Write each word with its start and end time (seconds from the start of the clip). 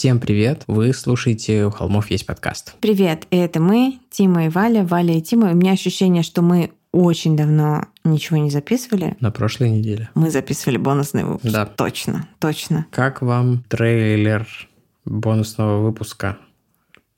Всем 0.00 0.18
привет! 0.18 0.64
Вы 0.66 0.94
слушаете 0.94 1.66
«У 1.66 1.70
холмов 1.70 2.10
есть 2.10 2.24
подкаст». 2.24 2.74
Привет, 2.80 3.26
это 3.30 3.60
мы, 3.60 3.98
Тима 4.10 4.46
и 4.46 4.48
Валя, 4.48 4.82
Валя 4.82 5.18
и 5.18 5.20
Тима. 5.20 5.50
У 5.50 5.54
меня 5.54 5.72
ощущение, 5.72 6.22
что 6.22 6.40
мы 6.40 6.70
очень 6.90 7.36
давно 7.36 7.84
ничего 8.02 8.38
не 8.38 8.48
записывали. 8.48 9.14
На 9.20 9.30
прошлой 9.30 9.68
неделе. 9.68 10.08
Мы 10.14 10.30
записывали 10.30 10.78
бонусный 10.78 11.24
выпуск. 11.24 11.52
Да. 11.52 11.66
Точно, 11.66 12.26
точно. 12.38 12.86
Как 12.90 13.20
вам 13.20 13.62
трейлер 13.68 14.48
бонусного 15.04 15.82
выпуска? 15.82 16.38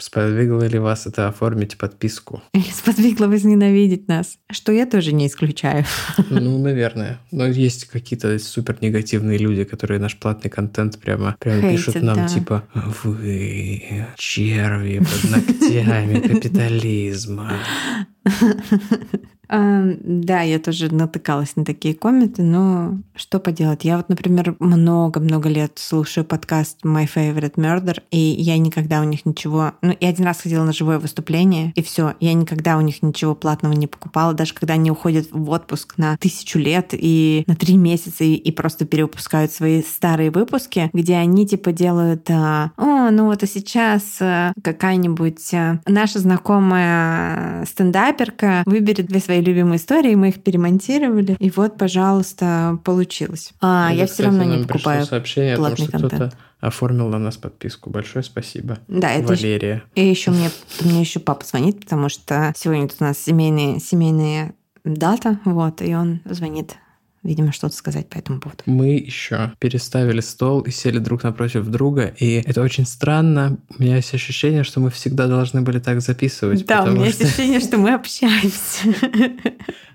Сподвигло 0.03 0.65
ли 0.65 0.81
вас 0.81 1.07
это 1.07 1.29
оформить 1.29 1.79
подписку? 1.79 2.43
Или 2.55 2.65
сподвигло 2.75 3.29
возненавидеть 3.29 4.09
нас? 4.09 4.37
Что 4.51 4.73
я 4.73 4.85
тоже 4.85 5.13
не 5.13 5.29
исключаю. 5.29 5.85
Ну, 6.29 6.59
наверное. 6.63 7.21
Но 7.31 7.47
есть 7.47 7.85
какие-то 7.85 8.37
супер 8.41 8.79
негативные 8.81 9.39
люди, 9.39 9.63
которые 9.63 10.01
наш 10.01 10.17
платный 10.17 10.51
контент 10.51 10.99
прямо, 10.99 11.37
прямо 11.39 11.61
Хейтят, 11.61 11.77
пишут 11.77 12.03
нам, 12.03 12.17
да. 12.17 12.27
типа, 12.27 12.65
вы 12.75 14.09
черви 14.17 14.99
под 14.99 15.31
ногтями 15.31 16.19
капитализма. 16.19 17.53
Да, 19.53 20.41
я 20.41 20.59
тоже 20.59 20.93
натыкалась 20.93 21.57
на 21.57 21.65
такие 21.65 21.95
комменты, 21.95 22.43
но 22.43 22.99
что 23.15 23.39
поделать. 23.39 23.85
Я 23.85 23.99
вот, 23.99 24.09
например, 24.09 24.57
много-много 24.61 25.51
лет 25.51 25.73
слушаю 25.77 26.25
подкаст 26.25 26.79
My 26.87 27.07
Favorite 27.07 27.57
Murder, 27.57 28.03
и 28.11 28.17
я 28.17 28.57
никогда 28.57 29.01
у 29.01 29.05
них 29.05 29.27
ничего... 29.27 29.73
Ну, 29.83 29.95
я 30.01 30.09
один 30.09 30.25
раз 30.25 30.41
ходила 30.41 30.65
на 30.65 30.73
живое 30.73 30.99
выступление, 30.99 31.73
и 31.75 31.83
все. 31.83 32.15
Я 32.19 32.33
никогда 32.33 32.79
у 32.79 32.81
них 32.81 33.03
ничего 33.03 33.35
платного 33.35 33.75
не 33.75 33.87
покупала, 33.87 34.33
даже 34.33 34.55
когда 34.55 34.75
они 34.75 34.91
уходят 34.91 35.29
в 35.31 35.51
отпуск 35.51 35.99
на 35.99 36.17
тысячу 36.17 36.59
лет 36.59 36.91
и 36.93 37.45
на 37.47 37.55
три 37.55 37.77
месяца 37.77 38.25
и, 38.25 38.35
и 38.35 38.53
просто 38.53 38.87
перевыпускают 38.87 39.53
свои 39.53 39.83
старые 39.83 40.31
выпуски, 40.31 40.89
где 40.95 41.17
они 41.17 41.47
типа 41.47 41.73
делают 41.73 42.31
а, 42.31 42.73
«О, 42.79 43.11
ну 43.11 43.27
вот 43.27 43.43
и 43.43 43.47
сейчас 43.47 44.03
а, 44.21 44.55
какая-нибудь 44.65 45.53
а, 45.53 45.81
наша 45.87 46.21
знакомая 46.21 47.67
стендаперка 48.13 48.63
выберет 48.67 49.07
две 49.07 49.21
свои 49.21 49.41
любимые 49.41 49.77
истории, 49.77 50.15
мы 50.15 50.29
их 50.29 50.43
перемонтировали, 50.43 51.37
и 51.39 51.51
вот, 51.51 51.79
пожалуйста, 51.79 52.79
получилось. 52.85 53.53
А, 53.61 53.89
Это, 53.91 54.01
я 54.01 54.07
все 54.07 54.25
равно 54.25 54.45
не 54.45 54.65
покупаю 54.65 55.05
сообщение 55.05 55.57
платный 55.57 55.87
о 55.87 55.91
том, 55.91 55.99
что 55.99 56.09
контент. 56.09 56.37
оформил 56.61 57.09
на 57.09 57.19
нас 57.19 57.37
подписку. 57.37 57.91
Большое 57.91 58.23
спасибо. 58.23 58.79
Да, 58.89 59.13
это 59.13 59.29
Валерия. 59.29 59.83
Еще, 59.95 60.07
и 60.07 60.11
еще 60.11 60.31
мне, 60.31 60.51
мне 60.81 61.01
еще 61.01 61.21
папа 61.21 61.45
звонит, 61.45 61.81
потому 61.81 62.09
что 62.09 62.53
сегодня 62.57 62.89
тут 62.89 62.99
у 63.01 63.05
нас 63.05 63.19
семейные, 63.19 63.81
семейные 63.81 64.55
дата, 64.85 65.39
вот, 65.45 65.81
и 65.83 65.95
он 65.95 66.21
звонит 66.25 66.77
видимо, 67.23 67.53
что-то 67.53 67.75
сказать 67.75 68.09
по 68.09 68.19
этому 68.19 68.41
поводу. 68.41 68.63
Мы 68.67 68.95
еще 68.95 69.53
переставили 69.59 70.21
стол 70.21 70.61
и 70.61 70.71
сели 70.71 70.99
друг 70.99 71.23
напротив 71.23 71.67
друга, 71.67 72.15
и 72.19 72.43
это 72.45 72.63
очень 72.63 72.87
странно. 72.87 73.59
У 73.79 73.83
меня 73.83 73.97
есть 73.97 74.13
ощущение, 74.15 74.65
что 74.65 74.81
мы 74.81 74.91
всегда 74.91 75.29
должны 75.29 75.63
были 75.63 75.79
так 75.79 76.01
записывать. 76.01 76.67
Да, 76.67 76.85
у 76.85 76.91
меня 76.91 77.07
есть 77.07 77.23
ощущение, 77.23 77.61
что 77.61 77.79
мы 77.79 77.95
общаемся. 77.95 78.89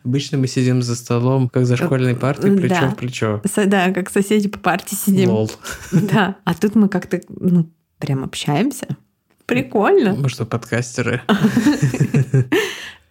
Обычно 0.04 0.38
мы 0.38 0.48
сидим 0.48 0.82
за 0.82 0.96
столом, 0.96 1.50
как 1.50 1.66
за 1.66 1.76
школьной 1.76 2.16
партой, 2.16 2.56
плечо 2.56 2.82
да. 2.82 2.90
в 2.90 2.96
плечо. 2.96 3.42
Да, 3.66 3.92
как 3.92 4.10
соседи 4.10 4.48
по 4.48 4.60
парте 4.60 4.96
сидим. 4.96 5.30
Лол. 5.30 5.52
Да, 5.92 6.38
а 6.46 6.54
тут 6.54 6.76
мы 6.76 6.88
как-то 6.88 7.22
ну, 7.30 7.70
прям 8.00 8.24
общаемся. 8.24 8.88
Прикольно. 9.46 10.14
Мы 10.14 10.28
что, 10.28 10.46
подкастеры? 10.46 11.22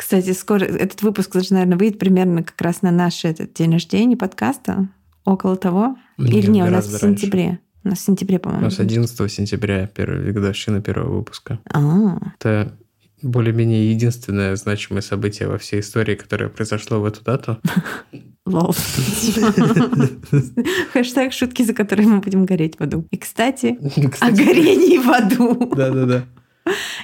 Кстати, 0.06 0.30
скоро 0.34 0.62
этот 0.62 1.02
выпуск 1.02 1.32
даже, 1.32 1.52
наверное, 1.52 1.76
выйдет 1.76 1.98
примерно 1.98 2.44
как 2.44 2.60
раз 2.60 2.80
на 2.80 2.92
наш 2.92 3.24
этот 3.24 3.52
день 3.54 3.72
рождения 3.72 4.16
подкаста. 4.16 4.88
Около 5.24 5.56
того. 5.56 5.96
Нет, 6.16 6.32
Или 6.32 6.48
не, 6.48 6.62
у 6.62 6.70
нас 6.70 6.86
в 6.86 6.96
сентябре. 6.96 7.46
Раньше. 7.46 7.60
У 7.82 7.88
нас 7.88 7.98
в 7.98 8.02
сентябре, 8.02 8.38
по-моему. 8.38 8.62
У 8.62 8.64
нас 8.66 8.78
11 8.78 9.32
сентября, 9.32 9.88
первая 9.88 10.32
годовщина 10.32 10.80
первого 10.80 11.16
выпуска. 11.16 11.58
А. 11.74 12.20
Это 12.38 12.78
более-менее 13.20 13.90
единственное 13.90 14.54
значимое 14.54 15.02
событие 15.02 15.48
во 15.48 15.58
всей 15.58 15.80
истории, 15.80 16.14
которое 16.14 16.50
произошло 16.50 17.00
в 17.00 17.04
эту 17.04 17.24
дату. 17.24 17.58
Лол. 18.46 18.72
Хэштег 20.92 21.32
шутки, 21.32 21.64
за 21.64 21.74
которые 21.74 22.06
мы 22.06 22.20
будем 22.20 22.46
гореть 22.46 22.78
в 22.78 22.80
аду. 22.80 23.08
И, 23.10 23.16
кстати, 23.16 23.76
о 24.20 24.30
горении 24.30 24.98
в 24.98 25.10
аду. 25.10 25.74
Да-да-да. 25.74 26.26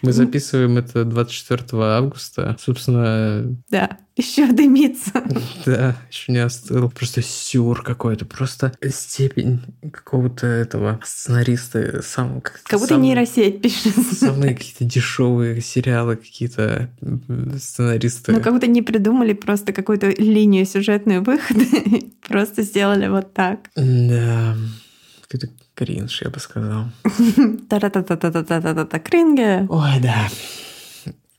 Мы 0.03 0.12
записываем 0.12 0.78
это 0.78 1.05
24 1.05 1.65
августа. 1.73 2.56
Собственно... 2.61 3.56
Да, 3.71 3.99
еще 4.17 4.50
дымится. 4.53 5.23
Да, 5.65 5.97
еще 6.11 6.33
не 6.33 6.39
остыл. 6.39 6.91
Просто 6.91 7.23
сюр 7.23 7.83
какой-то. 7.83 8.27
Просто 8.27 8.73
степень 8.91 9.61
какого-то 9.93 10.47
этого 10.47 11.00
сценариста. 11.05 12.03
Сам, 12.03 12.41
как, 12.41 12.61
как 12.65 12.81
будто 12.81 12.95
сам, 12.95 13.03
нейросеть 13.03 13.62
пишет. 13.62 13.95
Самые 14.12 14.55
какие-то 14.55 14.84
дешевые 14.84 15.61
сериалы, 15.61 16.17
какие-то 16.17 16.91
сценаристы. 17.59 18.33
Ну, 18.33 18.41
как 18.41 18.53
будто 18.53 18.67
не 18.67 18.83
придумали 18.83 19.33
просто 19.33 19.73
какую-то 19.73 20.09
линию 20.11 20.67
сюжетную 20.67 21.23
выхода. 21.23 21.65
Просто 22.29 22.62
сделали 22.62 23.09
вот 23.09 23.33
так. 23.34 23.71
Да. 23.75 24.56
Это 25.31 25.49
кринж, 25.82 26.22
я 26.22 26.31
бы 26.31 26.38
сказал. 26.38 26.84
Та-та-та-та-та-та-та-та 27.69 28.98
кринге. 28.98 29.66
Ой, 29.69 30.00
да. 30.00 30.28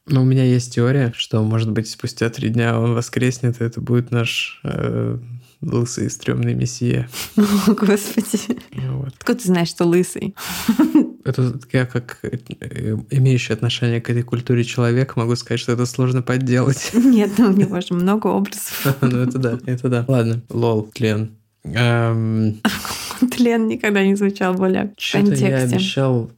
Но 0.06 0.22
у 0.22 0.26
меня 0.26 0.44
есть 0.44 0.74
теория, 0.76 1.14
что, 1.16 1.42
может 1.44 1.72
быть, 1.72 1.90
спустя 1.90 2.30
три 2.30 2.50
дня 2.50 2.78
он 2.78 2.94
воскреснет, 2.94 3.62
и 3.62 3.64
это 3.64 3.80
будет 3.80 4.12
наш 4.12 4.60
э, 4.66 5.18
лысый 5.62 6.10
стрёмный 6.10 6.56
мессия. 6.56 7.08
О, 7.38 7.74
Господи. 7.74 8.60
Вот. 8.74 9.14
Откуда 9.18 9.40
ты 9.40 9.48
знаешь, 9.48 9.70
что 9.70 9.86
лысый? 9.86 10.36
Это 11.24 11.58
я 11.72 11.86
как 11.86 12.20
э, 12.24 12.98
имеющий 13.12 13.54
отношение 13.54 14.02
к 14.02 14.10
этой 14.10 14.24
культуре 14.24 14.66
человек 14.66 15.16
могу 15.16 15.38
сказать, 15.38 15.62
что 15.62 15.72
это 15.72 15.86
сложно 15.86 16.22
подделать. 16.22 16.92
Нет, 16.94 17.32
ну 17.38 17.48
у 17.48 17.54
него 17.54 17.80
же 17.80 17.94
много 17.94 18.28
образов. 18.28 18.98
Ну 19.00 19.20
это 19.20 19.38
да, 19.38 19.58
это 19.66 19.88
да. 19.88 20.06
Ладно, 20.06 20.42
лол, 20.50 20.92
тлен. 20.94 21.32
Тлен 23.30 23.68
никогда 23.68 24.04
не 24.04 24.16
звучал 24.16 24.54
более 24.54 24.94
в 24.98 25.12
контексте. 25.12 25.48
я 25.48 25.58
обещал 25.58 26.32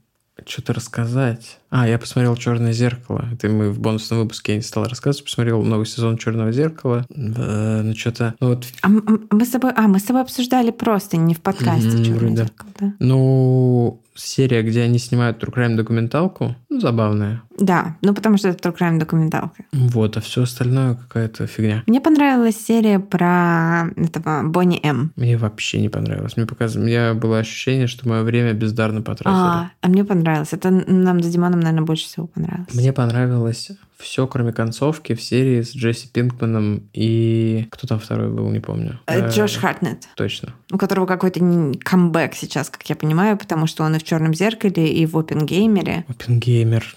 что-то 0.45 0.73
рассказать. 0.73 1.59
А, 1.77 1.85
я 1.85 1.99
посмотрел 1.99 2.37
Черное 2.37 2.71
зеркало. 2.71 3.25
Это 3.33 3.49
мы 3.49 3.69
в 3.69 3.81
бонусном 3.81 4.19
выпуске 4.19 4.53
я 4.53 4.59
не 4.59 4.63
стал 4.63 4.85
рассказывать. 4.85 5.25
Посмотрел 5.25 5.61
новый 5.61 5.85
сезон 5.85 6.17
Черного 6.17 6.53
зеркала. 6.53 7.05
Э, 7.09 7.81
ну, 7.83 7.93
что-то. 7.93 8.33
Ну, 8.39 8.47
вот... 8.47 8.65
а, 8.81 8.87
мы 8.87 9.45
с 9.45 9.49
тобой. 9.49 9.71
А, 9.75 9.81
мы 9.81 9.99
с 9.99 10.03
тобой 10.03 10.21
обсуждали 10.21 10.71
просто 10.71 11.17
не 11.17 11.33
в 11.33 11.41
подкасте 11.41 11.89
mm-hmm, 11.89 12.05
Черное 12.05 12.35
зеркало, 12.37 12.69
да? 12.79 12.93
Ну, 12.99 14.01
серия, 14.15 14.63
где 14.63 14.83
они 14.83 14.97
снимают 14.97 15.43
True 15.43 15.53
Crime 15.53 15.75
документалку, 15.75 16.55
ну, 16.69 16.79
забавная. 16.79 17.41
Да, 17.57 17.95
ну 18.01 18.13
потому 18.13 18.37
что 18.37 18.49
это 18.49 18.69
True 18.69 18.77
Crime 18.77 18.99
документалка. 18.99 19.63
Вот, 19.71 20.17
а 20.17 20.21
все 20.21 20.43
остальное 20.43 20.95
какая-то 20.95 21.47
фигня. 21.47 21.83
Мне 21.87 22.01
понравилась 22.01 22.57
серия 22.57 22.99
про 22.99 23.89
этого 23.95 24.43
Бонни 24.43 24.79
М. 24.83 25.11
Мне 25.15 25.37
вообще 25.37 25.81
не 25.81 25.89
понравилось. 25.89 26.37
Мне 26.37 26.45
показалось, 26.45 26.83
у 26.83 26.87
меня 26.87 27.13
было 27.13 27.39
ощущение, 27.39 27.87
что 27.87 28.07
мое 28.07 28.23
время 28.23 28.53
бездарно 28.53 29.01
потратили. 29.01 29.33
А, 29.35 29.71
а 29.81 29.87
мне 29.87 30.03
понравилось. 30.03 30.53
Это 30.53 30.71
нам 30.71 31.21
с 31.21 31.27
Диманом, 31.27 31.59
наверное, 31.65 31.85
больше 31.85 32.05
всего 32.05 32.27
понравилось. 32.27 32.73
Мне 32.73 32.93
понравилось 32.93 33.71
все, 33.97 34.27
кроме 34.27 34.51
концовки 34.51 35.13
в 35.15 35.21
серии 35.21 35.61
с 35.61 35.75
Джесси 35.75 36.07
Пинкманом 36.07 36.89
и... 36.93 37.67
Кто 37.71 37.87
там 37.87 37.99
второй 37.99 38.29
был, 38.29 38.49
не 38.49 38.59
помню. 38.59 38.99
Э, 39.07 39.29
Джош 39.29 39.57
Хартнет. 39.57 40.07
Точно. 40.15 40.53
У 40.71 40.77
которого 40.77 41.05
какой-то 41.05 41.39
камбэк 41.83 42.35
сейчас, 42.35 42.69
как 42.69 42.83
я 42.89 42.95
понимаю, 42.95 43.37
потому 43.37 43.67
что 43.67 43.83
он 43.83 43.95
и 43.95 43.99
в 43.99 44.03
«Черном 44.03 44.33
зеркале», 44.33 44.91
и 44.91 45.05
в 45.05 45.17
«Опенгеймере». 45.17 46.05
«Опенгеймер». 46.07 46.95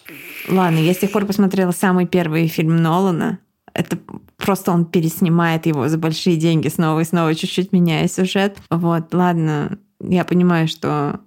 Ладно, 0.49 0.79
я 0.79 0.93
с 0.93 0.99
тех 0.99 1.13
пор 1.13 1.25
посмотрела 1.25 1.73
самый 1.73 2.07
первый 2.07 2.49
фильм 2.49 2.77
Нолана. 2.77 3.39
Это 3.75 3.99
просто 4.37 4.73
он 4.73 4.85
переснимает 4.85 5.67
его 5.67 5.89
за 5.89 5.99
большие 5.99 6.37
деньги 6.37 6.69
снова 6.69 7.01
и 7.01 7.05
снова, 7.05 7.35
чуть-чуть 7.35 7.73
меняя 7.73 8.09
сюжет. 8.09 8.59
Вот, 8.71 9.15
ладно, 9.15 9.79
я 10.01 10.25
понимаю, 10.25 10.69
что 10.69 11.21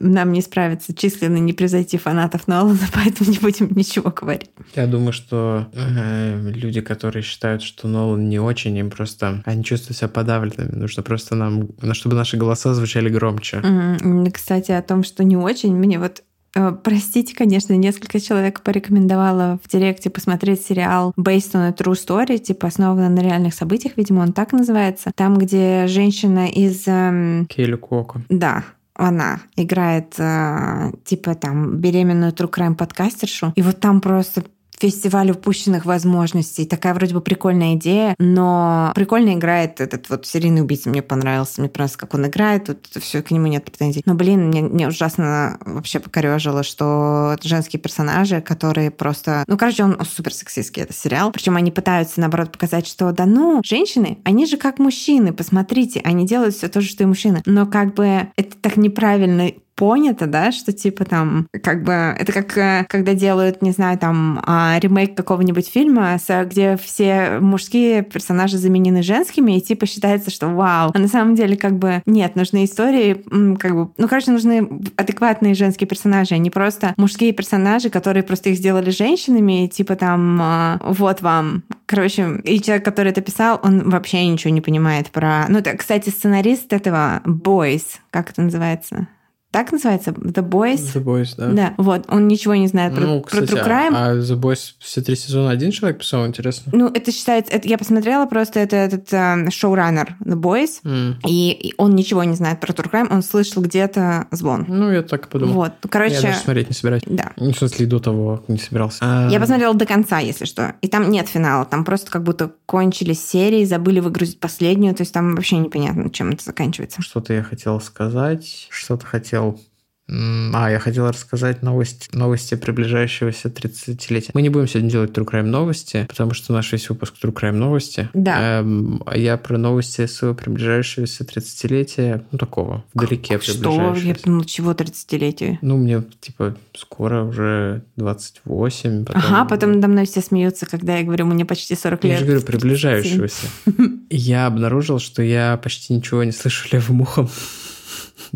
нам 0.00 0.32
не 0.32 0.40
справиться 0.40 0.94
численно 0.94 1.36
не 1.36 1.52
превзойти 1.52 1.98
фанатов 1.98 2.48
Нолана, 2.48 2.78
поэтому 2.94 3.30
не 3.30 3.38
будем 3.38 3.68
ничего 3.74 4.10
говорить. 4.10 4.50
Я 4.74 4.86
думаю, 4.86 5.12
что 5.12 5.68
э, 5.72 6.50
люди, 6.50 6.80
которые 6.80 7.22
считают, 7.22 7.62
что 7.62 7.86
Нолан 7.88 8.28
не 8.28 8.38
очень, 8.38 8.76
им 8.76 8.90
просто 8.90 9.42
они 9.44 9.64
чувствуют 9.64 9.98
себя 9.98 10.08
подавленными. 10.08 10.74
Нужно 10.74 11.02
просто 11.02 11.34
нам, 11.34 11.68
чтобы 11.92 12.16
наши 12.16 12.36
голоса 12.36 12.74
звучали 12.74 13.10
громче. 13.10 13.58
Mm-hmm. 13.58 14.30
Кстати, 14.30 14.72
о 14.72 14.82
том, 14.82 15.04
что 15.04 15.24
не 15.24 15.36
очень, 15.36 15.74
мне 15.74 15.98
вот 15.98 16.22
э, 16.54 16.72
Простите, 16.82 17.34
конечно, 17.34 17.74
несколько 17.74 18.18
человек 18.18 18.62
порекомендовало 18.62 19.60
в 19.62 19.68
директе 19.68 20.08
посмотреть 20.08 20.62
сериал 20.62 21.12
Based 21.18 21.52
on 21.52 21.68
a 21.68 21.70
True 21.72 21.92
Story, 21.92 22.38
типа 22.38 22.68
основанный 22.68 23.10
на 23.10 23.20
реальных 23.20 23.52
событиях, 23.52 23.94
видимо, 23.96 24.20
он 24.20 24.32
так 24.32 24.52
называется. 24.52 25.10
Там, 25.14 25.36
где 25.36 25.86
женщина 25.86 26.48
из... 26.48 26.84
Эм... 26.86 27.46
Кейли 27.46 27.76
Коко. 27.76 28.22
Да, 28.30 28.64
она 28.96 29.40
играет 29.56 30.14
э, 30.18 30.92
типа 31.04 31.34
там 31.34 31.76
беременную 31.78 32.32
true 32.32 32.50
crime 32.50 32.74
подкастершу, 32.74 33.52
и 33.54 33.62
вот 33.62 33.80
там 33.80 34.00
просто 34.00 34.44
фестиваль 34.78 35.30
упущенных 35.30 35.84
возможностей. 35.84 36.66
Такая 36.66 36.94
вроде 36.94 37.14
бы 37.14 37.20
прикольная 37.20 37.74
идея, 37.74 38.14
но 38.18 38.92
прикольно 38.94 39.34
играет 39.34 39.80
этот 39.80 40.08
вот 40.10 40.26
серийный 40.26 40.62
убийца. 40.62 40.88
Мне 40.88 41.02
понравился. 41.02 41.60
Мне 41.60 41.68
понравилось, 41.68 41.96
как 41.96 42.14
он 42.14 42.26
играет. 42.26 42.64
Тут 42.64 43.02
все 43.02 43.22
к 43.22 43.30
нему 43.30 43.46
нет 43.46 43.64
претензий. 43.64 44.02
Но, 44.04 44.14
блин, 44.14 44.48
мне, 44.48 44.62
мне 44.62 44.88
ужасно 44.88 45.58
вообще 45.64 46.00
покорежило, 46.00 46.62
что 46.62 47.36
женские 47.42 47.80
персонажи, 47.80 48.40
которые 48.40 48.90
просто... 48.90 49.44
Ну, 49.46 49.56
короче, 49.56 49.84
он 49.84 49.98
супер 50.04 50.32
сексистский, 50.32 50.82
это 50.82 50.92
сериал. 50.92 51.32
Причем 51.32 51.56
они 51.56 51.70
пытаются, 51.70 52.20
наоборот, 52.20 52.52
показать, 52.52 52.86
что 52.86 53.12
да 53.12 53.26
ну, 53.26 53.60
женщины, 53.64 54.18
они 54.24 54.46
же 54.46 54.56
как 54.56 54.78
мужчины, 54.78 55.32
посмотрите, 55.32 56.00
они 56.04 56.26
делают 56.26 56.54
все 56.54 56.68
то 56.68 56.80
же, 56.80 56.88
что 56.88 57.02
и 57.02 57.06
мужчины. 57.06 57.42
Но 57.46 57.66
как 57.66 57.94
бы 57.94 58.28
это 58.36 58.56
так 58.60 58.76
неправильно 58.76 59.50
понято, 59.76 60.26
да, 60.26 60.50
что 60.50 60.72
типа 60.72 61.04
там, 61.04 61.46
как 61.62 61.84
бы, 61.84 61.92
это 61.92 62.32
как 62.32 62.56
э, 62.58 62.86
когда 62.88 63.14
делают, 63.14 63.62
не 63.62 63.70
знаю, 63.70 63.98
там, 63.98 64.42
а, 64.44 64.78
ремейк 64.80 65.14
какого-нибудь 65.14 65.68
фильма, 65.68 66.18
где 66.44 66.76
все 66.76 67.38
мужские 67.40 68.02
персонажи 68.02 68.58
заменены 68.58 69.02
женскими, 69.02 69.56
и 69.56 69.60
типа 69.60 69.86
считается, 69.86 70.30
что 70.30 70.48
вау. 70.48 70.90
А 70.94 70.98
на 70.98 71.08
самом 71.08 71.34
деле, 71.34 71.56
как 71.56 71.78
бы, 71.78 72.02
нет, 72.06 72.36
нужны 72.36 72.64
истории, 72.64 73.22
как 73.58 73.74
бы, 73.74 73.90
ну, 73.96 74.08
короче, 74.08 74.30
нужны 74.30 74.68
адекватные 74.96 75.54
женские 75.54 75.86
персонажи, 75.86 76.34
а 76.34 76.38
не 76.38 76.50
просто 76.50 76.94
мужские 76.96 77.32
персонажи, 77.32 77.90
которые 77.90 78.22
просто 78.22 78.50
их 78.50 78.56
сделали 78.56 78.90
женщинами, 78.90 79.64
и 79.64 79.68
типа 79.68 79.94
там, 79.96 80.38
а, 80.40 80.80
вот 80.82 81.20
вам. 81.20 81.62
Короче, 81.84 82.40
и 82.44 82.60
человек, 82.60 82.84
который 82.84 83.12
это 83.12 83.20
писал, 83.20 83.60
он 83.62 83.90
вообще 83.90 84.26
ничего 84.26 84.52
не 84.52 84.60
понимает 84.60 85.10
про... 85.10 85.44
Ну, 85.48 85.58
это, 85.58 85.76
кстати, 85.76 86.08
сценарист 86.08 86.72
этого 86.72 87.20
Boys, 87.24 87.84
как 88.10 88.30
это 88.30 88.42
называется? 88.42 89.06
Так 89.50 89.72
называется? 89.72 90.10
The 90.10 90.46
Boys? 90.46 90.94
The 90.94 91.02
Boys, 91.02 91.34
да. 91.36 91.48
Да, 91.48 91.74
вот. 91.78 92.04
Он 92.08 92.28
ничего 92.28 92.54
не 92.54 92.66
знает 92.66 92.94
про, 92.94 93.02
ну, 93.02 93.20
кстати, 93.22 93.46
про 93.46 93.56
True 93.56 93.66
Crime. 93.66 93.92
А, 93.94 94.10
а 94.10 94.14
The 94.16 94.38
Boys 94.38 94.74
все 94.78 95.00
три 95.00 95.16
сезона 95.16 95.50
один 95.50 95.70
человек 95.70 95.98
писал, 95.98 96.26
интересно? 96.26 96.72
Ну, 96.74 96.88
это 96.88 97.10
считается... 97.12 97.52
Это, 97.52 97.66
я 97.68 97.78
посмотрела 97.78 98.26
просто, 98.26 98.60
это 98.60 98.76
этот 98.76 99.10
uh, 99.12 99.50
шоураннер 99.50 100.16
The 100.20 100.34
Boys, 100.34 100.82
mm. 100.84 101.16
и, 101.26 101.52
и 101.52 101.74
он 101.78 101.94
ничего 101.94 102.24
не 102.24 102.34
знает 102.34 102.60
про 102.60 102.72
True 102.72 102.90
Crime, 102.90 103.08
он 103.10 103.22
слышал 103.22 103.62
где-то 103.62 104.26
звон. 104.30 104.66
Ну, 104.68 104.90
я 104.92 105.02
так 105.02 105.26
и 105.26 105.28
подумал. 105.28 105.54
Вот, 105.54 105.72
короче... 105.88 106.16
Я 106.16 106.22
даже 106.22 106.38
смотреть 106.38 106.68
не 106.68 106.74
собираюсь. 106.74 107.02
Да. 107.06 107.32
Ну, 107.36 107.52
в 107.52 107.58
смысле, 107.58 107.86
до 107.86 107.98
того 107.98 108.44
не 108.48 108.58
собирался. 108.58 108.98
А... 109.00 109.28
Я 109.30 109.40
посмотрела 109.40 109.74
до 109.74 109.86
конца, 109.86 110.18
если 110.18 110.44
что. 110.44 110.74
И 110.82 110.88
там 110.88 111.10
нет 111.10 111.28
финала, 111.28 111.64
там 111.64 111.84
просто 111.84 112.10
как 112.10 112.24
будто 112.24 112.52
кончились 112.66 113.24
серии, 113.26 113.64
забыли 113.64 114.00
выгрузить 114.00 114.40
последнюю, 114.40 114.94
то 114.94 115.02
есть 115.02 115.14
там 115.14 115.34
вообще 115.34 115.56
непонятно, 115.56 116.10
чем 116.10 116.30
это 116.30 116.44
заканчивается. 116.44 117.00
Что-то 117.00 117.32
я 117.32 117.42
хотел 117.42 117.80
сказать, 117.80 118.66
что-то 118.70 119.06
хотел 119.36 119.60
а, 120.08 120.70
я 120.70 120.78
хотел 120.78 121.08
рассказать 121.08 121.62
новость, 121.62 122.14
новости 122.14 122.54
приближающегося 122.54 123.48
30-летия. 123.48 124.30
Мы 124.34 124.42
не 124.42 124.50
будем 124.50 124.68
сегодня 124.68 124.88
делать 124.88 125.10
True 125.10 125.26
Crime 125.26 125.46
новости, 125.46 126.06
потому 126.08 126.32
что 126.32 126.52
наш 126.52 126.70
весь 126.70 126.88
выпуск 126.88 127.14
True 127.20 127.34
Crime 127.34 127.52
новости. 127.52 128.08
Да. 128.14 128.60
Эм, 128.60 129.02
а 129.04 129.18
я 129.18 129.36
про 129.36 129.58
новости 129.58 130.06
своего 130.06 130.36
приближающегося 130.36 131.24
30-летия, 131.24 132.24
ну, 132.30 132.38
такого, 132.38 132.84
вдалеке 132.94 133.40
Что? 133.40 133.92
Я 133.96 134.14
думала, 134.14 134.44
чего 134.44 134.72
30-летие? 134.72 135.58
Ну, 135.60 135.76
мне, 135.76 136.04
типа, 136.20 136.54
скоро 136.76 137.24
уже 137.24 137.82
28. 137.96 139.06
Потом... 139.06 139.22
Ага, 139.24 139.44
потом 139.44 139.72
надо 139.72 139.88
мной 139.88 140.06
все 140.06 140.20
смеются, 140.20 140.66
когда 140.66 140.98
я 140.98 141.04
говорю, 141.04 141.26
мне 141.26 141.44
почти 141.44 141.74
40 141.74 142.04
лет. 142.04 142.12
Я 142.12 142.18
же 142.20 142.24
говорю, 142.26 142.42
приближающегося. 142.42 143.48
Я 144.10 144.46
обнаружил, 144.46 145.00
что 145.00 145.20
я 145.20 145.56
почти 145.56 145.92
ничего 145.92 146.22
не 146.22 146.30
слышу 146.30 146.68
левым 146.70 147.00
ухом. 147.00 147.28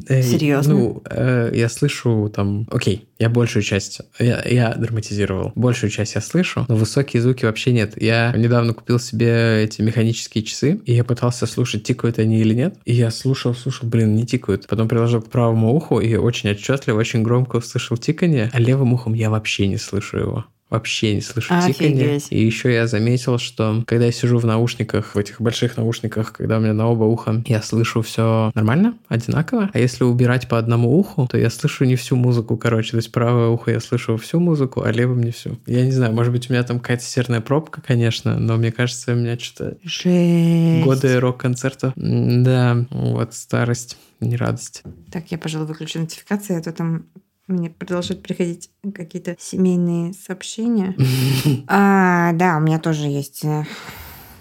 Серьезно? 0.06 0.75
Ну, 0.75 1.02
э, 1.08 1.50
я 1.54 1.69
слышу 1.69 2.31
там... 2.34 2.66
Окей, 2.70 3.08
я 3.19 3.28
большую 3.28 3.62
часть... 3.62 4.00
Я, 4.19 4.42
я 4.44 4.75
драматизировал. 4.75 5.52
Большую 5.54 5.90
часть 5.90 6.14
я 6.14 6.20
слышу, 6.20 6.64
но 6.69 6.76
высокие 6.76 7.22
звуки 7.22 7.44
вообще 7.44 7.72
нет. 7.72 8.00
Я 8.00 8.32
недавно 8.37 8.75
купил 8.75 8.98
себе 8.98 9.62
эти 9.62 9.82
механические 9.82 10.44
часы, 10.44 10.81
и 10.84 10.94
я 10.94 11.04
пытался 11.04 11.46
слушать, 11.46 11.84
тикают 11.84 12.19
они 12.19 12.40
или 12.40 12.54
нет. 12.54 12.76
И 12.84 12.94
я 12.94 13.10
слушал, 13.10 13.54
слушал, 13.54 13.88
блин, 13.88 14.14
не 14.14 14.26
тикают. 14.26 14.66
Потом 14.66 14.88
приложил 14.88 15.22
к 15.22 15.31
правому 15.31 15.75
уху, 15.75 16.00
и 16.00 16.14
очень 16.16 16.50
отчетливо, 16.50 16.98
очень 16.98 17.22
громко 17.22 17.56
услышал 17.56 17.96
тикание, 17.96 18.50
а 18.52 18.60
левым 18.60 18.93
ухом 18.93 19.14
я 19.14 19.31
вообще 19.31 19.66
не 19.66 19.76
слышу 19.76 20.19
его 20.19 20.46
вообще 20.70 21.14
не 21.14 21.20
слышу 21.20 21.52
тикания. 21.67 22.20
И 22.31 22.44
еще 22.44 22.72
я 22.72 22.87
заметил, 22.87 23.38
что 23.38 23.82
когда 23.87 24.06
я 24.06 24.12
сижу 24.12 24.38
в 24.38 24.46
наушниках, 24.46 25.14
в 25.14 25.19
этих 25.19 25.40
больших 25.40 25.76
наушниках, 25.76 26.32
когда 26.32 26.58
у 26.58 26.61
меня 26.61 26.72
на 26.72 26.88
оба 26.88 27.05
уха, 27.05 27.43
я 27.46 27.61
слышу 27.61 28.02
все 28.02 28.50
нормально, 28.55 28.96
одинаково. 29.08 29.70
А 29.72 29.78
если 29.78 30.05
убирать 30.05 30.49
по 30.49 30.58
одному 30.58 30.96
уху, 30.96 31.26
то 31.31 31.37
я 31.37 31.50
слышу 31.50 31.84
не 31.84 31.96
всю 31.96 32.17
музыку, 32.17 32.56
короче. 32.56 32.93
То 32.93 32.96
есть 32.99 33.12
правое 33.12 33.49
ухо 33.49 33.72
я 33.72 33.81
слышу 33.81 34.17
всю 34.17 34.40
музыку, 34.40 34.82
а 34.82 34.93
левым 34.93 35.22
не 35.22 35.32
всю. 35.32 35.58
Я 35.67 35.84
не 35.84 35.93
знаю, 35.93 36.14
может 36.14 36.32
быть, 36.32 36.49
у 36.49 36.52
меня 36.52 36.62
там 36.62 36.78
какая-то 36.78 37.05
серная 37.05 37.40
пробка, 37.40 37.82
конечно, 37.84 38.38
но 38.38 38.56
мне 38.56 38.70
кажется, 38.72 39.12
у 39.12 39.17
меня 39.17 39.38
что-то... 39.38 39.76
Жесть. 39.82 40.84
Годы 40.84 41.19
рок-концерта. 41.19 41.93
Да, 41.96 42.87
вот 42.90 43.34
старость, 43.34 43.99
не 44.20 44.37
радость. 44.37 44.82
Так, 45.11 45.31
я, 45.31 45.38
пожалуй, 45.38 45.67
выключу 45.67 45.99
нотификации, 45.99 46.56
а 46.56 46.62
то 46.62 46.72
там 46.72 47.06
мне 47.50 47.70
продолжают 47.70 48.23
приходить 48.23 48.70
какие-то 48.94 49.37
семейные 49.38 50.12
сообщения. 50.14 50.97
А, 51.67 52.32
да, 52.32 52.56
у 52.56 52.61
меня 52.61 52.79
тоже 52.79 53.06
есть 53.06 53.44
э, 53.44 53.64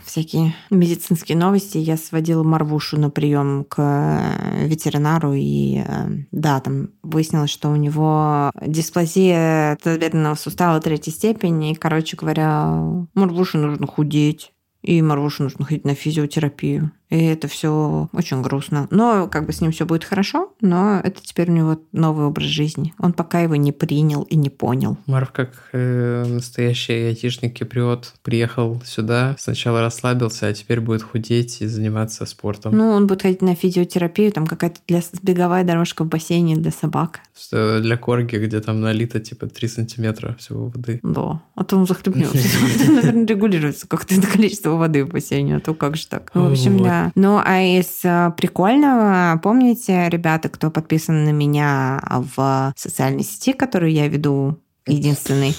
всякие 0.04 0.56
медицинские 0.70 1.38
новости. 1.38 1.78
Я 1.78 1.98
сводила 1.98 2.44
Марвушу 2.44 3.00
на 3.00 3.10
прием 3.10 3.66
к 3.68 3.78
э, 3.80 4.68
ветеринару, 4.68 5.34
и 5.34 5.84
э, 5.86 6.10
да, 6.32 6.60
там 6.60 6.90
выяснилось, 7.04 7.52
что 7.52 7.70
у 7.70 7.76
него 7.76 8.52
дисплазия 8.62 9.78
тазобедренного 9.78 10.36
сустава 10.36 10.80
третьей 10.81 11.14
степени, 11.14 11.72
и, 11.72 11.76
короче 11.76 12.18
говоря, 12.18 13.06
Марвушу 13.14 13.57
нужно 13.57 13.88
худеть. 13.88 14.52
И 14.81 15.02
Марвушу 15.02 15.44
нужно 15.44 15.66
ходить 15.66 15.86
на 15.86 15.94
физиотерапию. 15.94 16.92
И 17.09 17.23
это 17.25 17.47
все 17.47 18.07
очень 18.13 18.42
грустно. 18.42 18.87
Но 18.92 19.28
как 19.28 19.45
бы 19.45 19.54
с 19.54 19.61
ним 19.61 19.71
все 19.71 19.85
будет 19.85 20.04
хорошо, 20.04 20.54
но 20.61 21.01
это 21.04 21.21
теперь 21.23 21.49
у 21.49 21.54
него 21.54 21.80
новый 21.92 22.28
образ 22.28 22.47
жизни. 22.47 22.94
Он 22.99 23.13
пока 23.13 23.42
его 23.42 23.56
не 23.56 23.71
принял 23.71 24.23
и 24.23 24.35
не 24.35 24.49
понял. 24.49 24.97
Марв, 25.07 25.31
как 25.31 25.51
э, 25.73 26.23
настоящий 26.28 27.07
айтишник 27.07 27.56
киприот, 27.56 28.13
приехал 28.21 28.81
сюда, 28.85 29.35
сначала 29.39 29.81
расслабился, 29.81 30.47
а 30.47 30.54
теперь 30.54 30.80
будет 30.80 31.01
худеть 31.01 31.61
и 31.61 31.68
заниматься 31.68 32.25
спортом. 32.25 32.75
Ну, 32.78 32.92
он 32.92 33.07
будет 33.07 33.23
ходить 33.23 33.42
на 33.42 33.56
физиотерапию, 33.56 34.31
там 34.31 34.45
какая-то 34.45 34.80
для 34.87 35.01
беговая 35.23 35.63
дорожка 35.63 36.04
в 36.04 36.07
бассейне 36.07 36.56
для 36.57 36.71
собак. 36.71 37.21
Что 37.37 37.80
для 37.81 37.97
корги, 37.97 38.35
где 38.35 38.59
там 38.59 38.81
налито 38.81 39.19
типа 39.19 39.47
3 39.47 39.68
сантиметра 39.68 40.35
всего 40.39 40.68
воды. 40.68 40.99
Да, 41.01 41.42
а 41.56 41.63
то 41.63 41.78
он 41.78 41.87
захлебнется. 41.87 42.37
Наверное, 42.87 43.25
регулируется 43.25 43.87
как-то 43.87 44.13
это 44.13 44.28
количество 44.28 44.71
воды 44.71 45.04
в 45.06 45.09
бассейне, 45.09 45.57
а 45.57 45.59
то 45.59 45.73
как 45.73 45.95
же 45.95 46.06
так. 46.07 46.30
В 46.33 46.51
общем, 46.51 46.83
да. 46.83 46.99
Ну, 47.16 47.42
а 47.44 47.62
из 47.62 48.02
э, 48.04 48.32
прикольного, 48.38 49.40
помните, 49.42 50.08
ребята, 50.10 50.50
кто 50.50 50.72
подписан 50.72 51.26
на 51.26 51.32
меня 51.32 52.02
в 52.08 52.74
социальной 52.76 53.24
сети, 53.24 53.54
которую 53.54 53.92
я 53.92 54.08
веду, 54.08 54.60
единственный, 54.86 55.56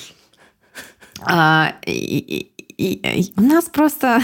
а, 1.22 1.74
и, 1.86 2.50
и 2.80 3.32
у 3.36 3.42
нас 3.42 3.66
просто 3.66 4.20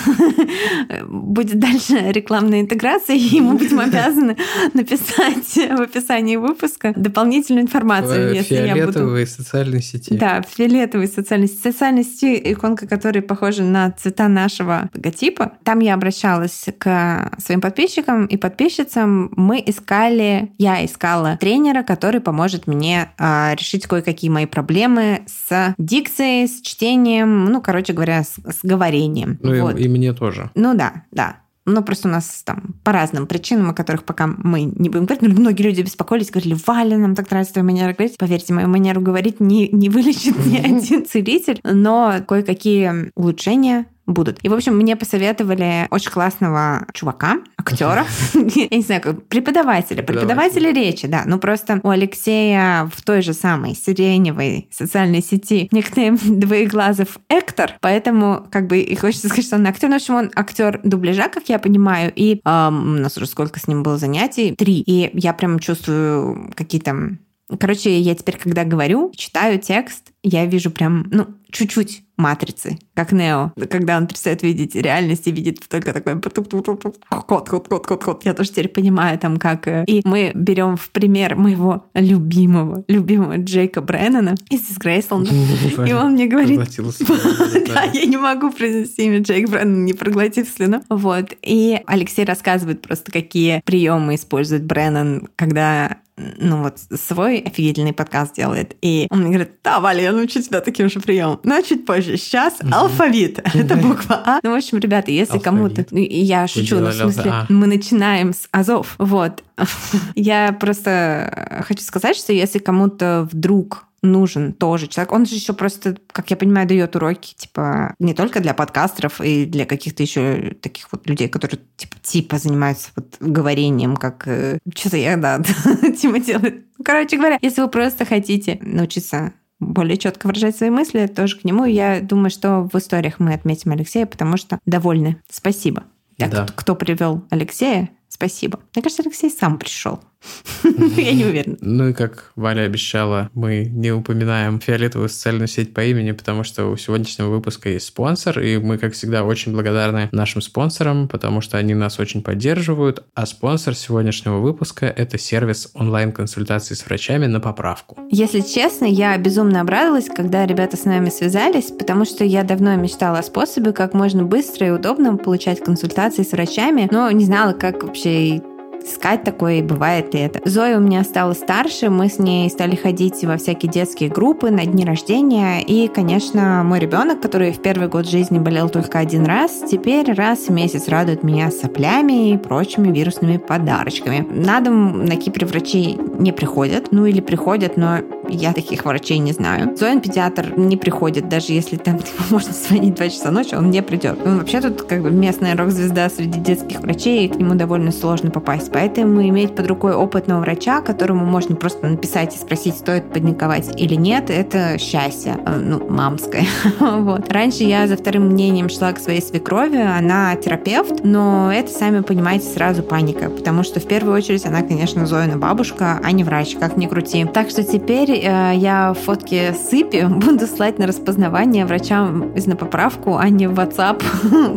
будет 1.09 1.59
дальше 1.59 2.11
рекламная 2.11 2.63
интеграция, 2.63 3.17
и 3.17 3.41
мы 3.41 3.55
будем 3.55 3.81
обязаны 3.81 4.37
написать 4.73 5.57
в 5.57 5.81
описании 5.83 6.37
выпуска 6.37 6.95
дополнительную 6.97 7.65
информацию. 7.65 8.35
Если 8.35 8.57
фиолетовой 8.57 9.21
я 9.21 9.27
буду... 9.27 9.27
социальной 9.27 9.83
сети. 9.83 10.15
Да, 10.15 10.43
в 10.43 10.55
фиолетовой 10.55 11.09
социальной 11.09 11.49
сети. 11.49 11.63
Социальной 11.63 12.05
сети, 12.05 12.53
иконка 12.53 12.87
которой 12.87 13.21
похожа 13.21 13.63
на 13.63 13.91
цвета 13.93 14.29
нашего 14.29 14.89
логотипа. 14.95 15.53
Там 15.63 15.81
я 15.81 15.95
обращалась 15.95 16.67
к 16.79 17.33
своим 17.39 17.61
подписчикам 17.61 18.27
и 18.27 18.37
подписчицам. 18.37 19.31
Мы 19.37 19.63
искали, 19.67 20.51
я 20.57 20.85
искала 20.85 21.37
тренера, 21.41 21.83
который 21.83 22.21
поможет 22.21 22.67
мне 22.67 23.11
э, 23.19 23.55
решить 23.55 23.87
кое-какие 23.87 24.31
мои 24.31 24.47
проблемы 24.47 25.23
с 25.27 25.75
дикцией, 25.77 26.49
с 26.49 26.63
чтением, 26.63 27.47
ну, 27.47 27.61
короче 27.61 27.93
говоря, 27.93 28.23
с, 28.23 28.37
с 28.51 28.61
говорением. 28.63 29.39
Ну 29.43 29.63
вот. 29.63 29.79
и, 29.79 29.85
и 29.85 29.89
мне 29.89 30.13
тоже. 30.13 30.51
Ну 30.55 30.75
да, 30.75 31.05
да. 31.13 31.39
Ну, 31.69 31.83
просто 31.83 32.07
у 32.07 32.13
нас 32.13 32.43
там 32.45 32.77
по 32.85 32.93
разным 32.93 33.27
причинам, 33.27 33.71
о 33.71 33.75
которых 33.75 34.05
пока 34.05 34.29
мы 34.29 34.63
не 34.63 34.89
будем 34.89 35.05
говорить. 35.05 35.23
Но 35.23 35.29
многие 35.31 35.63
люди 35.63 35.83
беспокоились, 35.83 36.31
говорили, 36.31 36.57
Валя, 36.65 36.97
нам 36.97 37.17
так 37.17 37.29
нравится 37.29 37.55
твоя 37.55 37.65
манера 37.65 37.93
говорить. 37.93 38.17
Поверьте, 38.19 38.55
мою 38.55 38.69
манеру 38.69 39.01
говорить 39.01 39.41
не, 39.41 39.69
не 39.71 39.89
вылечит 39.89 40.47
ни 40.47 40.59
один 40.77 41.05
целитель, 41.05 41.61
но 41.65 42.21
кое-какие 42.27 43.11
улучшения 43.17 43.87
будут. 44.07 44.39
И, 44.43 44.49
в 44.49 44.55
общем, 44.55 44.77
мне 44.77 44.97
посоветовали 44.97 45.87
очень 45.91 46.11
классного 46.11 46.87
чувака, 46.93 47.39
актера, 47.57 48.07
я 48.35 48.69
не 48.71 48.83
знаю, 48.83 49.01
как 49.03 49.27
преподавателя, 49.29 50.03
преподавателя 50.03 50.73
речи, 50.73 51.07
да. 51.07 51.25
Ну, 51.27 51.39
просто 51.39 51.81
у 51.83 51.89
Алексея 51.89 52.91
в 52.95 53.03
той 53.03 53.23
же 53.23 53.33
самой 53.33 53.75
сиреневой 53.75 54.69
социальной 54.71 55.23
сети 55.23 55.69
никнейм 55.73 56.17
двоеглазов 56.23 57.19
Эктор, 57.29 57.75
поэтому 57.81 58.47
как 58.51 58.67
бы 58.67 58.79
и 58.79 58.95
хочется 58.97 59.29
сказать, 59.29 59.47
что 59.47 59.57
он 59.57 59.67
актер. 59.67 59.89
Ну, 59.89 59.95
в 59.95 59.97
общем, 59.97 60.15
он 60.15 60.31
актер 60.35 60.81
дубляжа, 60.83 61.29
как 61.29 61.49
я 61.49 61.59
понимаю, 61.59 62.13
и 62.15 62.41
эм, 62.45 62.97
у 62.97 63.01
нас 63.01 63.17
уже 63.17 63.27
сколько 63.27 63.61
с 63.61 63.69
ним 63.69 63.83
было 63.83 63.99
занятий? 63.99 64.55
Три. 64.55 64.83
И 64.87 65.11
я 65.15 65.33
прям 65.33 65.59
чувствую 65.59 66.51
какие-то 66.55 67.17
Короче, 67.61 67.99
я 67.99 68.15
теперь, 68.15 68.39
когда 68.39 68.65
говорю, 68.65 69.13
читаю 69.15 69.61
текст, 69.61 70.13
я 70.23 70.47
вижу 70.47 70.71
прям, 70.71 71.07
ну, 71.11 71.29
чуть-чуть 71.51 72.03
матрицы, 72.17 72.79
как 72.95 73.13
Нео, 73.13 73.53
когда 73.71 73.97
он 73.97 74.07
перестает 74.07 74.43
видеть 74.43 74.75
реальность 74.75 75.27
и 75.27 75.33
видит 75.33 75.61
только 75.69 75.93
такой 75.93 76.21
код, 76.21 77.49
код, 77.49 77.69
код, 77.69 77.87
код, 77.87 78.05
код. 78.05 78.25
Я 78.25 78.35
тоже 78.35 78.51
теперь 78.51 78.69
понимаю 78.69 79.19
там, 79.19 79.37
как... 79.37 79.69
Э, 79.69 79.85
и 79.87 80.01
мы 80.05 80.33
берем 80.35 80.77
в 80.77 80.91
пример 80.91 81.37
моего 81.37 81.87
любимого, 81.95 82.85
любимого 82.89 83.37
Джейка 83.37 83.81
Бреннана 83.81 84.35
из 84.51 84.63
Disgraceful. 84.63 85.27
И 85.89 85.93
он 85.93 86.13
мне 86.13 86.27
говорит... 86.27 86.61
Да, 87.67 87.83
я 87.83 88.07
не 88.07 88.17
могу 88.17 88.51
произнести 88.51 89.05
имя 89.05 89.21
Джейк 89.21 89.49
Бреннан, 89.51 89.85
не 89.85 89.93
проглотив 89.93 90.49
слюну. 90.49 90.83
Вот. 90.89 91.33
И 91.43 91.79
Алексей 91.87 92.25
рассказывает 92.25 92.81
просто, 92.83 93.13
какие 93.13 93.61
приемы 93.65 94.15
использует 94.15 94.65
Бреннан, 94.65 95.29
когда 95.37 95.99
ну 96.17 96.63
вот 96.63 96.79
свой 96.79 97.39
офигительный 97.41 97.93
подкаст 97.93 98.35
делает. 98.35 98.77
И 98.81 99.07
он 99.11 99.21
мне 99.21 99.29
говорит, 99.29 99.51
да, 99.63 99.81
Валя, 99.81 100.03
я 100.03 100.13
научу 100.13 100.41
тебя 100.41 100.61
таким 100.61 100.89
же 100.89 101.01
приемом. 101.01 101.41
Но 101.43 101.61
чуть 101.61 101.85
позже. 101.85 102.17
Сейчас 102.17 102.55
угу. 102.61 102.71
алфавит. 102.73 103.39
Это 103.55 103.77
буква 103.77 104.23
А. 104.25 104.41
Ну, 104.43 104.53
в 104.53 104.57
общем, 104.57 104.79
ребята, 104.79 105.11
если 105.11 105.39
кому-то... 105.39 105.85
Ну, 105.91 105.99
я 105.99 106.47
шучу, 106.49 106.81
но 106.81 106.91
в 106.91 106.95
смысле, 106.95 107.31
а. 107.31 107.47
мы 107.49 107.67
начинаем 107.67 108.33
с 108.33 108.49
азов. 108.51 108.95
Вот. 108.99 109.43
Я 110.15 110.53
просто 110.59 111.65
хочу 111.67 111.83
сказать, 111.83 112.17
что 112.17 112.33
если 112.33 112.59
кому-то 112.59 113.29
вдруг 113.31 113.87
нужен 114.03 114.53
тоже 114.53 114.87
человек. 114.87 115.13
Он 115.13 115.27
же 115.27 115.35
еще 115.35 115.53
просто, 115.53 115.97
как 116.09 116.31
я 116.31 116.37
понимаю, 116.37 116.69
дает 116.69 116.95
уроки, 116.97 117.35
типа, 117.35 117.95
не 117.99 118.15
только 118.15 118.41
для 118.41 118.55
подкастеров 118.55 119.21
и 119.21 119.47
для 119.47 119.67
каких-то 119.67 120.03
еще 120.03 120.55
таких 120.61 120.91
вот 120.93 121.07
людей, 121.09 121.29
которые 121.29 121.61
типа, 121.77 121.97
типа 122.03 122.39
занимаются 122.39 122.91
вот 122.97 123.17
говорением, 123.21 123.97
как 123.97 124.27
э, 124.27 124.59
что-то 124.75 124.97
я, 124.97 125.17
да, 125.17 125.43
Тима 126.01 126.21
делает. 126.21 126.67
Короче 126.85 127.17
говоря, 127.17 127.39
если 127.43 127.63
вы 127.63 127.69
просто 127.69 128.05
хотите 128.05 128.59
научиться 128.61 129.33
более 129.59 129.97
четко 129.97 130.27
выражать 130.27 130.57
свои 130.57 130.71
мысли, 130.71 131.07
тоже 131.07 131.39
к 131.39 131.45
нему. 131.45 131.65
Я 131.65 132.01
думаю, 132.01 132.31
что 132.31 132.69
в 132.71 132.77
историях 132.77 133.19
мы 133.19 133.33
отметим 133.33 133.73
Алексея, 133.73 134.07
потому 134.07 134.37
что 134.37 134.59
довольны. 134.67 135.23
Спасибо. 135.31 135.85
Так, 136.19 136.31
да. 136.31 136.47
кто 136.55 136.75
привел 136.75 137.25
Алексея, 137.31 137.91
спасибо. 138.09 138.61
Мне 138.75 138.83
кажется, 138.83 139.03
Алексей 139.03 139.31
сам 139.31 139.59
пришел. 139.59 140.01
Я 140.97 141.13
не 141.13 141.25
уверена. 141.25 141.57
Ну 141.61 141.89
и 141.89 141.93
как 141.93 142.33
Валя 142.37 142.63
обещала, 142.63 143.31
мы 143.35 143.65
не 143.65 143.93
упоминаем 143.93 144.61
фиолетовую 144.61 145.09
социальную 145.09 145.49
сеть 145.49 145.75
по 145.75 145.85
имени, 145.85 146.13
потому 146.13 146.45
что 146.45 146.67
у 146.67 146.77
сегодняшнего 146.77 147.29
выпуска 147.29 147.69
есть 147.69 147.87
спонсор, 147.87 148.41
и 148.41 148.59
мы, 148.59 148.79
как 148.79 148.95
всегда, 148.95 149.25
очень 149.25 149.53
благодарны 149.53 150.09
нашим 150.13 150.43
спонсорам, 150.43 151.09
потому 151.09 151.41
что 151.41 151.59
они 151.59 151.75
нас 151.75 151.99
очень 151.99 152.23
поддерживают. 152.23 153.05
А 153.15 153.27
спонсор 153.27 153.75
сегодняшнего 153.75 154.39
выпуска– 154.39 154.87
это 154.97 155.19
сервис 155.19 155.71
онлайн-консультации 155.75 156.75
с 156.75 156.87
врачами 156.87 157.27
на 157.27 157.41
поправку. 157.41 157.99
Если 158.11 158.41
честно, 158.41 158.85
я 158.85 159.17
безумно 159.19 159.61
обрадовалась, 159.61 160.07
когда 160.07 160.47
ребята 160.47 160.77
с 160.77 160.85
нами 160.85 161.11
связались, 161.11 161.71
потому 161.71 162.05
что 162.05 162.25
я 162.25 162.43
давно 162.43 162.75
мечтала 162.77 163.19
о 163.19 163.23
способе, 163.23 163.73
как 163.73 163.95
можно 163.95 164.25
быстро 164.25 164.67
и 164.67 164.71
удобно 164.71 165.17
получать 165.17 165.61
консультации 165.61 166.23
с 166.23 166.33
врачами, 166.33 166.89
но 166.91 167.11
не 167.11 167.25
знала, 167.25 167.53
как 167.53 167.83
вообще 167.83 168.41
искать 168.87 169.25
такое, 169.25 169.57
и 169.57 169.63
бывает 169.63 170.15
и 170.15 170.19
это. 170.19 170.41
Зоя 170.45 170.79
у 170.79 170.81
меня 170.81 171.05
стала 171.05 171.33
старше, 171.33 171.91
мы 171.91 172.09
с 172.09 172.19
ней 172.19 172.49
стали 172.51 172.77
ходить 172.77 173.25
во 173.25 173.37
всякие 173.37 173.71
детские 173.71 174.11
группы 174.11 174.51
на 174.51 174.65
дни 174.65 174.85
рождения, 174.85 175.61
и, 175.61 175.89
конечно, 175.89 176.63
мой 176.65 176.79
ребенок, 176.79 177.21
который 177.21 177.53
в 177.53 177.61
первый 177.61 177.89
год 177.89 178.07
жизни 178.07 178.39
болел 178.39 178.69
только 178.69 178.99
один 178.99 179.27
раз, 179.27 179.63
теперь 179.69 180.13
раз 180.13 180.49
в 180.49 180.51
месяц 180.51 180.89
радует 180.89 181.23
меня 181.23 181.51
соплями 181.51 182.31
и 182.31 182.39
прочими 182.39 182.93
вирусными 182.93 183.37
подарочками. 183.37 184.27
На 184.31 184.61
дом 184.61 185.05
на 185.05 185.17
Кипре 185.17 185.47
врачи 185.47 185.99
не 186.19 186.33
приходят, 186.33 186.93
ну 186.93 187.07
или 187.07 187.21
приходят, 187.21 187.77
но 187.77 187.99
я 188.29 188.53
таких 188.53 188.85
врачей 188.85 189.19
не 189.19 189.33
знаю. 189.33 189.77
Зоин 189.77 190.01
педиатр 190.01 190.55
не 190.57 190.77
приходит, 190.77 191.29
даже 191.29 191.53
если 191.53 191.77
там 191.77 191.99
типа, 191.99 192.23
можно 192.31 192.53
звонить 192.53 192.95
2 192.95 193.09
часа 193.09 193.31
ночи, 193.31 193.55
он 193.55 193.71
не 193.71 193.83
придет. 193.83 194.19
Он 194.25 194.39
вообще 194.39 194.61
тут 194.61 194.83
как 194.83 195.03
бы 195.03 195.11
местная 195.11 195.57
рок-звезда 195.57 196.09
среди 196.09 196.41
детских 196.41 196.81
врачей, 196.81 197.27
и 197.27 197.29
к 197.29 197.37
нему 197.37 197.55
довольно 197.55 197.93
сложно 197.93 198.31
попасть. 198.31 198.71
Поэтому 198.77 199.27
иметь 199.27 199.55
под 199.55 199.69
рукой 199.69 199.95
опытного 199.95 200.41
врача, 200.41 200.83
которому 200.83 201.25
можно 201.25 201.57
просто 201.57 201.87
написать 201.87 202.35
и 202.35 202.39
спросить, 202.39 202.77
стоит 202.77 203.11
паниковать 203.11 203.81
или 203.81 203.95
нет, 203.95 204.29
это 204.29 204.77
счастье, 204.79 205.39
э, 205.47 205.57
ну, 205.57 205.89
мамское. 205.89 206.45
вот. 206.79 207.33
Раньше 207.33 207.65
я 207.65 207.87
за 207.87 207.97
вторым 207.97 208.27
мнением 208.27 208.69
шла 208.69 208.93
к 208.93 208.99
своей 208.99 209.23
свекрови, 209.23 209.79
она 209.79 210.37
терапевт, 210.37 211.05
но 211.05 211.51
это, 211.51 211.71
сами 211.71 212.03
понимаете, 212.03 212.49
сразу 212.49 212.83
паника, 212.83 213.31
потому 213.31 213.63
что 213.63 213.81
в 213.81 213.87
первую 213.89 214.15
очередь 214.15 214.45
она, 214.45 214.61
конечно, 214.61 215.07
Зоина 215.07 215.39
бабушка, 215.39 215.99
а 216.05 216.13
не 216.13 216.23
врач, 216.23 216.57
как 216.61 216.77
ни 216.77 216.87
крути. 216.87 217.25
Так 217.33 217.49
что 217.49 217.65
теперь 217.65 218.11
э, 218.11 218.53
я 218.57 218.93
фотки 218.93 219.55
сыпи 219.71 220.07
буду 220.11 220.47
слать 220.47 220.79
на 220.79 220.87
распознавание 220.87 221.65
врачам 221.65 222.35
из 222.35 222.45
на 222.45 222.57
поправку, 222.57 223.17
а 223.17 223.31
не 223.31 223.47
в 223.47 223.59
WhatsApp 223.59 224.03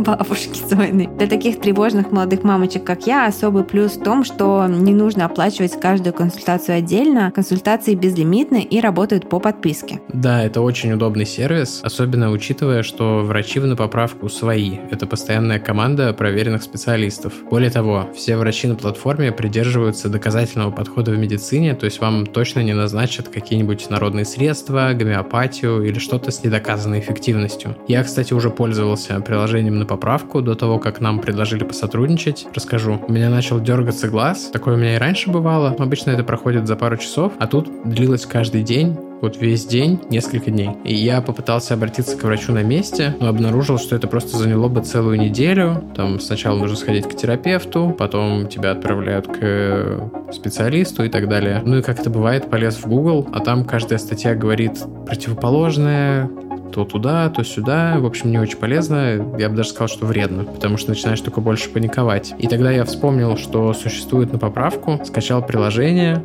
бабушки 0.03 0.59
Зоины. 0.67 1.07
Для 1.17 1.27
таких 1.27 1.61
тревожных 1.61 2.11
молодых 2.11 2.43
мамочек, 2.43 2.83
как 2.83 3.07
я, 3.07 3.25
особый 3.25 3.63
плюс 3.63 3.93
в 3.93 4.09
том, 4.10 4.24
что 4.24 4.66
не 4.66 4.96
нужно 4.96 5.25
оплачивать 5.25 5.80
каждую 5.80 6.16
консультацию 6.16 6.80
отдельно, 6.80 7.30
консультации 7.30 7.94
безлимитны 7.94 8.63
и 8.63 8.82
работают 8.82 9.30
по 9.30 9.39
подписке. 9.39 10.01
Да, 10.12 10.44
это 10.44 10.62
очень 10.62 10.92
удобный 10.92 11.28
сервис, 11.28 11.82
особенно 11.84 12.32
учитывая, 12.32 12.82
что 12.82 13.20
врачи 13.20 13.60
на 13.60 13.75
поправку 13.75 14.28
свои. 14.28 14.78
Это 14.89 15.06
постоянная 15.06 15.60
команда 15.60 16.12
проверенных 16.13 16.63
специалистов. 16.63 17.34
Более 17.51 17.70
того, 17.70 18.10
все 18.16 18.36
врачи 18.36 18.68
на 18.68 18.74
платформе 18.74 19.32
придерживаются 19.32 20.10
доказательного 20.10 20.72
подхода 20.72 21.12
в 21.12 21.18
медицине, 21.20 21.75
то 21.75 21.86
есть 21.86 22.01
вам 22.01 22.25
точно 22.25 22.62
не 22.62 22.74
назначат 22.74 23.28
какие-нибудь 23.28 23.92
народные 23.92 24.25
средства, 24.25 24.89
гомеопатию 24.94 25.84
или 25.84 26.00
что-то 26.00 26.32
с 26.32 26.44
недоказанной 26.44 27.00
эффективностью. 27.00 27.75
Я, 27.88 28.04
кстати, 28.04 28.34
уже 28.34 28.50
пользовался 28.50 29.20
приложением 29.20 29.78
на 29.78 29.86
поправку 29.86 30.42
до 30.42 30.56
того, 30.56 30.80
как 30.80 31.00
нам 31.00 31.20
предложили 31.20 31.63
посотрудничать. 31.63 32.48
Расскажу. 32.56 33.00
У 33.08 33.12
меня 33.12 33.30
начал 33.30 33.60
дергаться 33.60 33.88
дергаться 33.89 34.08
глаз. 34.08 34.50
Такое 34.53 34.75
у 34.75 34.77
меня 34.77 34.96
и 34.96 35.00
раньше 35.00 35.31
бывало. 35.31 35.75
Обычно 35.79 36.12
это 36.12 36.24
проходит 36.24 36.67
за 36.67 36.75
пару 36.75 36.98
часов, 36.98 37.34
а 37.39 37.48
тут 37.48 37.69
длилось 37.86 38.25
каждый 38.25 38.62
день 38.62 38.96
вот 39.22 39.41
весь 39.41 39.65
день, 39.65 40.00
несколько 40.10 40.51
дней. 40.51 40.69
И 40.86 40.93
я 40.93 41.22
попытался 41.22 41.74
обратиться 41.74 42.15
к 42.15 42.24
врачу 42.24 42.53
на 42.53 42.63
месте, 42.63 43.15
но 43.19 43.27
обнаружил, 43.27 43.77
что 43.77 43.96
это 43.96 44.08
просто 44.08 44.38
заняло 44.38 44.69
бы 44.69 44.81
целую 44.81 45.19
неделю. 45.19 45.84
Там 45.96 46.19
сначала 46.19 46.58
нужно 46.58 46.77
сходить 46.77 47.08
к 47.08 47.15
терапевту, 47.15 47.93
потом 47.98 48.48
тебя 48.48 48.72
отправляют 48.72 49.27
к 49.27 50.12
специалисту 50.31 51.03
и 51.03 51.10
так 51.10 51.27
далее. 51.27 51.62
Ну 51.65 51.79
и 51.79 51.81
как 51.81 52.00
это 52.00 52.10
бывает, 52.10 52.50
полез 52.50 52.77
в 52.77 52.88
Google, 52.88 53.27
а 53.34 53.39
там 53.39 53.65
каждая 53.65 54.00
статья 54.00 54.36
говорит 54.36 54.79
противоположное, 55.05 56.29
то 56.71 56.85
туда, 56.85 57.29
то 57.29 57.43
сюда. 57.43 57.97
В 57.99 58.05
общем, 58.05 58.31
не 58.31 58.39
очень 58.39 58.57
полезно. 58.57 59.35
Я 59.38 59.49
бы 59.49 59.55
даже 59.55 59.69
сказал, 59.69 59.88
что 59.88 60.05
вредно, 60.05 60.43
потому 60.43 60.77
что 60.77 60.89
начинаешь 60.89 61.21
только 61.21 61.41
больше 61.41 61.69
паниковать. 61.69 62.33
И 62.38 62.47
тогда 62.47 62.71
я 62.71 62.85
вспомнил, 62.85 63.38
что 63.38 63.73
существует 63.73 64.31
на 64.31 64.39
поправку, 64.39 64.99
скачал 65.05 65.45
приложение, 65.45 66.23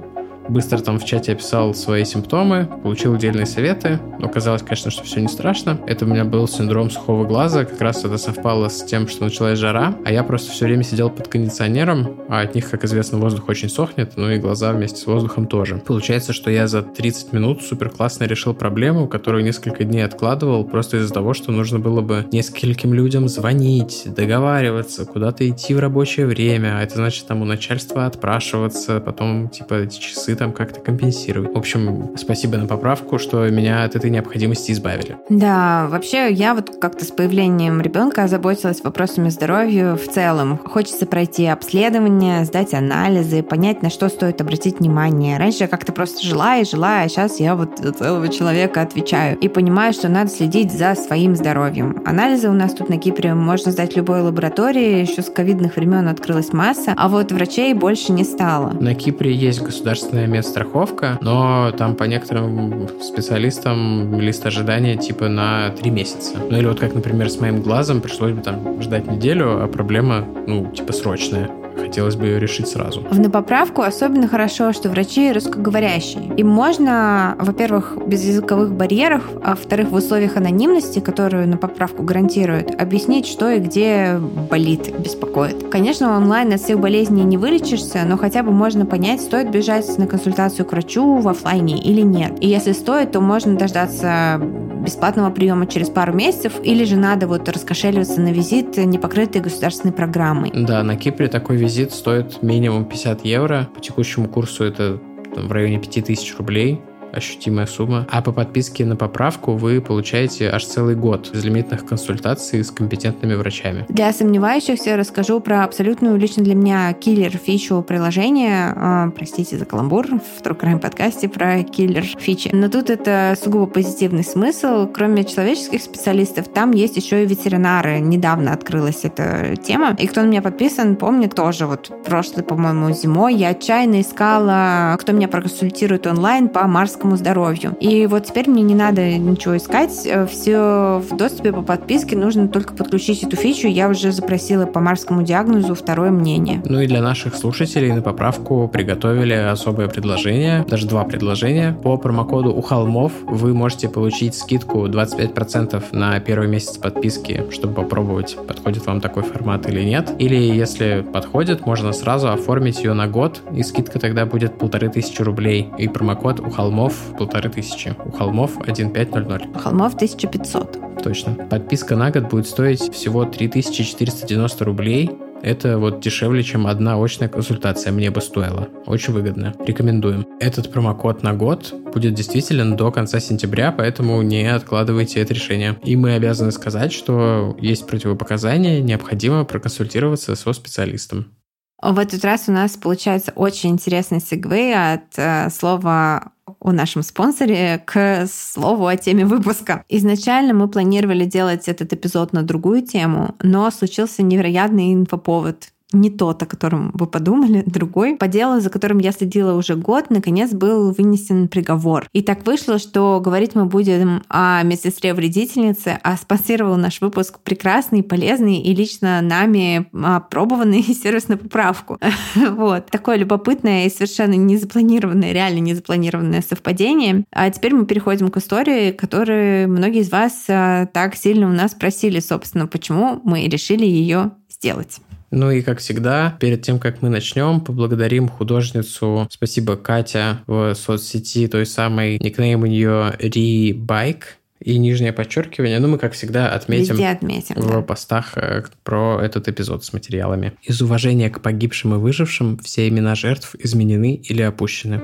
быстро 0.48 0.78
там 0.78 0.98
в 0.98 1.04
чате 1.04 1.32
описал 1.32 1.74
свои 1.74 2.04
симптомы, 2.04 2.68
получил 2.82 3.14
отдельные 3.14 3.46
советы, 3.46 3.98
оказалось, 4.20 4.62
конечно, 4.62 4.90
что 4.90 5.04
все 5.04 5.20
не 5.20 5.28
страшно. 5.28 5.80
Это 5.86 6.04
у 6.04 6.08
меня 6.08 6.24
был 6.24 6.46
синдром 6.48 6.90
сухого 6.90 7.24
глаза, 7.24 7.64
как 7.64 7.80
раз 7.80 8.04
это 8.04 8.18
совпало 8.18 8.68
с 8.68 8.84
тем, 8.84 9.08
что 9.08 9.24
началась 9.24 9.58
жара, 9.58 9.96
а 10.04 10.12
я 10.12 10.22
просто 10.24 10.52
все 10.52 10.66
время 10.66 10.82
сидел 10.82 11.10
под 11.10 11.28
кондиционером, 11.28 12.20
а 12.28 12.40
от 12.40 12.54
них, 12.54 12.70
как 12.70 12.84
известно, 12.84 13.18
воздух 13.18 13.48
очень 13.48 13.68
сохнет, 13.68 14.12
ну 14.16 14.30
и 14.30 14.38
глаза 14.38 14.72
вместе 14.72 15.00
с 15.00 15.06
воздухом 15.06 15.46
тоже. 15.46 15.76
Получается, 15.84 16.32
что 16.32 16.50
я 16.50 16.66
за 16.66 16.82
30 16.82 17.32
минут 17.32 17.62
супер 17.62 17.90
классно 17.90 18.24
решил 18.24 18.54
проблему, 18.54 19.08
которую 19.08 19.44
несколько 19.44 19.84
дней 19.84 20.04
откладывал, 20.04 20.64
просто 20.64 20.98
из-за 20.98 21.12
того, 21.12 21.34
что 21.34 21.52
нужно 21.52 21.78
было 21.78 22.00
бы 22.00 22.26
нескольким 22.32 22.94
людям 22.94 23.28
звонить, 23.28 24.04
договариваться, 24.06 25.04
куда-то 25.04 25.48
идти 25.48 25.74
в 25.74 25.78
рабочее 25.78 26.26
время, 26.26 26.78
а 26.78 26.82
это 26.82 26.96
значит 26.96 27.26
там 27.26 27.42
у 27.42 27.44
начальства 27.44 28.06
отпрашиваться, 28.06 29.00
потом 29.00 29.48
типа 29.48 29.74
эти 29.74 29.98
часы 29.98 30.33
весы 30.34 30.36
там 30.36 30.52
как-то 30.52 30.80
компенсировать. 30.80 31.54
В 31.54 31.58
общем, 31.58 32.16
спасибо 32.16 32.56
на 32.56 32.66
поправку, 32.66 33.18
что 33.18 33.48
меня 33.48 33.84
от 33.84 33.96
этой 33.96 34.10
необходимости 34.10 34.72
избавили. 34.72 35.16
Да, 35.28 35.86
вообще 35.90 36.32
я 36.32 36.54
вот 36.54 36.76
как-то 36.80 37.04
с 37.04 37.10
появлением 37.10 37.80
ребенка 37.80 38.24
озаботилась 38.24 38.82
вопросами 38.82 39.28
здоровья 39.30 39.94
в 39.94 40.06
целом. 40.08 40.58
Хочется 40.64 41.06
пройти 41.06 41.46
обследование, 41.46 42.44
сдать 42.44 42.74
анализы, 42.74 43.42
понять, 43.42 43.82
на 43.82 43.90
что 43.90 44.08
стоит 44.08 44.40
обратить 44.40 44.80
внимание. 44.80 45.38
Раньше 45.38 45.64
я 45.64 45.68
как-то 45.68 45.92
просто 45.92 46.24
жила 46.24 46.58
и 46.58 46.64
жила, 46.64 47.02
а 47.02 47.08
сейчас 47.08 47.40
я 47.40 47.54
вот 47.54 47.78
за 47.78 47.92
целого 47.92 48.28
человека 48.28 48.82
отвечаю 48.82 49.38
и 49.38 49.48
понимаю, 49.48 49.92
что 49.92 50.08
надо 50.08 50.30
следить 50.30 50.72
за 50.72 50.94
своим 50.94 51.36
здоровьем. 51.36 52.02
Анализы 52.04 52.48
у 52.48 52.52
нас 52.52 52.72
тут 52.74 52.88
на 52.88 52.98
Кипре 52.98 53.34
можно 53.34 53.72
сдать 53.72 53.94
в 53.94 53.96
любой 53.96 54.22
лаборатории, 54.22 55.00
еще 55.00 55.22
с 55.22 55.30
ковидных 55.30 55.76
времен 55.76 56.08
открылась 56.08 56.52
масса, 56.52 56.94
а 56.96 57.08
вот 57.08 57.32
врачей 57.32 57.74
больше 57.74 58.12
не 58.12 58.24
стало. 58.24 58.72
На 58.72 58.94
Кипре 58.94 59.34
есть 59.34 59.62
государственная 59.62 60.23
медстраховка, 60.26 61.18
но 61.20 61.72
там 61.72 61.94
по 61.94 62.04
некоторым 62.04 62.88
специалистам 63.00 64.20
лист 64.20 64.44
ожидания 64.46 64.96
типа 64.96 65.28
на 65.28 65.70
три 65.70 65.90
месяца. 65.90 66.36
Ну 66.50 66.56
или 66.56 66.66
вот 66.66 66.80
как, 66.80 66.94
например, 66.94 67.30
с 67.30 67.40
моим 67.40 67.62
глазом 67.62 68.00
пришлось 68.00 68.32
бы 68.32 68.42
там 68.42 68.80
ждать 68.82 69.10
неделю, 69.10 69.62
а 69.62 69.68
проблема, 69.68 70.24
ну, 70.46 70.70
типа 70.70 70.92
срочная 70.92 71.50
хотелось 71.76 72.16
бы 72.16 72.26
ее 72.26 72.38
решить 72.38 72.68
сразу. 72.68 73.00
В 73.10 73.18
на 73.18 73.30
поправку 73.30 73.82
особенно 73.82 74.28
хорошо, 74.28 74.72
что 74.72 74.88
врачи 74.88 75.32
русскоговорящие. 75.32 76.34
Им 76.36 76.48
можно, 76.48 77.36
во-первых, 77.38 77.96
без 78.06 78.24
языковых 78.24 78.72
барьеров, 78.72 79.22
а 79.42 79.50
во-вторых, 79.50 79.90
в 79.90 79.94
условиях 79.94 80.36
анонимности, 80.36 81.00
которую 81.00 81.48
на 81.48 81.56
поправку 81.56 82.02
гарантируют, 82.02 82.74
объяснить, 82.80 83.26
что 83.26 83.50
и 83.50 83.58
где 83.58 84.18
болит, 84.50 84.94
беспокоит. 84.98 85.68
Конечно, 85.70 86.16
онлайн 86.16 86.52
от 86.52 86.60
всех 86.60 86.78
болезней 86.80 87.24
не 87.24 87.36
вылечишься, 87.36 88.02
но 88.06 88.16
хотя 88.16 88.42
бы 88.42 88.52
можно 88.52 88.86
понять, 88.86 89.20
стоит 89.20 89.50
бежать 89.50 89.98
на 89.98 90.06
консультацию 90.06 90.66
к 90.66 90.72
врачу 90.72 91.18
в 91.18 91.28
офлайне 91.28 91.80
или 91.80 92.00
нет. 92.00 92.32
И 92.40 92.48
если 92.48 92.72
стоит, 92.72 93.12
то 93.12 93.20
можно 93.20 93.56
дождаться 93.56 94.40
бесплатного 94.84 95.30
приема 95.30 95.66
через 95.66 95.88
пару 95.88 96.12
месяцев, 96.12 96.52
или 96.62 96.84
же 96.84 96.96
надо 96.96 97.26
вот 97.26 97.48
раскошеливаться 97.48 98.20
на 98.20 98.32
визит, 98.32 98.76
не 98.76 98.98
покрытый 98.98 99.40
государственной 99.40 99.92
программой. 99.92 100.52
Да, 100.54 100.82
на 100.82 100.96
Кипре 100.96 101.28
такой 101.28 101.56
визит 101.64 101.92
стоит 101.92 102.42
минимум 102.42 102.84
50 102.84 103.24
евро. 103.24 103.68
По 103.74 103.80
текущему 103.80 104.28
курсу 104.28 104.64
это 104.64 105.00
в 105.34 105.50
районе 105.50 105.80
5000 105.80 106.36
рублей 106.36 106.80
ощутимая 107.14 107.66
сумма. 107.66 108.06
А 108.10 108.22
по 108.22 108.32
подписке 108.32 108.84
НаПоправку 108.84 109.52
вы 109.52 109.80
получаете 109.80 110.50
аж 110.50 110.64
целый 110.64 110.96
год 110.96 111.30
безлимитных 111.32 111.86
консультаций 111.86 112.62
с 112.64 112.70
компетентными 112.70 113.34
врачами. 113.34 113.86
Для 113.88 114.12
сомневающихся 114.12 114.96
расскажу 114.96 115.40
про 115.40 115.64
абсолютную 115.64 116.16
лично 116.16 116.42
для 116.42 116.54
меня 116.54 116.92
киллер-фичу 116.92 117.82
приложения. 117.82 118.72
А, 118.76 119.10
простите 119.10 119.58
за 119.58 119.64
каламбур 119.64 120.06
в 120.06 120.42
True 120.42 120.58
Crime 120.58 120.78
подкасте 120.78 121.28
про 121.28 121.62
киллер-фичи. 121.62 122.50
Но 122.52 122.68
тут 122.68 122.90
это 122.90 123.36
сугубо 123.42 123.66
позитивный 123.66 124.24
смысл. 124.24 124.88
Кроме 124.92 125.24
человеческих 125.24 125.82
специалистов, 125.82 126.48
там 126.48 126.72
есть 126.72 126.96
еще 126.96 127.22
и 127.22 127.26
ветеринары. 127.26 128.00
Недавно 128.00 128.52
открылась 128.52 129.04
эта 129.04 129.56
тема. 129.56 129.96
И 129.98 130.06
кто 130.06 130.22
на 130.22 130.26
меня 130.26 130.42
подписан, 130.42 130.96
помнит 130.96 131.34
тоже. 131.34 131.66
Вот 131.66 131.90
прошлой, 132.04 132.44
по-моему, 132.44 132.92
зимой 132.92 133.34
я 133.34 133.48
отчаянно 133.48 134.00
искала, 134.00 134.96
кто 134.98 135.12
меня 135.12 135.28
проконсультирует 135.28 136.06
онлайн 136.06 136.48
по 136.48 136.66
марскому 136.66 137.03
психическому 137.04 137.16
здоровью. 137.16 137.76
И 137.80 138.06
вот 138.06 138.24
теперь 138.24 138.48
мне 138.48 138.62
не 138.62 138.74
надо 138.74 139.18
ничего 139.18 139.56
искать, 139.56 140.06
э, 140.06 140.26
все 140.26 141.02
в 141.08 141.16
доступе 141.16 141.52
по 141.52 141.62
подписке, 141.62 142.16
нужно 142.16 142.48
только 142.48 142.74
подключить 142.74 143.22
эту 143.22 143.36
фичу. 143.36 143.68
Я 143.68 143.88
уже 143.88 144.12
запросила 144.12 144.66
по 144.66 144.80
марскому 144.80 145.22
диагнозу 145.22 145.74
второе 145.74 146.10
мнение. 146.10 146.62
Ну 146.64 146.80
и 146.80 146.86
для 146.86 147.02
наших 147.02 147.34
слушателей 147.34 147.92
на 147.92 148.02
поправку 148.02 148.68
приготовили 148.68 149.34
особое 149.34 149.88
предложение, 149.88 150.64
даже 150.68 150.86
два 150.86 151.04
предложения. 151.04 151.76
По 151.82 151.96
промокоду 151.96 152.52
у 152.54 152.62
холмов 152.62 153.12
вы 153.26 153.54
можете 153.54 153.88
получить 153.88 154.34
скидку 154.34 154.86
25% 154.86 155.82
на 155.92 156.20
первый 156.20 156.48
месяц 156.48 156.78
подписки, 156.78 157.44
чтобы 157.50 157.74
попробовать, 157.74 158.36
подходит 158.48 158.86
вам 158.86 159.00
такой 159.00 159.22
формат 159.22 159.68
или 159.68 159.82
нет. 159.82 160.12
Или 160.18 160.36
если 160.36 161.04
подходит, 161.12 161.66
можно 161.66 161.92
сразу 161.92 162.28
оформить 162.28 162.78
ее 162.78 162.94
на 162.94 163.06
год, 163.06 163.42
и 163.54 163.62
скидка 163.62 163.98
тогда 163.98 164.26
будет 164.26 164.58
полторы 164.58 164.88
тысячи 164.88 165.22
рублей. 165.22 165.68
И 165.78 165.88
промокод 165.88 166.40
у 166.40 166.50
холмов 166.50 166.93
холмов 166.94 167.18
полторы 167.18 167.50
тысячи, 167.50 167.94
у 168.04 168.10
холмов 168.10 168.56
1500. 168.58 169.56
У 169.56 169.58
холмов 169.58 169.94
1500. 169.94 171.02
Точно. 171.02 171.34
Подписка 171.50 171.96
на 171.96 172.10
год 172.10 172.30
будет 172.30 172.46
стоить 172.46 172.92
всего 172.92 173.24
3490 173.24 174.64
рублей, 174.64 175.10
это 175.42 175.78
вот 175.78 176.00
дешевле, 176.00 176.42
чем 176.42 176.66
одна 176.66 176.96
очная 176.96 177.28
консультация 177.28 177.92
мне 177.92 178.10
бы 178.10 178.22
стоила. 178.22 178.68
Очень 178.86 179.12
выгодно. 179.12 179.54
Рекомендуем. 179.66 180.26
Этот 180.40 180.72
промокод 180.72 181.22
на 181.22 181.34
год 181.34 181.74
будет 181.92 182.14
действителен 182.14 182.76
до 182.76 182.90
конца 182.90 183.20
сентября, 183.20 183.70
поэтому 183.70 184.22
не 184.22 184.46
откладывайте 184.46 185.20
это 185.20 185.34
решение. 185.34 185.78
И 185.84 185.96
мы 185.96 186.14
обязаны 186.14 186.50
сказать, 186.50 186.94
что 186.94 187.54
есть 187.60 187.86
противопоказания, 187.86 188.80
необходимо 188.80 189.44
проконсультироваться 189.44 190.34
со 190.34 190.52
специалистом. 190.54 191.36
В 191.82 191.98
этот 191.98 192.24
раз 192.24 192.44
у 192.48 192.52
нас 192.52 192.78
получается 192.78 193.32
очень 193.36 193.70
интересный 193.70 194.20
сегвей 194.20 194.74
от 194.74 195.18
э, 195.18 195.50
слова 195.50 196.32
о 196.64 196.72
нашем 196.72 197.02
спонсоре 197.02 197.80
к 197.84 198.26
слову 198.26 198.86
о 198.86 198.96
теме 198.96 199.26
выпуска. 199.26 199.84
Изначально 199.90 200.54
мы 200.54 200.66
планировали 200.66 201.26
делать 201.26 201.68
этот 201.68 201.92
эпизод 201.92 202.32
на 202.32 202.42
другую 202.42 202.82
тему, 202.82 203.34
но 203.42 203.70
случился 203.70 204.22
невероятный 204.22 204.94
инфоповод 204.94 205.68
не 205.94 206.10
тот, 206.10 206.42
о 206.42 206.46
котором 206.46 206.90
вы 206.94 207.06
подумали, 207.06 207.62
другой. 207.66 208.16
По 208.16 208.28
делу, 208.28 208.60
за 208.60 208.70
которым 208.70 208.98
я 208.98 209.12
следила 209.12 209.54
уже 209.54 209.76
год, 209.76 210.10
наконец 210.10 210.52
был 210.52 210.92
вынесен 210.92 211.48
приговор. 211.48 212.06
И 212.12 212.22
так 212.22 212.46
вышло, 212.46 212.78
что 212.78 213.20
говорить 213.20 213.54
мы 213.54 213.66
будем 213.66 214.22
о 214.28 214.62
медсестре-вредительнице, 214.62 215.98
а 216.02 216.16
спонсировал 216.16 216.76
наш 216.76 217.00
выпуск 217.00 217.38
прекрасный, 217.40 218.02
полезный 218.02 218.58
и 218.58 218.74
лично 218.74 219.20
нами 219.20 219.86
опробованный 219.92 220.82
сервис 221.02 221.28
на 221.28 221.36
поправку. 221.36 221.98
Вот. 222.54 222.86
Такое 222.86 223.16
любопытное 223.16 223.86
и 223.86 223.90
совершенно 223.90 224.34
незапланированное, 224.34 225.32
реально 225.32 225.60
незапланированное 225.60 226.42
совпадение. 226.42 227.24
А 227.30 227.50
теперь 227.50 227.74
мы 227.74 227.86
переходим 227.86 228.28
к 228.30 228.36
истории, 228.36 228.92
которую 228.92 229.68
многие 229.68 230.00
из 230.00 230.10
вас 230.10 230.44
а, 230.48 230.86
так 230.86 231.14
сильно 231.14 231.48
у 231.48 231.52
нас 231.52 231.74
просили, 231.74 232.20
собственно, 232.20 232.66
почему 232.66 233.20
мы 233.24 233.46
решили 233.48 233.86
ее 233.86 234.32
сделать. 234.48 235.00
Ну 235.34 235.50
и, 235.50 235.62
как 235.62 235.80
всегда, 235.80 236.36
перед 236.38 236.62
тем, 236.62 236.78
как 236.78 237.02
мы 237.02 237.08
начнем, 237.08 237.60
поблагодарим 237.60 238.28
художницу. 238.28 239.26
Спасибо, 239.30 239.76
Катя, 239.76 240.40
в 240.46 240.74
соцсети 240.74 241.48
той 241.48 241.66
самой, 241.66 242.18
никнейм 242.20 242.62
у 242.62 242.66
нее 242.66 243.16
Рибайк 243.18 244.36
и 244.60 244.78
нижнее 244.78 245.12
подчеркивание. 245.12 245.80
Ну, 245.80 245.88
мы, 245.88 245.98
как 245.98 246.12
всегда, 246.12 246.52
отметим, 246.52 247.04
отметим 247.04 247.56
в 247.56 247.68
да. 247.68 247.82
постах 247.82 248.38
э, 248.38 248.62
про 248.84 249.20
этот 249.20 249.48
эпизод 249.48 249.84
с 249.84 249.92
материалами. 249.92 250.52
Из 250.62 250.80
уважения 250.80 251.28
к 251.30 251.40
погибшим 251.40 251.94
и 251.94 251.98
выжившим 251.98 252.56
все 252.58 252.86
имена 252.86 253.16
жертв 253.16 253.56
изменены 253.58 254.14
или 254.14 254.42
опущены. 254.42 255.00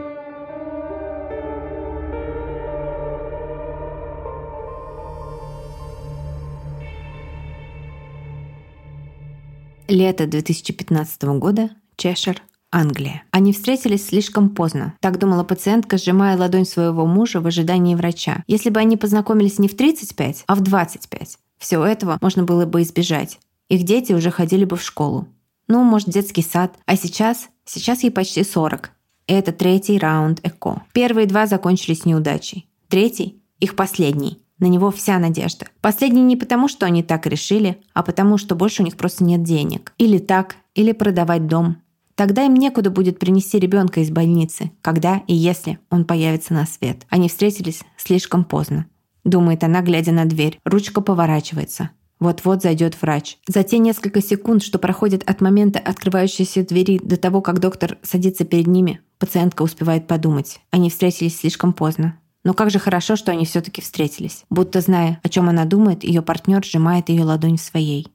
Лето 9.90 10.28
2015 10.28 11.22
года, 11.40 11.70
Чешир, 11.96 12.42
Англия. 12.70 13.24
Они 13.32 13.52
встретились 13.52 14.06
слишком 14.06 14.50
поздно. 14.50 14.94
Так 15.00 15.18
думала 15.18 15.42
пациентка, 15.42 15.98
сжимая 15.98 16.38
ладонь 16.38 16.64
своего 16.64 17.06
мужа 17.06 17.40
в 17.40 17.48
ожидании 17.48 17.96
врача. 17.96 18.44
Если 18.46 18.70
бы 18.70 18.78
они 18.78 18.96
познакомились 18.96 19.58
не 19.58 19.66
в 19.66 19.76
35, 19.76 20.44
а 20.46 20.54
в 20.54 20.60
25, 20.60 21.38
всего 21.58 21.84
этого 21.84 22.18
можно 22.20 22.44
было 22.44 22.66
бы 22.66 22.82
избежать. 22.82 23.40
Их 23.68 23.82
дети 23.82 24.12
уже 24.12 24.30
ходили 24.30 24.64
бы 24.64 24.76
в 24.76 24.82
школу. 24.82 25.26
Ну, 25.66 25.82
может, 25.82 26.08
детский 26.08 26.42
сад. 26.42 26.76
А 26.86 26.94
сейчас? 26.94 27.48
Сейчас 27.64 28.04
ей 28.04 28.10
почти 28.10 28.44
40. 28.44 28.92
И 29.26 29.32
это 29.32 29.50
третий 29.50 29.98
раунд 29.98 30.38
ЭКО. 30.44 30.84
Первые 30.92 31.26
два 31.26 31.46
закончились 31.46 32.04
неудачей. 32.04 32.68
Третий– 32.88 33.42
их 33.58 33.74
последний. 33.74 34.39
На 34.60 34.66
него 34.66 34.90
вся 34.90 35.18
надежда. 35.18 35.66
Последний 35.80 36.22
не 36.22 36.36
потому, 36.36 36.68
что 36.68 36.86
они 36.86 37.02
так 37.02 37.26
решили, 37.26 37.78
а 37.94 38.02
потому, 38.02 38.38
что 38.38 38.54
больше 38.54 38.82
у 38.82 38.84
них 38.84 38.96
просто 38.96 39.24
нет 39.24 39.42
денег. 39.42 39.92
Или 39.98 40.18
так, 40.18 40.56
или 40.74 40.92
продавать 40.92 41.46
дом. 41.46 41.78
Тогда 42.14 42.44
им 42.44 42.54
некуда 42.54 42.90
будет 42.90 43.18
принести 43.18 43.58
ребенка 43.58 44.00
из 44.00 44.10
больницы, 44.10 44.70
когда 44.82 45.22
и 45.26 45.34
если 45.34 45.78
он 45.90 46.04
появится 46.04 46.52
на 46.52 46.66
свет. 46.66 47.06
Они 47.08 47.30
встретились 47.30 47.80
слишком 47.96 48.44
поздно. 48.44 48.86
Думает 49.24 49.64
она, 49.64 49.80
глядя 49.80 50.12
на 50.12 50.26
дверь. 50.26 50.58
Ручка 50.64 51.00
поворачивается. 51.00 51.90
Вот-вот 52.18 52.62
зайдет 52.62 53.00
врач. 53.00 53.38
За 53.48 53.62
те 53.62 53.78
несколько 53.78 54.20
секунд, 54.20 54.62
что 54.62 54.78
проходят 54.78 55.22
от 55.28 55.40
момента 55.40 55.78
открывающейся 55.78 56.66
двери 56.66 57.00
до 57.02 57.16
того, 57.16 57.40
как 57.40 57.60
доктор 57.60 57.96
садится 58.02 58.44
перед 58.44 58.66
ними, 58.66 59.00
пациентка 59.18 59.62
успевает 59.62 60.06
подумать. 60.06 60.60
Они 60.70 60.90
встретились 60.90 61.38
слишком 61.38 61.72
поздно. 61.72 62.18
Но 62.44 62.54
как 62.54 62.70
же 62.70 62.78
хорошо, 62.78 63.16
что 63.16 63.32
они 63.32 63.44
все-таки 63.44 63.82
встретились. 63.82 64.44
Будто 64.48 64.80
зная, 64.80 65.20
о 65.22 65.28
чем 65.28 65.48
она 65.48 65.64
думает, 65.64 66.04
ее 66.04 66.22
партнер 66.22 66.64
сжимает 66.64 67.08
ее 67.08 67.24
ладонь 67.24 67.56
в 67.56 67.62
своей. 67.62 68.08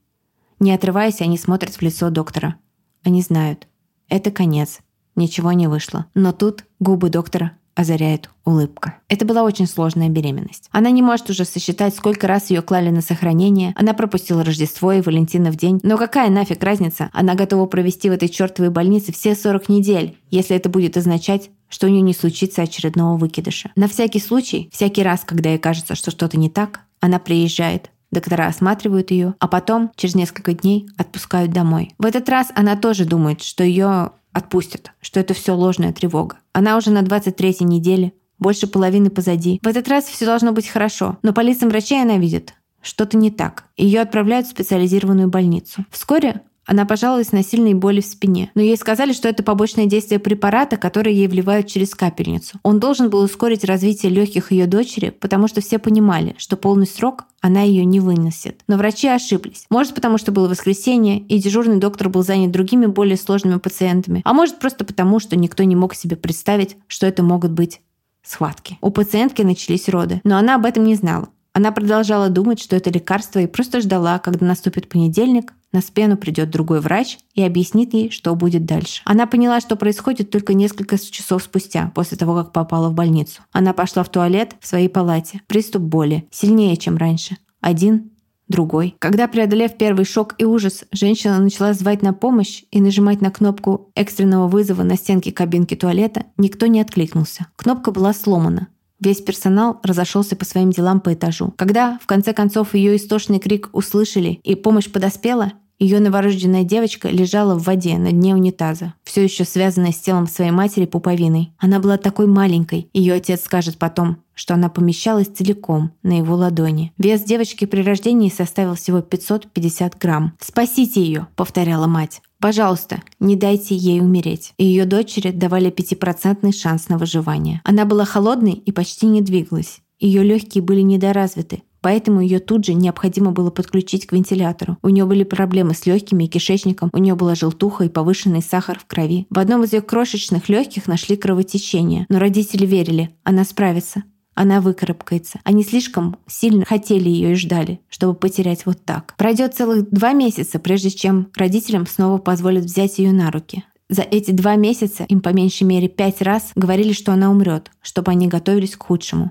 Не 0.58 0.72
отрываясь, 0.72 1.20
они 1.20 1.38
смотрят 1.38 1.74
в 1.74 1.82
лицо 1.82 2.10
доктора. 2.10 2.56
Они 3.04 3.22
знают. 3.22 3.68
Это 4.08 4.30
конец. 4.30 4.80
ничего 5.14 5.52
не 5.52 5.66
вышло. 5.66 6.06
Но 6.14 6.32
тут 6.32 6.64
губы 6.78 7.08
доктора 7.08 7.52
озаряет 7.76 8.30
улыбка. 8.44 8.98
Это 9.08 9.24
была 9.26 9.42
очень 9.42 9.66
сложная 9.66 10.08
беременность. 10.08 10.68
Она 10.72 10.90
не 10.90 11.02
может 11.02 11.28
уже 11.30 11.44
сосчитать, 11.44 11.94
сколько 11.94 12.26
раз 12.26 12.50
ее 12.50 12.62
клали 12.62 12.90
на 12.90 13.02
сохранение. 13.02 13.74
Она 13.76 13.92
пропустила 13.92 14.42
Рождество 14.42 14.92
и 14.92 15.02
Валентина 15.02 15.52
в 15.52 15.56
день. 15.56 15.78
Но 15.82 15.98
какая 15.98 16.30
нафиг 16.30 16.62
разница? 16.64 17.10
Она 17.12 17.34
готова 17.34 17.66
провести 17.66 18.08
в 18.08 18.12
этой 18.12 18.28
чертовой 18.28 18.70
больнице 18.70 19.12
все 19.12 19.34
40 19.34 19.68
недель, 19.68 20.16
если 20.30 20.56
это 20.56 20.70
будет 20.70 20.96
означать, 20.96 21.50
что 21.68 21.86
у 21.86 21.90
нее 21.90 22.02
не 22.02 22.14
случится 22.14 22.62
очередного 22.62 23.16
выкидыша. 23.16 23.70
На 23.76 23.88
всякий 23.88 24.20
случай, 24.20 24.68
всякий 24.72 25.02
раз, 25.02 25.22
когда 25.24 25.50
ей 25.50 25.58
кажется, 25.58 25.94
что 25.94 26.10
что-то 26.10 26.38
не 26.38 26.50
так, 26.50 26.80
она 27.00 27.18
приезжает, 27.18 27.90
Доктора 28.12 28.46
осматривают 28.46 29.10
ее, 29.10 29.34
а 29.40 29.48
потом, 29.48 29.90
через 29.96 30.14
несколько 30.14 30.52
дней, 30.52 30.88
отпускают 30.96 31.50
домой. 31.50 31.94
В 31.98 32.06
этот 32.06 32.28
раз 32.28 32.52
она 32.54 32.76
тоже 32.76 33.04
думает, 33.04 33.42
что 33.42 33.64
ее 33.64 34.12
отпустят, 34.32 34.92
что 35.00 35.18
это 35.18 35.34
все 35.34 35.54
ложная 35.54 35.92
тревога. 35.92 36.38
Она 36.52 36.76
уже 36.76 36.90
на 36.90 37.02
23-й 37.02 37.64
неделе, 37.64 38.12
больше 38.38 38.66
половины 38.66 39.10
позади. 39.10 39.58
В 39.62 39.66
этот 39.66 39.88
раз 39.88 40.04
все 40.04 40.24
должно 40.24 40.52
быть 40.52 40.68
хорошо, 40.68 41.18
но 41.22 41.32
по 41.32 41.40
лицам 41.40 41.68
врачей 41.68 42.00
она 42.00 42.18
видит, 42.18 42.54
что-то 42.82 43.16
не 43.16 43.30
так. 43.30 43.64
Ее 43.76 44.00
отправляют 44.00 44.46
в 44.46 44.50
специализированную 44.50 45.28
больницу. 45.28 45.84
Вскоре 45.90 46.42
она 46.66 46.84
пожаловалась 46.84 47.32
на 47.32 47.44
сильные 47.44 47.74
боли 47.74 48.00
в 48.00 48.06
спине, 48.06 48.50
но 48.54 48.60
ей 48.60 48.76
сказали, 48.76 49.12
что 49.12 49.28
это 49.28 49.42
побочное 49.42 49.86
действие 49.86 50.18
препарата, 50.18 50.76
который 50.76 51.14
ей 51.14 51.28
вливают 51.28 51.68
через 51.68 51.94
капельницу. 51.94 52.58
Он 52.64 52.80
должен 52.80 53.08
был 53.08 53.20
ускорить 53.20 53.64
развитие 53.64 54.10
легких 54.10 54.50
ее 54.50 54.66
дочери, 54.66 55.10
потому 55.10 55.46
что 55.46 55.60
все 55.60 55.78
понимали, 55.78 56.34
что 56.38 56.56
полный 56.56 56.86
срок 56.86 57.24
она 57.40 57.62
ее 57.62 57.84
не 57.84 58.00
выносит. 58.00 58.62
Но 58.66 58.76
врачи 58.76 59.06
ошиблись. 59.06 59.66
Может, 59.70 59.94
потому 59.94 60.18
что 60.18 60.32
было 60.32 60.48
воскресенье, 60.48 61.20
и 61.20 61.38
дежурный 61.38 61.78
доктор 61.78 62.08
был 62.08 62.24
занят 62.24 62.50
другими 62.50 62.86
более 62.86 63.16
сложными 63.16 63.58
пациентами, 63.58 64.22
а 64.24 64.32
может, 64.32 64.58
просто 64.58 64.84
потому, 64.84 65.20
что 65.20 65.36
никто 65.36 65.62
не 65.62 65.76
мог 65.76 65.94
себе 65.94 66.16
представить, 66.16 66.76
что 66.88 67.06
это 67.06 67.22
могут 67.22 67.52
быть 67.52 67.80
схватки. 68.24 68.76
У 68.80 68.90
пациентки 68.90 69.42
начались 69.42 69.88
роды, 69.88 70.20
но 70.24 70.36
она 70.36 70.56
об 70.56 70.66
этом 70.66 70.82
не 70.82 70.96
знала. 70.96 71.28
Она 71.56 71.72
продолжала 71.72 72.28
думать, 72.28 72.60
что 72.60 72.76
это 72.76 72.90
лекарство, 72.90 73.38
и 73.38 73.46
просто 73.46 73.80
ждала, 73.80 74.18
когда 74.18 74.44
наступит 74.44 74.90
понедельник, 74.90 75.54
на 75.76 75.82
смену 75.82 76.16
придет 76.16 76.48
другой 76.48 76.80
врач 76.80 77.18
и 77.34 77.42
объяснит 77.42 77.92
ей, 77.92 78.10
что 78.10 78.34
будет 78.34 78.64
дальше. 78.64 79.02
Она 79.04 79.26
поняла, 79.26 79.60
что 79.60 79.76
происходит 79.76 80.30
только 80.30 80.54
несколько 80.54 80.98
часов 80.98 81.42
спустя, 81.42 81.92
после 81.94 82.16
того, 82.16 82.34
как 82.34 82.52
попала 82.52 82.88
в 82.88 82.94
больницу. 82.94 83.42
Она 83.52 83.74
пошла 83.74 84.02
в 84.02 84.08
туалет 84.08 84.56
в 84.58 84.66
своей 84.66 84.88
палате. 84.88 85.42
Приступ 85.46 85.82
боли. 85.82 86.26
Сильнее, 86.30 86.78
чем 86.78 86.96
раньше. 86.96 87.36
Один, 87.60 88.10
другой. 88.48 88.96
Когда, 88.98 89.28
преодолев 89.28 89.76
первый 89.76 90.06
шок 90.06 90.34
и 90.38 90.46
ужас, 90.46 90.84
женщина 90.92 91.38
начала 91.38 91.74
звать 91.74 92.00
на 92.00 92.14
помощь 92.14 92.62
и 92.70 92.80
нажимать 92.80 93.20
на 93.20 93.30
кнопку 93.30 93.90
экстренного 93.94 94.48
вызова 94.48 94.82
на 94.82 94.96
стенке 94.96 95.30
кабинки 95.30 95.76
туалета, 95.76 96.24
никто 96.38 96.66
не 96.68 96.80
откликнулся. 96.80 97.48
Кнопка 97.56 97.90
была 97.90 98.14
сломана. 98.14 98.68
Весь 98.98 99.20
персонал 99.20 99.78
разошелся 99.82 100.36
по 100.36 100.46
своим 100.46 100.70
делам 100.70 101.00
по 101.00 101.12
этажу. 101.12 101.52
Когда, 101.58 101.98
в 102.02 102.06
конце 102.06 102.32
концов, 102.32 102.74
ее 102.74 102.96
истошный 102.96 103.40
крик 103.40 103.68
услышали 103.74 104.40
и 104.42 104.54
помощь 104.54 104.90
подоспела, 104.90 105.52
ее 105.78 106.00
новорожденная 106.00 106.64
девочка 106.64 107.08
лежала 107.08 107.54
в 107.54 107.64
воде 107.64 107.98
на 107.98 108.12
дне 108.12 108.34
унитаза, 108.34 108.94
все 109.04 109.22
еще 109.24 109.44
связанная 109.44 109.92
с 109.92 109.98
телом 109.98 110.26
своей 110.26 110.50
матери 110.50 110.86
пуповиной. 110.86 111.52
Она 111.58 111.80
была 111.80 111.98
такой 111.98 112.26
маленькой, 112.26 112.88
ее 112.94 113.14
отец 113.14 113.44
скажет 113.44 113.78
потом, 113.78 114.18
что 114.34 114.54
она 114.54 114.68
помещалась 114.68 115.28
целиком 115.28 115.92
на 116.02 116.18
его 116.18 116.34
ладони. 116.34 116.92
Вес 116.98 117.22
девочки 117.22 117.64
при 117.64 117.82
рождении 117.82 118.30
составил 118.30 118.74
всего 118.74 119.00
550 119.00 119.98
грамм. 119.98 120.34
«Спасите 120.40 121.02
ее!»— 121.02 121.28
повторяла 121.36 121.86
мать. 121.86 122.20
Пожалуйста, 122.38 123.02
не 123.18 123.34
дайте 123.34 123.74
ей 123.74 124.00
умереть. 124.00 124.52
И 124.58 124.64
ее 124.64 124.84
дочери 124.84 125.30
давали 125.30 125.70
пятипроцентный 125.70 126.52
шанс 126.52 126.88
на 126.88 126.98
выживание. 126.98 127.62
Она 127.64 127.86
была 127.86 128.04
холодной 128.04 128.52
и 128.52 128.72
почти 128.72 129.06
не 129.06 129.22
двигалась. 129.22 129.80
Ее 129.98 130.22
легкие 130.22 130.62
были 130.62 130.82
недоразвиты, 130.82 131.62
поэтому 131.86 132.20
ее 132.20 132.40
тут 132.40 132.64
же 132.64 132.74
необходимо 132.74 133.30
было 133.30 133.50
подключить 133.50 134.08
к 134.08 134.12
вентилятору. 134.12 134.76
У 134.82 134.88
нее 134.88 135.04
были 135.04 135.22
проблемы 135.22 135.72
с 135.72 135.86
легкими 135.86 136.24
и 136.24 136.26
кишечником, 136.26 136.90
у 136.92 136.98
нее 136.98 137.14
была 137.14 137.36
желтуха 137.36 137.84
и 137.84 137.88
повышенный 137.88 138.42
сахар 138.42 138.76
в 138.76 138.86
крови. 138.86 139.28
В 139.30 139.38
одном 139.38 139.62
из 139.62 139.72
ее 139.72 139.82
крошечных 139.82 140.48
легких 140.48 140.88
нашли 140.88 141.16
кровотечение, 141.16 142.06
но 142.08 142.18
родители 142.18 142.66
верили, 142.66 143.14
она 143.22 143.44
справится. 143.44 144.02
Она 144.34 144.60
выкарабкается. 144.60 145.38
Они 145.44 145.62
слишком 145.62 146.16
сильно 146.26 146.64
хотели 146.64 147.08
ее 147.08 147.30
и 147.30 147.36
ждали, 147.36 147.78
чтобы 147.88 148.14
потерять 148.14 148.66
вот 148.66 148.84
так. 148.84 149.14
Пройдет 149.16 149.54
целых 149.54 149.88
два 149.88 150.12
месяца, 150.12 150.58
прежде 150.58 150.90
чем 150.90 151.28
родителям 151.36 151.86
снова 151.86 152.18
позволят 152.18 152.64
взять 152.64 152.98
ее 152.98 153.12
на 153.12 153.30
руки. 153.30 153.62
За 153.88 154.02
эти 154.02 154.32
два 154.32 154.56
месяца 154.56 155.04
им 155.04 155.20
по 155.20 155.28
меньшей 155.28 155.62
мере 155.62 155.86
пять 155.86 156.20
раз 156.20 156.50
говорили, 156.56 156.92
что 156.92 157.12
она 157.12 157.30
умрет, 157.30 157.70
чтобы 157.80 158.10
они 158.10 158.26
готовились 158.26 158.74
к 158.74 158.82
худшему. 158.82 159.30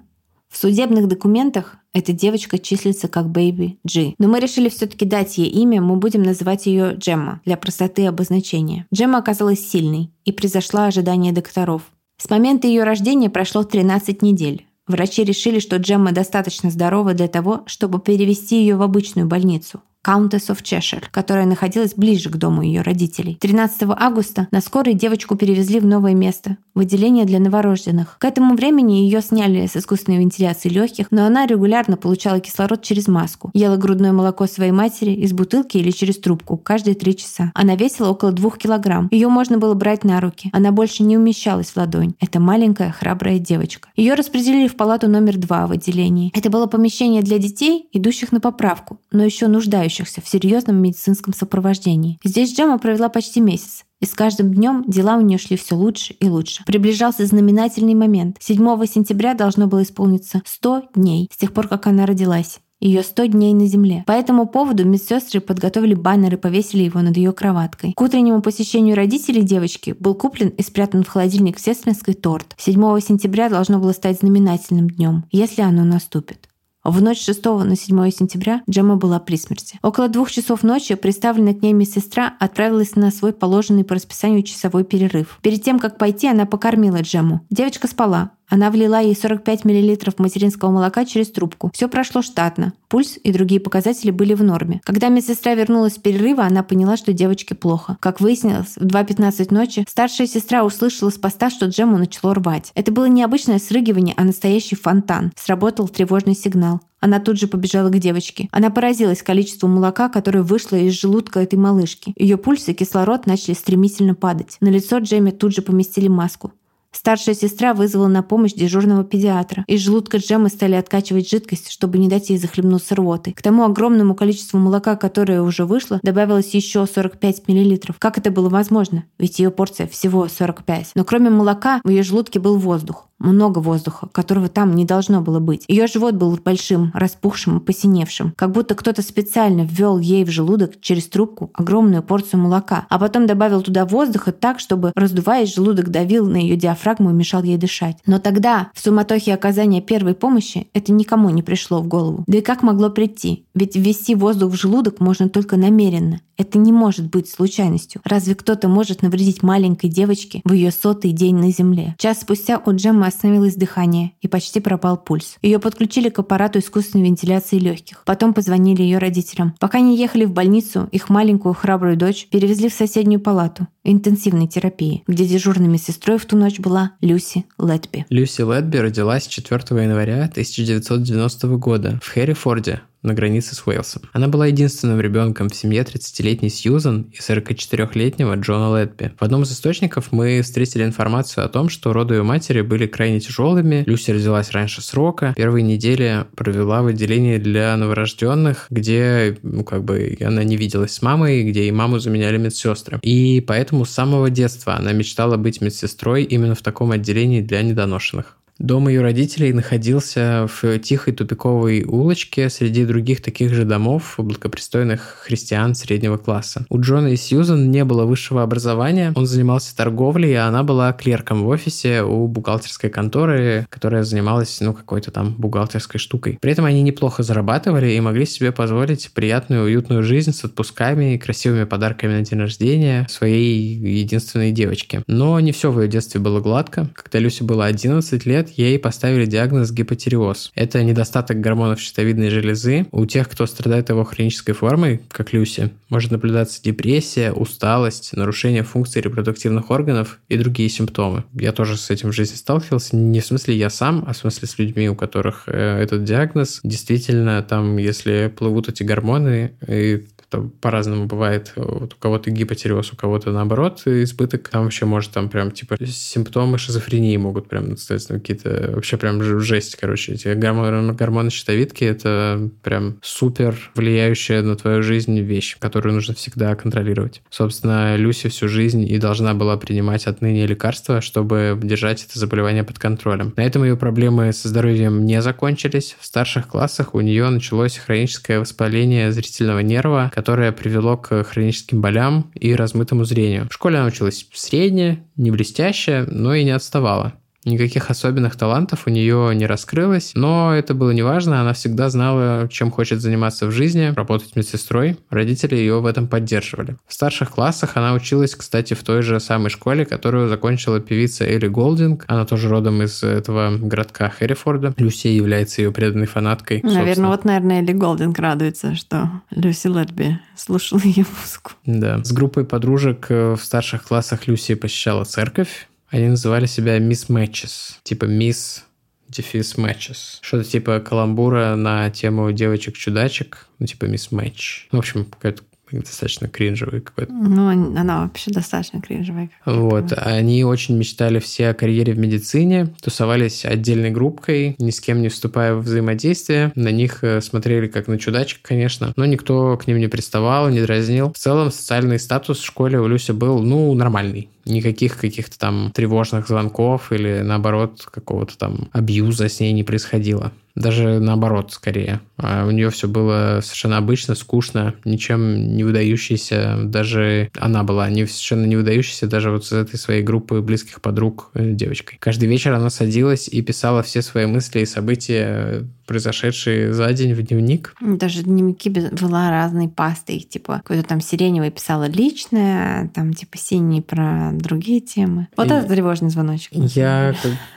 В 0.55 0.57
судебных 0.57 1.09
документах 1.09 1.75
эта 1.91 2.13
девочка 2.13 2.57
числится 2.57 3.09
как 3.09 3.25
Baby 3.25 3.75
G. 3.83 4.13
Но 4.17 4.29
мы 4.29 4.39
решили 4.39 4.69
все-таки 4.69 5.03
дать 5.03 5.37
ей 5.37 5.49
имя, 5.49 5.81
мы 5.81 5.97
будем 5.97 6.23
называть 6.23 6.65
ее 6.65 6.93
Джемма 6.93 7.41
для 7.43 7.57
простоты 7.57 8.05
обозначения. 8.05 8.87
Джемма 8.93 9.17
оказалась 9.17 9.69
сильной 9.69 10.11
и 10.23 10.31
превзошла 10.31 10.85
ожидания 10.85 11.33
докторов. 11.33 11.81
С 12.15 12.29
момента 12.29 12.67
ее 12.67 12.85
рождения 12.85 13.29
прошло 13.29 13.65
13 13.65 14.21
недель. 14.21 14.65
Врачи 14.87 15.25
решили, 15.25 15.59
что 15.59 15.75
Джемма 15.75 16.13
достаточно 16.13 16.69
здорова 16.69 17.13
для 17.13 17.27
того, 17.27 17.63
чтобы 17.65 17.99
перевести 17.99 18.61
ее 18.61 18.77
в 18.77 18.81
обычную 18.81 19.27
больницу. 19.27 19.81
Countess 20.05 20.49
of 20.49 20.61
Cheshire, 20.61 21.03
которая 21.09 21.45
находилась 21.45 21.95
ближе 21.95 22.29
к 22.29 22.35
дому 22.35 22.61
ее 22.61 22.81
родителей. 22.81 23.37
13 23.41 23.83
августа 23.97 24.47
на 24.51 24.61
скорой 24.61 24.93
девочку 24.93 25.35
перевезли 25.35 25.79
в 25.79 25.85
новое 25.85 26.13
место– 26.13 26.57
в 26.75 26.81
отделение 26.81 27.23
для 27.23 27.39
новорожденных. 27.39 28.17
К 28.19 28.25
этому 28.25 28.55
времени 28.55 28.95
ее 28.95 29.21
сняли 29.21 29.65
с 29.65 29.77
искусственной 29.77 30.17
вентиляции 30.17 30.67
легких, 30.67 31.07
но 31.09 31.25
она 31.25 31.45
регулярно 31.45 31.95
получала 31.95 32.41
кислород 32.41 32.81
через 32.81 33.07
маску, 33.07 33.49
ела 33.53 33.77
грудное 33.77 34.11
молоко 34.11 34.45
своей 34.45 34.73
матери 34.73 35.11
из 35.11 35.31
бутылки 35.31 35.77
или 35.77 35.91
через 35.91 36.19
трубку 36.19 36.57
каждые 36.57 36.95
три 36.95 37.15
часа. 37.15 37.53
Она 37.55 37.75
весила 37.77 38.09
около 38.09 38.33
двух 38.33 38.57
килограмм. 38.57 39.07
Ее 39.09 39.29
можно 39.29 39.57
было 39.57 39.73
брать 39.73 40.03
на 40.03 40.19
руки. 40.19 40.49
Она 40.51 40.73
больше 40.73 41.03
не 41.03 41.17
умещалась 41.17 41.69
в 41.69 41.77
ладонь. 41.77 42.15
Это 42.19 42.41
маленькая 42.41 42.91
храбрая 42.91 43.39
девочка. 43.39 43.87
Ее 43.95 44.15
распределили 44.15 44.67
в 44.67 44.75
палату 44.75 45.07
номер 45.07 45.37
два 45.37 45.67
в 45.67 45.71
отделении. 45.71 46.31
Это 46.35 46.49
было 46.49 46.65
помещение 46.65 47.21
для 47.21 47.39
детей, 47.39 47.87
идущих 47.93 48.33
на 48.33 48.41
поправку, 48.41 48.99
но 49.11 49.23
еще 49.23 49.47
нуждающихся 49.47 49.94
нуждающихся 49.95 50.21
в 50.21 50.27
серьезном 50.27 50.77
медицинском 50.77 51.33
сопровождении. 51.33 52.19
Здесь 52.23 52.53
Джема 52.53 52.77
провела 52.77 53.09
почти 53.09 53.39
месяц. 53.39 53.85
И 54.01 54.05
с 54.05 54.13
каждым 54.13 54.53
днем 54.53 54.83
дела 54.87 55.17
у 55.17 55.21
нее 55.21 55.37
шли 55.37 55.55
все 55.55 55.75
лучше 55.75 56.13
и 56.13 56.27
лучше. 56.27 56.63
Приближался 56.65 57.25
знаменательный 57.25 57.95
момент. 57.95 58.37
7 58.39 58.57
сентября 58.85 59.33
должно 59.33 59.67
было 59.67 59.83
исполниться 59.83 60.41
100 60.45 60.83
дней 60.95 61.29
с 61.31 61.37
тех 61.37 61.53
пор, 61.53 61.67
как 61.67 61.87
она 61.87 62.05
родилась 62.05 62.59
ее 62.81 63.03
100 63.03 63.27
дней 63.27 63.53
на 63.53 63.65
земле. 63.65 64.03
По 64.05 64.11
этому 64.11 64.45
поводу 64.45 64.85
медсестры 64.85 65.39
подготовили 65.39 65.95
баннер 65.95 66.35
и 66.35 66.37
повесили 66.37 66.83
его 66.83 67.01
над 67.01 67.17
ее 67.17 67.31
кроваткой. 67.31 67.93
К 67.93 68.01
утреннему 68.01 68.41
посещению 68.41 68.95
родителей 68.95 69.41
девочки 69.41 69.95
был 69.97 70.13
куплен 70.13 70.49
и 70.49 70.61
спрятан 70.61 71.03
в 71.03 71.07
холодильник 71.07 71.57
сестринский 71.57 72.13
торт. 72.13 72.53
7 72.57 72.99
сентября 72.99 73.49
должно 73.49 73.79
было 73.79 73.93
стать 73.93 74.19
знаменательным 74.19 74.89
днем, 74.89 75.23
если 75.31 75.61
оно 75.61 75.83
наступит. 75.83 76.49
В 76.85 77.01
ночь 77.01 77.25
6 77.25 77.43
на 77.43 77.75
7 77.75 78.11
сентября 78.11 78.61
Джема 78.69 78.95
была 78.95 79.19
при 79.19 79.37
смерти. 79.37 79.79
Около 79.81 80.07
двух 80.07 80.29
часов 80.29 80.61
ночи 80.61 80.93
представленная 80.93 81.55
к 81.55 81.63
ней 81.63 81.73
медсестра 81.73 82.35
отправилась 82.39 82.95
на 82.95 83.09
свой 83.09 83.33
положенный 83.33 83.83
по 83.83 83.95
расписанию 83.95 84.43
часовой 84.43 84.83
перерыв. 84.83 85.39
Перед 85.41 85.63
тем, 85.63 85.79
как 85.79 85.97
пойти, 85.97 86.27
она 86.27 86.45
покормила 86.45 87.01
Джему. 87.01 87.41
Девочка 87.49 87.87
спала, 87.87 88.33
она 88.49 88.71
влила 88.71 89.01
ей 89.01 89.15
45 89.15 89.65
мл 89.65 89.97
материнского 90.17 90.71
молока 90.71 91.05
через 91.05 91.31
трубку. 91.31 91.71
Все 91.73 91.87
прошло 91.87 92.21
штатно. 92.21 92.73
Пульс 92.87 93.17
и 93.23 93.31
другие 93.31 93.59
показатели 93.59 94.11
были 94.11 94.33
в 94.33 94.43
норме. 94.43 94.81
Когда 94.83 95.09
медсестра 95.09 95.55
вернулась 95.55 95.93
с 95.93 95.97
перерыва, 95.97 96.45
она 96.45 96.63
поняла, 96.63 96.97
что 96.97 97.13
девочке 97.13 97.55
плохо. 97.55 97.97
Как 97.99 98.21
выяснилось, 98.21 98.75
в 98.75 98.85
2.15 98.85 99.53
ночи 99.53 99.85
старшая 99.87 100.27
сестра 100.27 100.63
услышала 100.63 101.09
с 101.09 101.17
поста, 101.17 101.49
что 101.49 101.65
Джему 101.65 101.97
начало 101.97 102.35
рвать. 102.35 102.71
Это 102.75 102.91
было 102.91 103.05
не 103.05 103.23
обычное 103.23 103.59
срыгивание, 103.59 104.13
а 104.17 104.23
настоящий 104.23 104.75
фонтан. 104.75 105.31
Сработал 105.35 105.87
тревожный 105.87 106.35
сигнал. 106.35 106.81
Она 106.99 107.19
тут 107.19 107.39
же 107.39 107.47
побежала 107.47 107.89
к 107.89 107.99
девочке. 107.99 108.47
Она 108.51 108.71
поразилась 108.71 109.21
количеству 109.21 109.67
молока, 109.67 110.09
которое 110.09 110.41
вышло 110.41 110.75
из 110.75 110.93
желудка 110.93 111.39
этой 111.39 111.59
малышки. 111.59 112.13
Ее 112.17 112.37
пульс 112.37 112.67
и 112.67 112.73
кислород 112.73 113.27
начали 113.27 113.53
стремительно 113.53 114.15
падать. 114.15 114.57
На 114.59 114.69
лицо 114.69 114.97
Джейми 114.97 115.31
тут 115.31 115.53
же 115.53 115.61
поместили 115.61 116.07
маску. 116.07 116.53
Старшая 116.95 117.35
сестра 117.35 117.73
вызвала 117.73 118.07
на 118.07 118.23
помощь 118.23 118.53
дежурного 118.53 119.03
педиатра. 119.03 119.65
Из 119.67 119.81
желудка 119.81 120.17
Джемы 120.17 120.47
стали 120.47 120.75
откачивать 120.75 121.29
жидкость, 121.29 121.69
чтобы 121.69 121.97
не 121.97 122.07
дать 122.07 122.29
ей 122.29 122.37
захлебнуться 122.37 122.95
рвотой. 122.95 123.33
К 123.33 123.41
тому 123.41 123.65
огромному 123.65 124.15
количеству 124.15 124.59
молока, 124.59 124.95
которое 124.95 125.41
уже 125.41 125.65
вышло, 125.65 125.99
добавилось 126.03 126.53
еще 126.53 126.85
45 126.85 127.47
мл. 127.49 127.77
Как 127.99 128.17
это 128.17 128.31
было 128.31 128.47
возможно? 128.47 129.03
Ведь 129.19 129.39
ее 129.39 129.51
порция 129.51 129.87
всего 129.87 130.29
45. 130.29 130.91
Но 130.95 131.03
кроме 131.03 131.29
молока 131.29 131.81
в 131.83 131.89
ее 131.89 132.01
желудке 132.01 132.39
был 132.39 132.57
воздух. 132.57 133.09
Много 133.19 133.59
воздуха, 133.59 134.07
которого 134.11 134.49
там 134.49 134.75
не 134.75 134.85
должно 134.85 135.21
было 135.21 135.39
быть. 135.39 135.65
Ее 135.67 135.87
живот 135.87 136.15
был 136.15 136.37
большим, 136.43 136.91
распухшим 136.93 137.57
и 137.57 137.61
посиневшим, 137.61 138.33
как 138.35 138.51
будто 138.51 138.75
кто-то 138.75 139.01
специально 139.01 139.61
ввел 139.61 139.99
ей 139.99 140.23
в 140.23 140.29
желудок 140.29 140.79
через 140.81 141.07
трубку 141.07 141.51
огромную 141.53 142.03
порцию 142.03 142.41
молока, 142.41 142.85
а 142.89 142.99
потом 142.99 143.27
добавил 143.27 143.61
туда 143.61 143.85
воздуха 143.85 144.31
так, 144.31 144.59
чтобы, 144.59 144.91
раздуваясь, 144.95 145.53
желудок 145.53 145.89
давил 145.89 146.27
на 146.27 146.37
ее 146.37 146.55
диафрагму 146.55 147.11
и 147.11 147.13
мешал 147.13 147.43
ей 147.43 147.57
дышать. 147.57 147.97
Но 148.05 148.19
тогда, 148.19 148.69
в 148.73 148.79
суматохе 148.79 149.33
оказания 149.33 149.81
первой 149.81 150.13
помощи, 150.13 150.67
это 150.73 150.91
никому 150.91 151.29
не 151.29 151.43
пришло 151.43 151.81
в 151.81 151.87
голову. 151.87 152.23
Да 152.27 152.37
и 152.37 152.41
как 152.41 152.63
могло 152.63 152.89
прийти? 152.89 153.45
Ведь 153.53 153.75
ввести 153.75 154.15
воздух 154.15 154.53
в 154.53 154.55
желудок 154.55 154.99
можно 154.99 155.29
только 155.29 155.57
намеренно. 155.57 156.21
Это 156.37 156.57
не 156.57 156.73
может 156.73 157.09
быть 157.09 157.29
случайностью. 157.29 158.01
Разве 158.03 158.35
кто-то 158.35 158.67
может 158.67 159.01
навредить 159.01 159.41
маленькой 159.41 159.89
девочке 159.89 160.41
в 160.43 160.51
ее 160.51 160.71
сотый 160.71 161.11
день 161.11 161.37
на 161.37 161.49
Земле? 161.51 161.95
Час 161.97 162.21
спустя 162.21 162.57
у 162.57 162.71
Джеммы 163.05 163.07
остановилось 163.07 163.55
дыхание 163.55 164.11
и 164.21 164.27
почти 164.27 164.59
пропал 164.59 164.97
пульс. 164.97 165.37
Ее 165.41 165.59
подключили 165.59 166.09
к 166.09 166.19
аппарату 166.19 166.59
искусственной 166.59 167.05
вентиляции 167.05 167.59
легких. 167.59 168.03
Потом 168.05 168.33
позвонили 168.33 168.81
ее 168.81 168.97
родителям. 168.97 169.53
Пока 169.59 169.77
они 169.77 169.97
ехали 169.97 170.25
в 170.25 170.31
больницу, 170.31 170.89
их 170.91 171.09
маленькую 171.09 171.53
храбрую 171.53 171.97
дочь 171.97 172.27
перевезли 172.29 172.69
в 172.69 172.73
соседнюю 172.73 173.19
палату 173.19 173.67
интенсивной 173.83 174.47
терапии, 174.47 175.03
где 175.07 175.25
дежурной 175.25 175.67
медсестрой 175.67 176.17
в 176.17 176.25
ту 176.25 176.37
ночь 176.37 176.59
была 176.59 176.93
Люси 177.01 177.45
Лэтби. 177.57 178.05
Люси 178.09 178.41
Лэтби 178.41 178.77
родилась 178.77 179.27
4 179.27 179.83
января 179.83 180.23
1990 180.25 181.47
года 181.57 181.99
в 182.01 182.09
Хэррифорде, 182.09 182.81
на 183.05 183.13
границе 183.13 183.55
с 183.55 183.65
Уэльсом. 183.65 184.03
Она 184.13 184.27
была 184.27 184.47
единственным 184.47 184.99
ребенком 184.99 185.49
в 185.49 185.55
семье 185.55 185.83
30-летней 185.83 186.49
Сьюзан 186.49 187.11
и 187.13 187.17
44-летнего 187.17 188.35
Джона 188.35 188.69
Лэтби. 188.69 189.13
В 189.19 189.23
одном 189.23 189.43
из 189.43 189.51
источников 189.51 190.11
мы 190.11 190.41
встретили 190.41 190.83
информацию 190.83 191.45
о 191.45 191.49
том, 191.49 191.69
что 191.69 191.93
роды 191.93 192.15
ее 192.15 192.23
матери 192.23 192.61
были 192.61 192.87
крайне 192.87 193.19
тяжелыми. 193.19 193.83
Люси 193.85 194.11
родилась 194.11 194.51
раньше 194.51 194.81
срока. 194.81 195.33
Первые 195.35 195.63
недели 195.63 196.25
провела 196.35 196.81
в 196.81 196.87
отделении 196.87 197.37
для 197.37 197.75
новорожденных, 197.77 198.67
где, 198.69 199.37
ну, 199.43 199.63
как 199.63 199.83
бы, 199.83 200.17
она 200.21 200.43
не 200.43 200.57
виделась 200.57 200.93
с 200.93 201.01
мамой, 201.01 201.43
где 201.43 201.65
и 201.65 201.71
маму 201.71 201.99
заменяли 201.99 202.37
медсестры. 202.37 202.99
И 203.01 203.41
поэтому 203.41 203.85
с 203.85 203.91
самого 203.91 204.29
детства 204.29 204.75
она 204.75 204.91
мечтала 204.91 205.37
быть 205.37 205.61
медсестрой 205.61 206.23
именно 206.23 206.55
в 206.55 206.61
таком 206.61 206.91
отделении 206.91 207.41
для 207.41 207.61
недоношенных. 207.61 208.37
Дом 208.57 208.87
ее 208.87 209.01
родителей 209.01 209.51
находился 209.51 210.47
в 210.47 210.79
тихой 210.79 211.13
тупиковой 211.13 211.83
улочке 211.83 212.49
среди 212.49 212.85
других 212.85 213.21
таких 213.21 213.53
же 213.53 213.65
домов 213.65 214.15
благопристойных 214.17 215.23
христиан 215.23 215.75
среднего 215.75 216.17
класса. 216.17 216.65
У 216.69 216.79
Джона 216.79 217.07
и 217.07 217.17
Сьюзан 217.17 217.69
не 217.69 217.83
было 217.83 218.05
высшего 218.05 218.43
образования, 218.43 219.11
он 219.15 219.25
занимался 219.25 219.75
торговлей, 219.75 220.33
а 220.35 220.47
она 220.47 220.63
была 220.63 220.93
клерком 220.93 221.43
в 221.43 221.47
офисе 221.49 222.03
у 222.03 222.27
бухгалтерской 222.27 222.89
конторы, 222.89 223.67
которая 223.69 224.03
занималась, 224.03 224.61
ну, 224.61 224.73
какой-то 224.73 225.11
там 225.11 225.35
бухгалтерской 225.37 225.99
штукой. 225.99 226.37
При 226.39 226.51
этом 226.51 226.63
они 226.63 226.81
неплохо 226.81 227.23
зарабатывали 227.23 227.91
и 227.91 227.99
могли 227.99 228.25
себе 228.25 228.53
позволить 228.53 229.11
приятную, 229.13 229.65
уютную 229.65 230.01
жизнь 230.01 230.31
с 230.31 230.45
отпусками 230.45 231.15
и 231.15 231.17
красивыми 231.17 231.65
подарками 231.65 232.13
на 232.13 232.21
день 232.21 232.39
рождения 232.39 233.05
своей 233.09 233.75
единственной 233.99 234.51
девочке. 234.51 235.03
Но 235.07 235.39
не 235.41 235.51
все 235.51 235.71
в 235.71 235.81
ее 235.81 235.89
детстве 235.89 236.21
было 236.21 236.39
гладко. 236.39 236.89
Когда 236.93 237.19
Люси 237.19 237.43
было 237.43 237.65
11 237.65 238.25
лет, 238.25 238.44
лет 238.45 238.57
ей 238.57 238.79
поставили 238.79 239.25
диагноз 239.25 239.71
гипотиреоз. 239.71 240.51
Это 240.55 240.83
недостаток 240.83 241.39
гормонов 241.39 241.79
щитовидной 241.79 242.29
железы. 242.29 242.85
У 242.91 243.05
тех, 243.05 243.29
кто 243.29 243.45
страдает 243.45 243.89
его 243.89 244.03
хронической 244.03 244.53
формой, 244.53 245.01
как 245.09 245.33
Люси, 245.33 245.71
может 245.89 246.11
наблюдаться 246.11 246.61
депрессия, 246.61 247.31
усталость, 247.31 248.13
нарушение 248.13 248.63
функций 248.63 249.01
репродуктивных 249.01 249.69
органов 249.69 250.19
и 250.29 250.37
другие 250.37 250.69
симптомы. 250.69 251.23
Я 251.33 251.51
тоже 251.51 251.77
с 251.77 251.89
этим 251.89 252.09
в 252.09 252.13
жизни 252.13 252.35
сталкивался. 252.35 252.95
Не 252.95 253.19
в 253.19 253.25
смысле 253.25 253.55
я 253.55 253.69
сам, 253.69 254.03
а 254.07 254.13
в 254.13 254.17
смысле 254.17 254.47
с 254.47 254.57
людьми, 254.59 254.89
у 254.89 254.95
которых 254.95 255.43
э, 255.47 255.81
этот 255.81 256.03
диагноз. 256.03 256.59
Действительно, 256.63 257.41
там, 257.43 257.77
если 257.77 258.31
плывут 258.35 258.69
эти 258.69 258.83
гормоны, 258.83 259.53
и 259.67 260.05
это 260.27 260.41
по-разному 260.61 261.05
бывает. 261.05 261.53
Вот 261.55 261.93
у 261.93 261.97
кого-то 261.97 262.31
гипотиреоз, 262.31 262.93
у 262.93 262.95
кого-то 262.95 263.31
наоборот 263.31 263.81
избыток. 263.85 264.49
Там 264.49 264.63
вообще 264.63 264.85
может 264.85 265.11
там 265.11 265.29
прям 265.29 265.51
типа 265.51 265.77
симптомы 265.85 266.57
шизофрении 266.57 267.17
могут 267.17 267.47
прям 267.47 267.69
ну, 267.69 267.75
какие-то 268.07 268.71
вообще 268.73 268.97
прям 268.97 269.21
жесть, 269.41 269.75
короче. 269.75 270.13
Эти 270.13 270.33
гормоны, 270.33 270.93
гормоны 270.93 271.29
щитовидки 271.29 271.83
это 271.83 272.49
прям 272.63 272.97
супер 273.01 273.71
влияющая 273.75 274.41
на 274.41 274.55
твою 274.55 274.83
жизнь 274.83 275.19
вещь, 275.19 275.57
которую 275.59 275.93
нужно 275.93 276.13
всегда 276.13 276.55
контролировать. 276.55 277.21
Собственно, 277.29 277.95
Люси 277.95 278.29
всю 278.29 278.47
жизнь 278.47 278.83
и 278.83 278.97
должна 278.97 279.33
была 279.33 279.57
принимать 279.57 280.07
отныне 280.07 280.45
лекарства, 280.45 281.01
чтобы 281.01 281.59
держать 281.61 282.03
это 282.03 282.19
заболевание 282.19 282.63
под 282.63 282.79
контролем. 282.79 283.33
На 283.35 283.41
этом 283.41 283.63
ее 283.63 283.77
проблемы 283.77 284.33
со 284.33 284.49
здоровьем 284.49 285.05
не 285.05 285.21
закончились. 285.21 285.95
В 285.99 286.05
старших 286.05 286.47
классах 286.47 286.93
у 286.95 287.01
нее 287.01 287.29
началось 287.29 287.77
хроническое 287.77 288.39
воспаление 288.39 289.11
зрительного 289.11 289.59
нерва, 289.59 290.11
которое 290.15 290.53
привело 290.53 290.95
к 290.95 291.25
хроническим 291.25 291.81
болям 291.81 292.31
и 292.33 292.55
размытому 292.55 293.03
зрению. 293.03 293.49
В 293.49 293.53
школе 293.53 293.79
она 293.79 293.87
училась 293.87 294.25
средне, 294.33 295.03
не 295.17 295.29
блестяще, 295.29 296.05
но 296.09 296.33
и 296.33 296.45
не 296.45 296.51
отставала. 296.51 297.15
Никаких 297.45 297.91
особенных 297.91 298.35
талантов 298.35 298.83
у 298.87 298.89
нее 298.89 299.33
не 299.35 299.45
раскрылось, 299.45 300.11
но 300.15 300.53
это 300.53 300.73
было 300.73 300.91
неважно, 300.91 301.41
она 301.41 301.53
всегда 301.53 301.89
знала, 301.89 302.47
чем 302.49 302.71
хочет 302.71 303.01
заниматься 303.01 303.45
в 303.45 303.51
жизни, 303.51 303.93
работать 303.95 304.35
медсестрой. 304.35 304.97
Родители 305.11 305.55
ее 305.55 305.79
в 305.79 305.85
этом 305.85 306.07
поддерживали. 306.07 306.75
В 306.87 306.93
старших 306.93 307.31
классах 307.31 307.77
она 307.77 307.93
училась, 307.93 308.35
кстати, 308.35 308.73
в 308.73 308.83
той 308.83 309.03
же 309.03 309.19
самой 309.19 309.51
школе, 309.51 309.85
которую 309.85 310.27
закончила 310.27 310.79
певица 310.79 311.23
Элли 311.25 311.47
Голдинг. 311.47 312.05
Она 312.07 312.25
тоже 312.25 312.49
родом 312.49 312.81
из 312.81 313.03
этого 313.03 313.55
городка 313.55 314.09
Хэррифорда. 314.09 314.73
Люси 314.77 315.07
является 315.07 315.61
ее 315.61 315.71
преданной 315.71 316.07
фанаткой. 316.07 316.61
Наверное, 316.63 316.85
собственно. 316.85 317.07
вот, 317.09 317.25
наверное, 317.25 317.61
Элли 317.61 317.73
Голдинг 317.73 318.17
радуется, 318.17 318.75
что 318.75 319.09
Люси 319.29 319.67
Летби 319.67 320.19
слушала 320.35 320.79
ее 320.83 321.05
музыку. 321.21 321.51
Да. 321.65 322.03
С 322.03 322.11
группой 322.11 322.43
подружек 322.43 323.09
в 323.09 323.37
старших 323.37 323.83
классах 323.83 324.27
Люси 324.27 324.55
посещала 324.55 325.03
церковь. 325.03 325.67
Они 325.95 326.09
называли 326.09 326.45
себя 326.45 326.77
Miss 326.77 327.07
Matches, 327.07 327.75
типа 327.83 328.03
Miss 328.03 328.63
дефис 329.07 329.55
Matches. 329.55 330.17
Что-то 330.19 330.43
типа 330.43 330.81
каламбура 330.81 331.55
на 331.55 331.89
тему 331.89 332.33
девочек-чудачек, 332.33 333.47
ну 333.59 333.65
типа 333.65 333.85
Miss 333.85 334.11
Match. 334.11 334.67
Ну, 334.73 334.79
в 334.79 334.81
общем, 334.81 335.05
какая-то 335.05 335.43
достаточно 335.79 336.27
кринжевый 336.27 336.81
какой-то. 336.81 337.11
Ну, 337.11 337.49
она 337.49 338.01
вообще 338.03 338.31
достаточно 338.31 338.81
кринжевая. 338.81 339.29
Вот. 339.45 339.93
Они 339.97 340.43
очень 340.43 340.77
мечтали 340.77 341.19
все 341.19 341.49
о 341.49 341.53
карьере 341.53 341.93
в 341.93 341.97
медицине, 341.97 342.67
тусовались 342.81 343.45
отдельной 343.45 343.91
группкой, 343.91 344.55
ни 344.59 344.71
с 344.71 344.79
кем 344.79 345.01
не 345.01 345.09
вступая 345.09 345.55
в 345.55 345.61
взаимодействие. 345.61 346.51
На 346.55 346.69
них 346.69 347.03
э, 347.03 347.21
смотрели 347.21 347.67
как 347.67 347.87
на 347.87 347.97
чудачек, 347.97 348.39
конечно, 348.41 348.93
но 348.95 349.05
никто 349.05 349.57
к 349.57 349.67
ним 349.67 349.77
не 349.79 349.87
приставал, 349.87 350.49
не 350.49 350.61
дразнил. 350.61 351.11
В 351.13 351.17
целом, 351.17 351.51
социальный 351.51 351.99
статус 351.99 352.39
в 352.39 352.45
школе 352.45 352.79
у 352.79 352.87
Люси 352.87 353.11
был, 353.11 353.41
ну, 353.41 353.73
нормальный 353.73 354.29
никаких 354.45 354.97
каких-то 354.97 355.37
там 355.37 355.71
тревожных 355.73 356.27
звонков 356.27 356.91
или 356.91 357.21
наоборот 357.21 357.87
какого-то 357.91 358.37
там 358.37 358.69
абьюза 358.71 359.27
с 359.27 359.39
ней 359.39 359.51
не 359.53 359.63
происходило. 359.63 360.31
Даже 360.55 360.99
наоборот, 360.99 361.51
скорее. 361.51 361.99
А 362.17 362.45
у 362.45 362.51
нее 362.51 362.69
все 362.69 362.87
было 362.87 363.41
совершенно 363.43 363.77
обычно, 363.77 364.15
скучно, 364.15 364.73
ничем 364.85 365.55
не 365.55 365.65
выдающейся. 365.65 366.57
Даже 366.63 367.29
она 367.37 367.63
была 367.63 367.89
не, 367.89 368.05
совершенно 368.05 368.45
не 368.45 368.55
выдающейся 368.55 369.07
даже 369.07 369.31
вот 369.31 369.45
с 369.45 369.51
этой 369.51 369.77
своей 369.77 370.01
группы 370.01 370.41
близких 370.41 370.81
подруг 370.81 371.29
э, 371.33 371.51
девочкой. 371.51 371.97
Каждый 371.99 372.29
вечер 372.29 372.53
она 372.53 372.69
садилась 372.69 373.27
и 373.27 373.41
писала 373.41 373.83
все 373.83 374.01
свои 374.01 374.25
мысли 374.27 374.61
и 374.61 374.65
события 374.65 375.67
произошедшие 375.85 376.73
за 376.73 376.91
день 376.93 377.13
в 377.13 377.21
дневник. 377.21 377.75
Даже 377.81 378.23
дневники 378.23 378.69
была 378.69 379.29
разной 379.29 379.69
пастой, 379.69 380.19
типа 380.19 380.61
какой-то 380.63 380.87
там 380.87 381.01
сиреневый 381.01 381.51
писала 381.51 381.87
личное, 381.87 382.89
там 382.93 383.13
типа 383.13 383.37
синий 383.37 383.81
про 383.81 384.31
другие 384.33 384.81
темы. 384.81 385.27
Вот 385.37 385.47
и... 385.47 385.53
это 385.53 385.67
тревожный 385.67 386.09
звоночек. 386.09 386.51
Я 386.53 387.15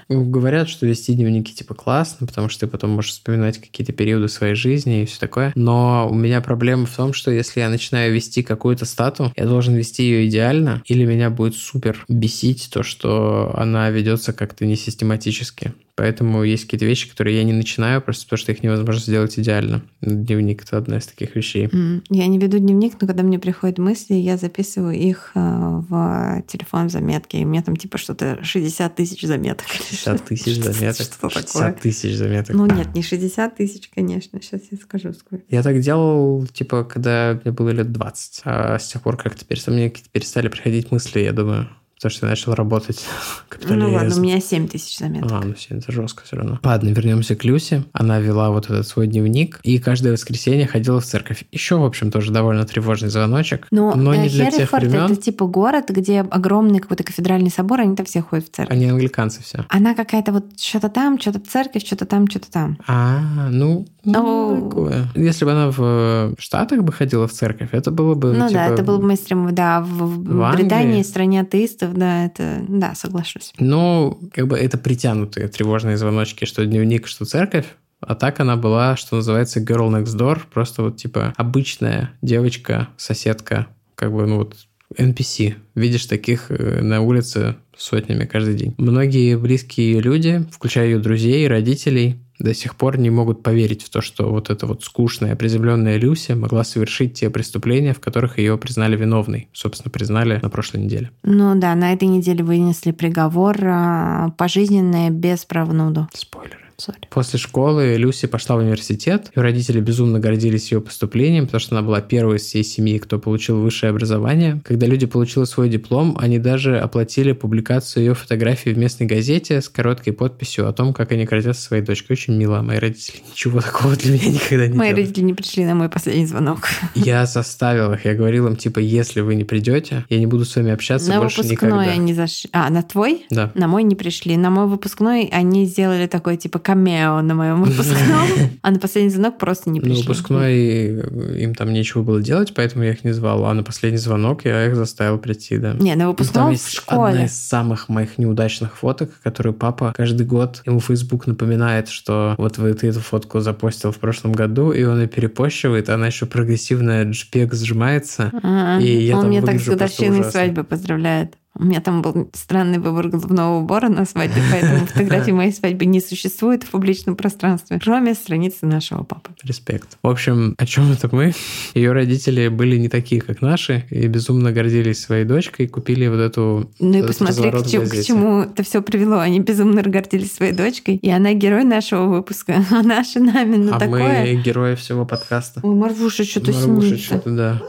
говорят, 0.09 0.69
что 0.69 0.87
вести 0.87 1.15
дневники 1.15 1.55
типа 1.55 1.75
классно, 1.75 2.27
потому 2.27 2.49
что 2.49 2.61
ты 2.61 2.67
потом 2.67 2.91
можешь 2.91 3.13
вспоминать 3.13 3.59
какие-то 3.59 3.93
периоды 3.93 4.29
своей 4.29 4.55
жизни 4.55 5.03
и 5.03 5.07
все 5.07 5.19
такое. 5.19 5.53
Но 5.55 6.09
у 6.11 6.15
меня 6.15 6.41
проблема 6.41 6.87
в 6.87 6.97
том, 6.97 7.13
что 7.13 7.31
если 7.31 7.61
я 7.61 7.69
начинаю 7.69 8.13
вести 8.13 8.43
какую-то 8.43 8.85
стату, 8.85 9.33
я 9.37 9.47
должен 9.47 9.75
вести 9.75 10.05
ее 10.05 10.29
идеально, 10.29 10.83
или 10.87 11.05
меня 11.05 11.31
будет 11.31 11.55
супер 11.55 12.05
бесить 12.09 12.71
то, 12.73 12.83
что 12.83 13.55
она 13.57 13.91
ведется 13.91 14.33
как-то 14.33 14.65
несистематически. 14.67 15.73
Поэтому 15.95 16.45
есть 16.45 16.65
какие-то 16.65 16.87
вещи, 16.87 17.09
которые 17.11 17.39
я 17.39 17.43
не 17.43 17.53
начинаю, 17.53 18.01
просто 18.01 18.18
потому 18.25 18.39
что 18.39 18.53
их 18.53 18.63
невозможно 18.63 19.01
сделать 19.01 19.39
идеально. 19.39 19.83
Дневник— 20.01 20.63
это 20.65 20.79
одна 20.79 20.99
из 20.99 21.07
таких 21.07 21.37
вещей. 21.37 21.69
Я 22.11 22.27
не 22.27 22.39
веду 22.39 22.59
дневник, 22.59 22.95
но 23.01 23.07
когда 23.07 23.23
мне 23.23 23.39
приходят 23.39 23.79
мысли, 23.79 24.15
я 24.15 24.37
записываю 24.37 24.95
их 24.95 25.33
э, 25.35 25.41
в 25.41 26.43
телефон 26.47 26.91
заметки. 26.91 27.37
И 27.37 27.45
у 27.45 27.49
меня 27.49 27.63
там 27.63 27.77
типа 27.77 27.99
что-то 27.99 28.39
60 28.43 28.95
тысяч 28.95 29.23
заметок. 29.23 29.67
60 29.69 30.25
тысяч 30.25 30.57
заметок? 30.63 31.07
Что 31.07 31.31
60 31.31 31.81
тысяч 31.81 32.17
заметок. 32.17 32.55
Ну 32.55 32.67
нет, 32.67 32.95
не 32.95 33.03
60 33.03 33.57
тысяч, 33.57 33.91
конечно. 33.95 34.41
Сейчас 34.41 34.63
я 34.71 34.79
скажу 34.79 35.13
сколько. 35.13 35.45
Я 35.49 35.63
так 35.63 35.81
делал, 35.81 36.47
типа, 36.47 36.85
когда 36.85 37.39
мне 37.45 37.53
было 37.53 37.71
лет 37.71 37.93
20. 37.93 38.43
А 38.45 38.79
с 38.79 38.89
тех 38.89 39.03
пор 39.03 39.17
как-то 39.17 39.45
перестали, 39.45 39.77
мне 39.77 39.93
перестали 40.13 40.49
приходить 40.49 40.91
мысли, 40.91 41.21
я 41.21 41.33
думаю, 41.33 41.69
Потому 41.99 42.13
что 42.13 42.27
я 42.27 42.31
начал 42.31 42.55
работать 42.55 43.05
Ну 43.69 43.93
ладно, 43.93 44.15
у 44.17 44.21
меня 44.21 44.41
7 44.41 44.69
тысяч 44.69 44.99
заметок. 44.99 45.33
А, 45.33 45.41
ну 45.45 45.55
7, 45.57 45.79
это 45.79 45.93
жестко 45.93 46.23
все 46.25 46.37
равно. 46.37 46.61
Ладно, 46.63 46.91
вернемся 46.91 47.35
к 47.35 47.45
Люсе. 47.45 47.85
Она 47.93 48.21
вела 48.21 48.51
вот 48.51 48.67
этот 48.67 48.87
свой 48.87 49.07
дневник 49.07 49.61
и 49.63 49.79
каждое 49.79 50.13
воскресенье 50.13 50.67
ходила 50.67 51.01
в 51.01 51.05
церковь. 51.05 51.45
Еще, 51.51 51.77
в 51.77 51.85
общем, 51.85 52.11
тоже 52.11 52.31
довольно 52.33 52.65
тревожный 52.65 53.09
звоночек. 53.09 53.67
Но, 53.71 53.95
но 53.95 54.15
не 54.15 54.29
для 54.29 54.51
тех 54.51 54.73
времен. 54.73 55.13
это 55.13 55.17
типа 55.17 55.47
город, 55.47 55.87
где 55.91 56.21
огромный 56.21 56.79
какой-то 56.79 57.03
кафедральный 57.03 57.51
собор, 57.51 57.81
они 57.81 57.97
там 57.97 58.07
все 58.07 58.23
ходят 58.23 58.47
в 58.47 58.51
церковь. 58.55 58.77
Они 58.77 58.87
англиканцы 58.87 59.43
все. 59.43 59.65
Она 59.69 59.95
какая-то 59.95 60.33
вот 60.33 60.59
что-то 60.59 60.89
там, 60.89 61.19
что-то 61.19 61.41
церковь, 61.41 61.85
что-то 61.85 62.07
там, 62.07 62.29
что-то 62.29 62.51
там. 62.51 62.79
А, 62.87 63.49
ну, 63.51 63.87
ну 64.05 64.69
такое. 64.69 65.09
Если 65.15 65.45
бы 65.45 65.53
она 65.53 65.71
в 65.71 66.35
Штатах 66.39 66.83
бы 66.83 66.93
ходила 66.93 67.27
в 67.27 67.33
церковь, 67.33 67.71
это 67.73 67.91
было 67.91 68.15
бы... 68.15 68.33
Ну 68.33 68.49
типа, 68.49 68.61
да, 68.61 68.67
это 68.67 68.83
было 68.83 68.99
бы 68.99 69.07
мейнстрим, 69.07 69.55
да. 69.55 69.81
В, 69.81 70.23
в 70.23 70.53
Британии, 70.53 71.03
стране 71.03 71.41
атеистов, 71.41 71.88
да, 71.95 72.27
это... 72.27 72.65
Да, 72.69 72.95
соглашусь. 72.95 73.53
Ну, 73.59 74.19
как 74.33 74.47
бы 74.49 74.59
это 74.59 74.79
притянутые 74.79 75.49
тревожные 75.49 75.97
звоночки, 75.97 76.45
что 76.45 76.65
дневник, 76.65 77.07
что 77.07 77.25
церковь. 77.25 77.67
А 78.01 78.15
так 78.15 78.41
она 78.41 78.57
была, 78.57 78.97
что 78.97 79.17
называется, 79.17 79.61
girl 79.61 79.91
next 79.91 80.17
door, 80.17 80.41
просто 80.53 80.83
вот 80.83 80.97
типа 80.97 81.35
обычная 81.37 82.13
девочка, 82.23 82.89
соседка, 82.97 83.67
как 83.97 84.13
бы, 84.13 84.27
ну 84.27 84.37
вот, 84.37 84.55
NPC. 84.97 85.55
Видишь 85.75 86.07
таких 86.07 86.51
э, 86.51 86.81
на 86.81 87.01
улице 87.01 87.57
сотнями 87.77 88.25
каждый 88.25 88.55
день. 88.55 88.75
Многие 88.79 89.37
близкие 89.37 90.01
люди, 90.01 90.47
включая 90.53 90.87
ее 90.87 90.99
друзей 90.99 91.47
родителей, 91.47 92.19
до 92.39 92.55
сих 92.55 92.77
пор 92.77 92.99
не 92.99 93.11
могут 93.11 93.43
поверить 93.43 93.83
в 93.83 93.91
то, 93.91 94.01
что 94.01 94.31
вот 94.31 94.51
эта 94.51 94.67
вот 94.67 94.85
скучная, 94.85 95.37
приземленная 95.37 95.97
Люся 95.97 96.37
могла 96.37 96.65
совершить 96.65 97.15
те 97.15 97.31
преступления, 97.31 97.95
в 97.95 98.01
которых 98.01 98.39
ее 98.39 98.57
признали 98.59 98.97
виновной. 98.97 99.49
Собственно, 99.53 99.91
признали 99.91 100.39
на 100.43 100.51
прошлой 100.51 100.83
неделе. 100.83 101.11
Ну 101.23 101.59
да, 101.59 101.75
на 101.75 101.93
этой 101.93 102.09
неделе 102.09 102.45
вынесли 102.45 102.93
приговор 102.93 103.57
а, 103.63 104.31
пожизненное 104.37 105.11
без 105.11 105.47
УДО. 105.49 106.09
Спойлеры. 106.13 106.58
Sorry. 106.81 106.95
После 107.11 107.41
школы 107.41 107.97
Люси 107.97 108.27
пошла 108.27 108.55
в 108.55 108.61
университет. 108.61 109.33
Ее 109.35 109.43
родители 109.43 109.81
безумно 109.81 110.21
гордились 110.21 110.71
ее 110.71 110.81
поступлением, 110.81 111.47
потому 111.47 111.61
что 111.61 111.77
она 111.77 111.85
была 111.85 112.01
первой 112.01 112.37
из 112.37 112.43
всей 112.43 112.63
семьи, 112.63 112.99
кто 112.99 113.19
получил 113.19 113.61
высшее 113.61 113.91
образование. 113.91 114.61
Когда 114.65 114.87
люди 114.87 115.07
получили 115.07 115.43
свой 115.45 115.69
диплом, 115.69 116.17
они 116.21 116.39
даже 116.39 116.79
оплатили 116.79 117.33
публикацию 117.33 118.05
ее 118.05 118.15
фотографии 118.15 118.71
в 118.71 118.79
местной 118.79 119.07
газете 119.07 119.61
с 119.61 119.69
короткой 119.69 120.13
подписью 120.13 120.69
о 120.69 120.73
том, 120.73 120.95
как 120.95 121.11
они 121.11 121.25
гордятся 121.25 121.63
своей 121.63 121.83
дочкой. 121.83 122.15
Очень 122.15 122.35
мило. 122.37 122.63
Мои 122.63 122.79
родители 122.79 123.23
ничего 123.29 123.61
такого 123.61 123.97
для 123.97 124.13
меня 124.13 124.31
никогда 124.31 124.67
не 124.69 124.75
Мои 124.75 124.89
делали. 124.91 125.01
родители 125.03 125.25
не 125.25 125.35
пришли 125.35 125.65
на 125.65 125.75
мой 125.75 125.89
последний 125.89 126.27
звонок. 126.27 126.69
Я 126.95 127.27
заставил 127.27 127.93
их. 127.95 128.05
Я 128.05 128.15
говорил 128.15 128.47
им, 128.47 128.55
типа, 128.55 128.79
если 128.79 129.21
вы 129.21 129.35
не 129.35 129.43
придете, 129.45 130.05
я 130.09 130.19
не 130.21 130.27
буду 130.27 130.45
с 130.45 130.55
вами 130.55 130.71
общаться 130.71 131.09
на 131.09 131.19
больше 131.19 131.43
никогда. 131.43 131.75
На 131.75 131.81
выпускной 131.81 131.95
они 131.95 132.15
зашли. 132.15 132.51
А, 132.53 132.71
на 132.71 132.85
твой? 132.85 133.27
Да. 133.31 133.51
На 133.57 133.67
мой 133.67 133.83
не 133.83 133.97
пришли. 133.97 134.37
На 134.37 134.51
мой 134.51 134.69
выпускной 134.69 135.29
они 135.33 135.65
сделали 135.65 136.07
такой, 136.07 136.37
типа, 136.37 136.61
камео 136.69 137.23
на 137.23 137.35
моем 137.35 137.63
выпускном, 137.63 138.29
а 138.63 138.71
на 138.71 138.79
последний 138.79 139.11
звонок 139.11 139.39
просто 139.39 139.71
не 139.71 139.81
пришли. 139.81 139.95
На 139.95 140.01
выпускной 140.03 141.43
им 141.43 141.55
там 141.55 141.73
нечего 141.73 142.03
было 142.03 142.21
делать, 142.21 142.53
поэтому 142.55 142.85
я 142.85 142.91
их 142.91 143.05
не 143.05 143.13
звал. 143.13 143.47
А 143.47 143.55
на 143.55 143.63
последний 143.63 143.99
звонок 143.99 144.45
я 144.45 144.67
их 144.67 144.77
заставил 144.77 145.19
прийти, 145.19 145.57
да. 145.57 145.73
Не, 145.73 145.95
на 145.95 146.09
выпускном 146.09 146.55
в 146.55 146.71
школе. 146.71 147.13
одна 147.13 147.25
из 147.25 147.33
самых 147.33 147.89
моих 147.89 148.19
неудачных 148.19 148.77
фоток, 148.77 149.11
которую 149.23 149.55
папа 149.55 149.95
каждый 149.97 150.27
год 150.27 150.61
ему 150.67 150.81
Facebook 150.81 151.27
напоминает, 151.27 151.89
что 151.89 152.35
вот 152.37 152.59
вы 152.59 152.75
ты 152.75 152.89
эту 152.89 153.01
фотку 153.01 153.41
запостил 153.41 153.91
в 153.91 153.97
прошлом 153.97 154.33
году, 154.33 154.71
и 154.73 154.85
он 154.85 155.01
ее 155.01 155.09
перепощивает, 155.09 155.89
она 155.89 156.09
еще 156.09 156.27
прогрессивная 156.27 157.07
JPEG 157.07 157.55
сжимается, 157.55 158.31
а, 158.43 158.79
и 158.79 159.07
я 159.07 159.17
он 159.17 159.23
там 159.23 159.31
мне 159.31 159.41
так 159.41 159.59
с 159.59 159.67
годовщиной 159.67 160.23
свадьбы 160.25 160.65
поздравляет. 160.65 161.33
У 161.59 161.65
меня 161.65 161.81
там 161.81 162.03
был 162.03 162.31
странный 162.35 162.79
выбор 162.79 163.09
головного 163.09 163.59
убора 163.59 163.89
на 163.89 164.05
свадьбе, 164.05 164.41
поэтому 164.51 164.87
фотографии 164.87 165.33
моей 165.33 165.53
свадьбы 165.53 165.87
не 165.87 166.01
существует 166.01 166.63
в 166.63 166.71
публичном 166.71 167.17
пространстве, 167.17 167.81
кроме 167.83 168.15
страницы 168.15 168.67
нашего 168.67 169.03
папы. 169.03 169.31
Респект. 169.43 169.99
В 170.03 170.09
общем, 170.09 170.55
о 170.57 170.67
чем 170.67 170.93
это 170.93 171.09
мы? 171.11 171.35
Ее 171.75 171.93
родители 171.93 172.49
были 172.49 172.77
не 172.77 172.89
такие, 172.89 173.21
как 173.21 173.43
наши, 173.43 173.87
и 173.91 174.07
безумно 174.07 174.53
гордились 174.53 175.01
своей 175.01 175.25
дочкой, 175.25 175.67
и 175.67 175.69
купили 175.69 176.07
вот 176.07 176.21
эту 176.21 176.71
Ну 176.79 176.99
и 176.99 177.07
посмотри, 177.07 177.51
к 177.51 177.67
чему, 177.67 177.87
к 177.87 178.03
чему 178.03 178.41
это 178.43 178.63
все 178.63 178.81
привело. 178.81 179.19
Они 179.19 179.41
безумно 179.41 179.83
гордились 179.83 180.33
своей 180.33 180.53
дочкой, 180.53 180.97
и 180.97 181.11
она 181.11 181.33
герой 181.33 181.65
нашего 181.65 182.07
выпуска, 182.07 182.65
а 182.71 182.83
наши 182.83 183.21
нами, 183.21 183.57
ну 183.57 183.75
а 183.75 183.79
такое... 183.79 184.23
мы 184.23 184.43
герои 184.43 184.75
всего 184.77 185.05
подкаста. 185.05 185.61
Ой, 185.63 185.75
Марвуша 185.75 186.25
что-то 186.25 186.53
Марвуша 186.53 186.97
что-то, 186.99 187.31
да. 187.31 187.63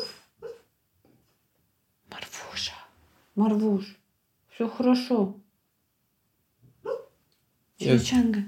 Марвуш, 3.39 3.85
все 4.53 4.67
хорошо. 4.67 5.37
Чучанга. 7.77 8.39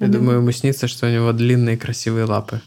Я, 0.00 0.06
я 0.06 0.08
думаю, 0.08 0.38
ему 0.38 0.50
снится, 0.50 0.88
что 0.88 1.06
у 1.06 1.10
него 1.10 1.32
длинные 1.32 1.76
красивые 1.76 2.24
лапы. 2.24 2.60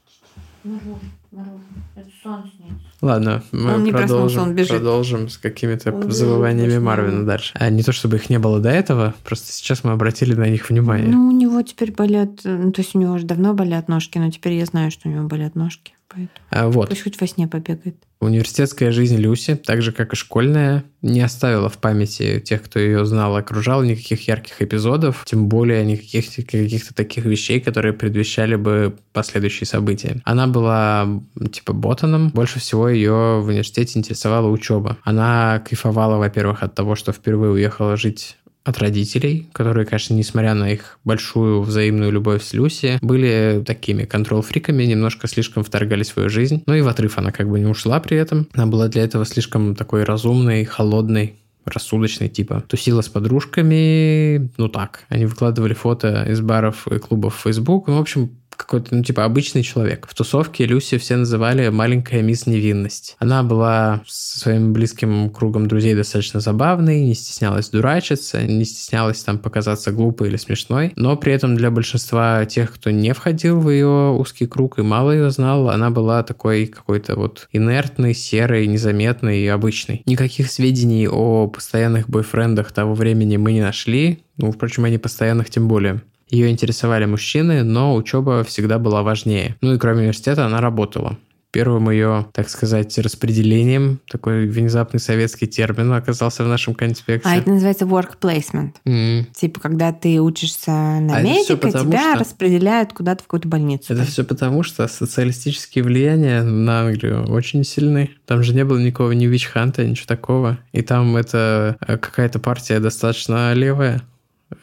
Марвуш, 0.64 1.00
Марвуш, 1.32 1.62
это 1.98 2.10
сон 2.24 2.50
снится. 2.56 2.88
Ладно, 3.02 3.44
мы 3.52 3.76
он 3.76 3.90
продолжим, 3.90 4.44
он 4.44 4.56
бежит. 4.56 4.70
продолжим 4.70 5.28
с 5.28 5.38
какими-то 5.38 6.10
завываниями 6.10 6.78
Марвина 6.78 7.26
дальше. 7.26 7.52
А 7.56 7.70
не 7.70 7.84
то, 7.84 7.92
чтобы 7.92 8.16
их 8.16 8.30
не 8.30 8.40
было 8.40 8.62
до 8.62 8.70
этого, 8.70 9.14
просто 9.26 9.52
сейчас 9.52 9.84
мы 9.84 9.92
обратили 9.92 10.34
на 10.34 10.48
них 10.48 10.70
внимание. 10.70 11.10
Ну, 11.10 11.28
у 11.28 11.32
него 11.32 11.62
теперь 11.62 11.92
болят, 11.92 12.40
ну, 12.46 12.72
то 12.72 12.80
есть 12.80 12.96
у 12.96 13.00
него 13.00 13.16
уже 13.16 13.26
давно 13.26 13.54
болят 13.54 13.90
ножки, 13.90 14.18
но 14.18 14.32
теперь 14.32 14.54
я 14.54 14.66
знаю, 14.66 14.92
что 14.92 15.10
у 15.10 15.12
него 15.12 15.28
болят 15.28 15.56
ножки. 15.56 15.92
Поэтому 16.16 16.30
а, 16.50 16.70
вот. 16.70 16.90
Пусть 16.90 17.04
хоть 17.04 17.20
во 17.20 17.28
сне 17.28 17.48
побегает. 17.48 17.96
Университетская 18.22 18.92
жизнь 18.92 19.18
Люси, 19.18 19.56
так 19.56 19.82
же 19.82 19.92
как 19.92 20.14
и 20.14 20.16
школьная, 20.16 20.86
не 21.02 21.22
оставила 21.22 21.70
в 21.70 21.78
памяти 21.78 22.40
тех, 22.40 22.64
кто 22.64 22.80
ее 22.80 23.06
знал, 23.06 23.36
окружал 23.36 23.84
никаких 23.84 24.28
ярких 24.28 24.62
эпизодов, 24.62 25.24
тем 25.26 25.48
более 25.48 25.84
никаких 25.86 26.34
каких-то 26.34 26.96
таких 26.96 27.26
вещей, 27.26 27.60
которые 27.60 27.94
предвещали 27.94 28.56
бы 28.56 28.96
последующие 29.14 29.68
события. 29.68 30.22
Она 30.24 30.48
была 30.48 31.22
типа 31.52 31.74
ботаном, 31.74 32.30
больше 32.30 32.60
всего 32.60 32.90
ее 32.90 33.42
в 33.42 33.48
университете 33.48 34.00
интересовала 34.00 34.48
учеба. 34.48 34.98
Она 35.04 35.62
кайфовала, 35.68 36.18
во-первых, 36.18 36.64
от 36.64 36.74
того, 36.74 36.96
что 36.96 37.12
впервые 37.12 37.52
уехала 37.52 37.98
жить 37.98 38.38
от 38.66 38.80
родителей, 38.80 39.48
которые, 39.54 39.86
конечно, 39.86 40.16
несмотря 40.16 40.56
на 40.56 40.72
их 40.72 41.00
большую 41.06 41.62
взаимную 41.62 42.12
любовь 42.12 42.44
с 42.44 42.54
Люси, 42.54 42.98
были 43.02 43.64
такими 43.66 44.04
контрол-фриками, 44.04 44.84
немножко 44.84 45.28
слишком 45.28 45.64
вторгались 45.64 46.10
в 46.10 46.14
свою 46.14 46.30
жизнь. 46.30 46.64
Ну 46.66 46.74
и 46.74 46.82
в 46.82 46.88
отрыв 46.88 47.18
она 47.18 47.32
как 47.32 47.48
бы 47.48 47.60
не 47.60 47.68
ушла 47.68 48.00
при 48.00 48.18
этом. 48.18 48.48
Она 48.54 48.66
была 48.66 48.88
для 48.88 49.04
этого 49.04 49.24
слишком 49.26 49.76
такой 49.76 50.04
разумной, 50.04 50.66
холодной, 50.66 51.36
рассудочный 51.64 52.28
типа. 52.28 52.64
Тусила 52.68 53.02
с 53.02 53.08
подружками, 53.08 54.50
ну 54.58 54.68
так. 54.68 55.04
Они 55.10 55.26
выкладывали 55.26 55.74
фото 55.74 56.26
из 56.28 56.42
баров 56.42 56.88
и 56.88 56.98
клубов 56.98 57.36
в 57.36 57.42
Facebook. 57.42 57.88
Ну, 57.88 57.98
в 57.98 58.02
общем, 58.02 58.32
какой-то, 58.56 58.96
ну, 58.96 59.04
типа, 59.04 59.24
обычный 59.26 59.64
человек. 59.64 60.08
В 60.10 60.14
тусовке 60.14 60.66
Люси 60.66 60.98
все 60.98 61.16
называли 61.16 61.70
маленькая 61.70 62.22
мисс 62.22 62.46
невинность. 62.46 63.16
Она 63.20 63.44
была 63.44 64.02
со 64.08 64.40
своим 64.40 64.74
близким 64.74 65.30
кругом 65.30 65.68
друзей 65.68 65.96
достаточно 65.96 66.40
забавной, 66.40 67.02
не 67.02 67.16
стеснялась 67.16 67.70
дурачиться, 67.70 68.44
не 68.44 68.66
стеснялась 68.66 69.24
там 69.24 69.38
показаться 69.40 69.92
глупой 69.92 70.30
или 70.30 70.38
смешной, 70.38 70.94
но 70.96 71.16
при 71.16 71.34
этом 71.34 71.56
для 71.56 71.72
большинства 71.72 72.46
тех, 72.46 72.74
кто 72.74 72.92
не 72.92 73.14
входил 73.14 73.60
в 73.60 73.70
ее 73.70 74.12
узкий 74.12 74.48
круг 74.48 74.80
и 74.80 74.82
мало 74.82 75.12
ее 75.12 75.30
знал, 75.32 75.70
она 75.70 75.90
была 75.90 76.24
такой 76.24 76.68
какой-то 76.68 77.16
вот 77.16 77.48
инертной, 77.52 78.14
серой, 78.14 78.68
незаметной 78.68 79.40
и 79.40 79.48
обычной. 79.48 80.02
Никаких 80.06 80.52
сведений 80.52 81.08
о 81.08 81.48
постоянных 81.48 82.10
бойфрендах 82.10 82.72
того 82.72 82.94
времени 82.94 83.38
мы 83.38 83.54
не 83.54 83.62
нашли, 83.62 84.24
ну, 84.38 84.52
впрочем, 84.52 84.86
они 84.86 84.98
постоянных 84.98 85.50
тем 85.50 85.68
более. 85.68 86.02
Ее 86.30 86.50
интересовали 86.50 87.06
мужчины, 87.06 87.64
но 87.64 87.96
учеба 87.96 88.44
всегда 88.44 88.80
была 88.80 89.04
важнее. 89.04 89.56
Ну 89.62 89.76
и 89.76 89.78
кроме 89.78 90.02
университета 90.02 90.46
она 90.46 90.60
работала. 90.60 91.18
Первым 91.52 91.90
ее, 91.90 92.26
так 92.34 92.50
сказать, 92.50 92.98
распределением, 92.98 94.02
такой 94.10 94.46
внезапный 94.46 95.00
советский 95.00 95.48
термин 95.48 95.94
оказался 95.94 96.44
в 96.44 96.48
нашем 96.50 96.76
конспекте. 96.76 97.30
А 97.30 97.38
это 97.38 97.50
называется 97.50 97.86
work 97.86 98.18
placement. 98.20 98.74
Mm. 98.86 99.28
Типа, 99.34 99.62
когда 99.62 99.94
ты 99.94 100.20
учишься 100.20 100.72
на 100.72 101.16
а 101.16 101.22
медика, 101.22 101.72
тебя 101.72 102.12
что... 102.12 102.20
распределяют 102.20 102.92
куда-то 102.92 103.24
в 103.24 103.28
какую-то 103.28 103.48
больницу. 103.48 103.94
Это 103.94 104.04
все 104.04 104.26
потому, 104.26 104.64
что 104.64 104.86
социалистические 104.90 105.86
влияния 105.86 106.44
на 106.44 106.82
Англию 106.82 107.26
очень 107.32 107.64
сильны. 107.64 108.10
Там 108.26 108.44
же 108.44 108.54
не 108.54 108.66
было 108.66 108.78
никакого 108.78 109.14
ни 109.14 109.26
вич-ханта, 109.26 109.86
ничего 109.86 110.08
такого. 110.08 110.58
И 110.74 110.82
там 110.82 111.16
это 111.16 111.78
э, 111.80 111.98
какая-то 111.98 112.40
партия 112.40 112.82
достаточно 112.82 113.54
левая 113.54 114.02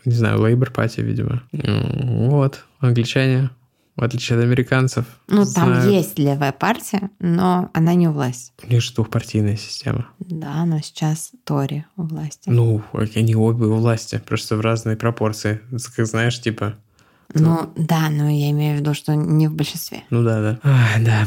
не 0.05 0.13
знаю, 0.13 0.39
Labour 0.39 0.73
Party, 0.73 1.03
видимо. 1.03 1.43
Вот, 1.53 2.65
англичане, 2.81 3.51
в 3.97 4.03
отличие 4.03 4.39
от 4.39 4.45
американцев. 4.45 5.05
Ну, 5.29 5.45
там 5.45 5.75
знают... 5.75 5.93
есть 5.93 6.19
левая 6.19 6.53
партия, 6.53 7.11
но 7.19 7.71
она 7.75 7.95
не 7.95 8.09
у 8.09 8.13
власти. 8.13 8.53
У 8.63 8.71
них 8.71 8.83
же 8.83 8.95
двухпартийная 8.95 9.57
система. 9.57 10.09
Да, 10.19 10.65
но 10.65 10.81
сейчас 10.81 11.33
Тори 11.45 11.85
у 11.97 12.05
власти. 12.05 12.49
Ну, 12.49 12.83
они 12.93 13.35
обе 13.35 13.67
у 13.67 13.77
власти, 13.77 14.23
просто 14.27 14.57
в 14.57 14.61
разные 14.61 14.97
пропорции. 14.97 15.61
Как 15.97 16.07
знаешь, 16.07 16.41
типа... 16.41 16.75
Ну, 17.35 17.73
да, 17.77 18.11
но 18.11 18.29
я 18.29 18.51
имею 18.51 18.77
в 18.77 18.81
виду, 18.81 18.93
что 18.93 19.15
не 19.15 19.49
в 19.49 19.55
большинстве. 19.55 20.03
Ну 20.11 20.23
да, 20.23 20.43
да. 20.43 20.59
А, 20.63 21.01
да. 21.01 21.27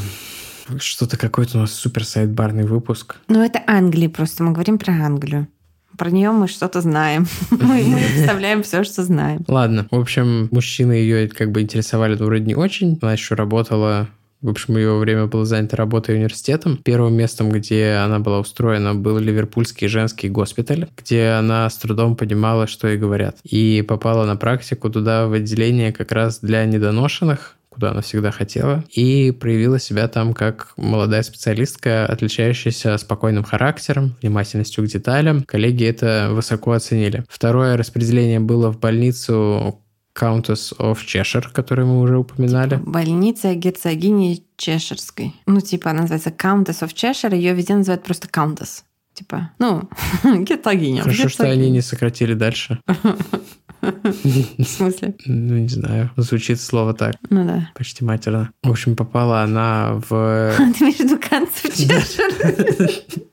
Что-то 0.78 1.16
какой-то 1.16 1.58
у 1.58 1.60
нас 1.60 1.72
супер 1.72 2.04
сайдбарный 2.04 2.64
выпуск. 2.64 3.16
Ну, 3.28 3.42
это 3.42 3.62
Англия 3.66 4.08
просто. 4.08 4.42
Мы 4.42 4.52
говорим 4.52 4.78
про 4.78 4.92
Англию. 4.92 5.48
Про 5.96 6.10
нее 6.10 6.30
мы 6.30 6.48
что-то 6.48 6.80
знаем. 6.80 7.26
мы, 7.50 7.82
мы 7.84 7.98
представляем 8.14 8.62
все, 8.62 8.84
что 8.84 9.02
знаем. 9.02 9.44
Ладно. 9.48 9.86
В 9.90 9.98
общем, 9.98 10.48
мужчины 10.50 10.92
ее 10.92 11.28
как 11.28 11.52
бы 11.52 11.62
интересовали, 11.62 12.14
вроде 12.14 12.44
не 12.44 12.54
очень. 12.54 12.98
Она 13.00 13.12
еще 13.12 13.34
работала 13.34 14.08
в 14.42 14.50
общем, 14.50 14.76
ее 14.76 14.96
время 14.96 15.26
было 15.26 15.44
занято 15.44 15.76
работой 15.76 16.14
университетом. 16.14 16.78
Первым 16.84 17.14
местом, 17.14 17.50
где 17.50 17.92
она 18.04 18.18
была 18.18 18.38
устроена, 18.38 18.94
был 18.94 19.18
Ливерпульский 19.18 19.88
женский 19.88 20.28
госпиталь, 20.28 20.88
где 20.96 21.30
она 21.30 21.68
с 21.68 21.76
трудом 21.78 22.16
понимала, 22.16 22.66
что 22.66 22.86
ей 22.86 22.98
говорят. 22.98 23.38
И 23.42 23.82
попала 23.86 24.24
на 24.26 24.36
практику 24.36 24.90
туда 24.90 25.26
в 25.26 25.32
отделение 25.32 25.92
как 25.92 26.12
раз 26.12 26.40
для 26.40 26.64
недоношенных, 26.64 27.55
куда 27.76 27.90
она 27.90 28.00
всегда 28.00 28.30
хотела, 28.30 28.84
и 28.90 29.32
проявила 29.32 29.78
себя 29.78 30.08
там 30.08 30.32
как 30.32 30.72
молодая 30.78 31.22
специалистка, 31.22 32.06
отличающаяся 32.06 32.96
спокойным 32.96 33.44
характером, 33.44 34.16
внимательностью 34.22 34.82
к 34.82 34.86
деталям. 34.88 35.42
Коллеги 35.42 35.84
это 35.84 36.30
высоко 36.32 36.72
оценили. 36.72 37.24
Второе 37.28 37.76
распределение 37.76 38.40
было 38.40 38.72
в 38.72 38.80
больницу 38.80 39.82
Countess 40.18 40.74
of 40.78 40.96
Cheshire, 41.06 41.52
которую 41.52 41.88
мы 41.88 42.00
уже 42.00 42.16
упоминали. 42.16 42.76
Больница 42.76 43.54
герцогини 43.54 44.42
Чеширской. 44.56 45.34
Ну, 45.44 45.60
типа, 45.60 45.90
она 45.90 46.02
называется 46.02 46.30
Countess 46.30 46.80
of 46.80 46.94
Cheshire, 46.94 47.36
ее 47.36 47.52
везде 47.52 47.74
называют 47.74 48.02
просто 48.02 48.26
Countess. 48.28 48.84
Типа, 49.12 49.50
ну, 49.58 49.88
герцогиня. 50.24 51.02
Хорошо, 51.02 51.24
герцогиня. 51.24 51.28
что 51.28 51.44
они 51.44 51.70
не 51.70 51.82
сократили 51.82 52.32
дальше. 52.32 52.80
В 54.58 54.64
смысле? 54.64 55.14
Ну, 55.26 55.58
не 55.58 55.68
знаю. 55.68 56.10
Звучит 56.16 56.60
слово 56.60 56.94
так. 56.94 57.16
Ну 57.30 57.46
да. 57.46 57.70
Почти 57.74 58.04
матерно. 58.04 58.50
В 58.62 58.70
общем, 58.70 58.96
попала 58.96 59.42
она 59.42 60.00
в... 60.08 60.52
Ты 60.56 60.84
имеешь 60.84 60.96
в 60.96 61.00
виду 61.00 61.16
Countess 61.16 61.64
of 61.64 61.72
Cheshire? 61.74 63.26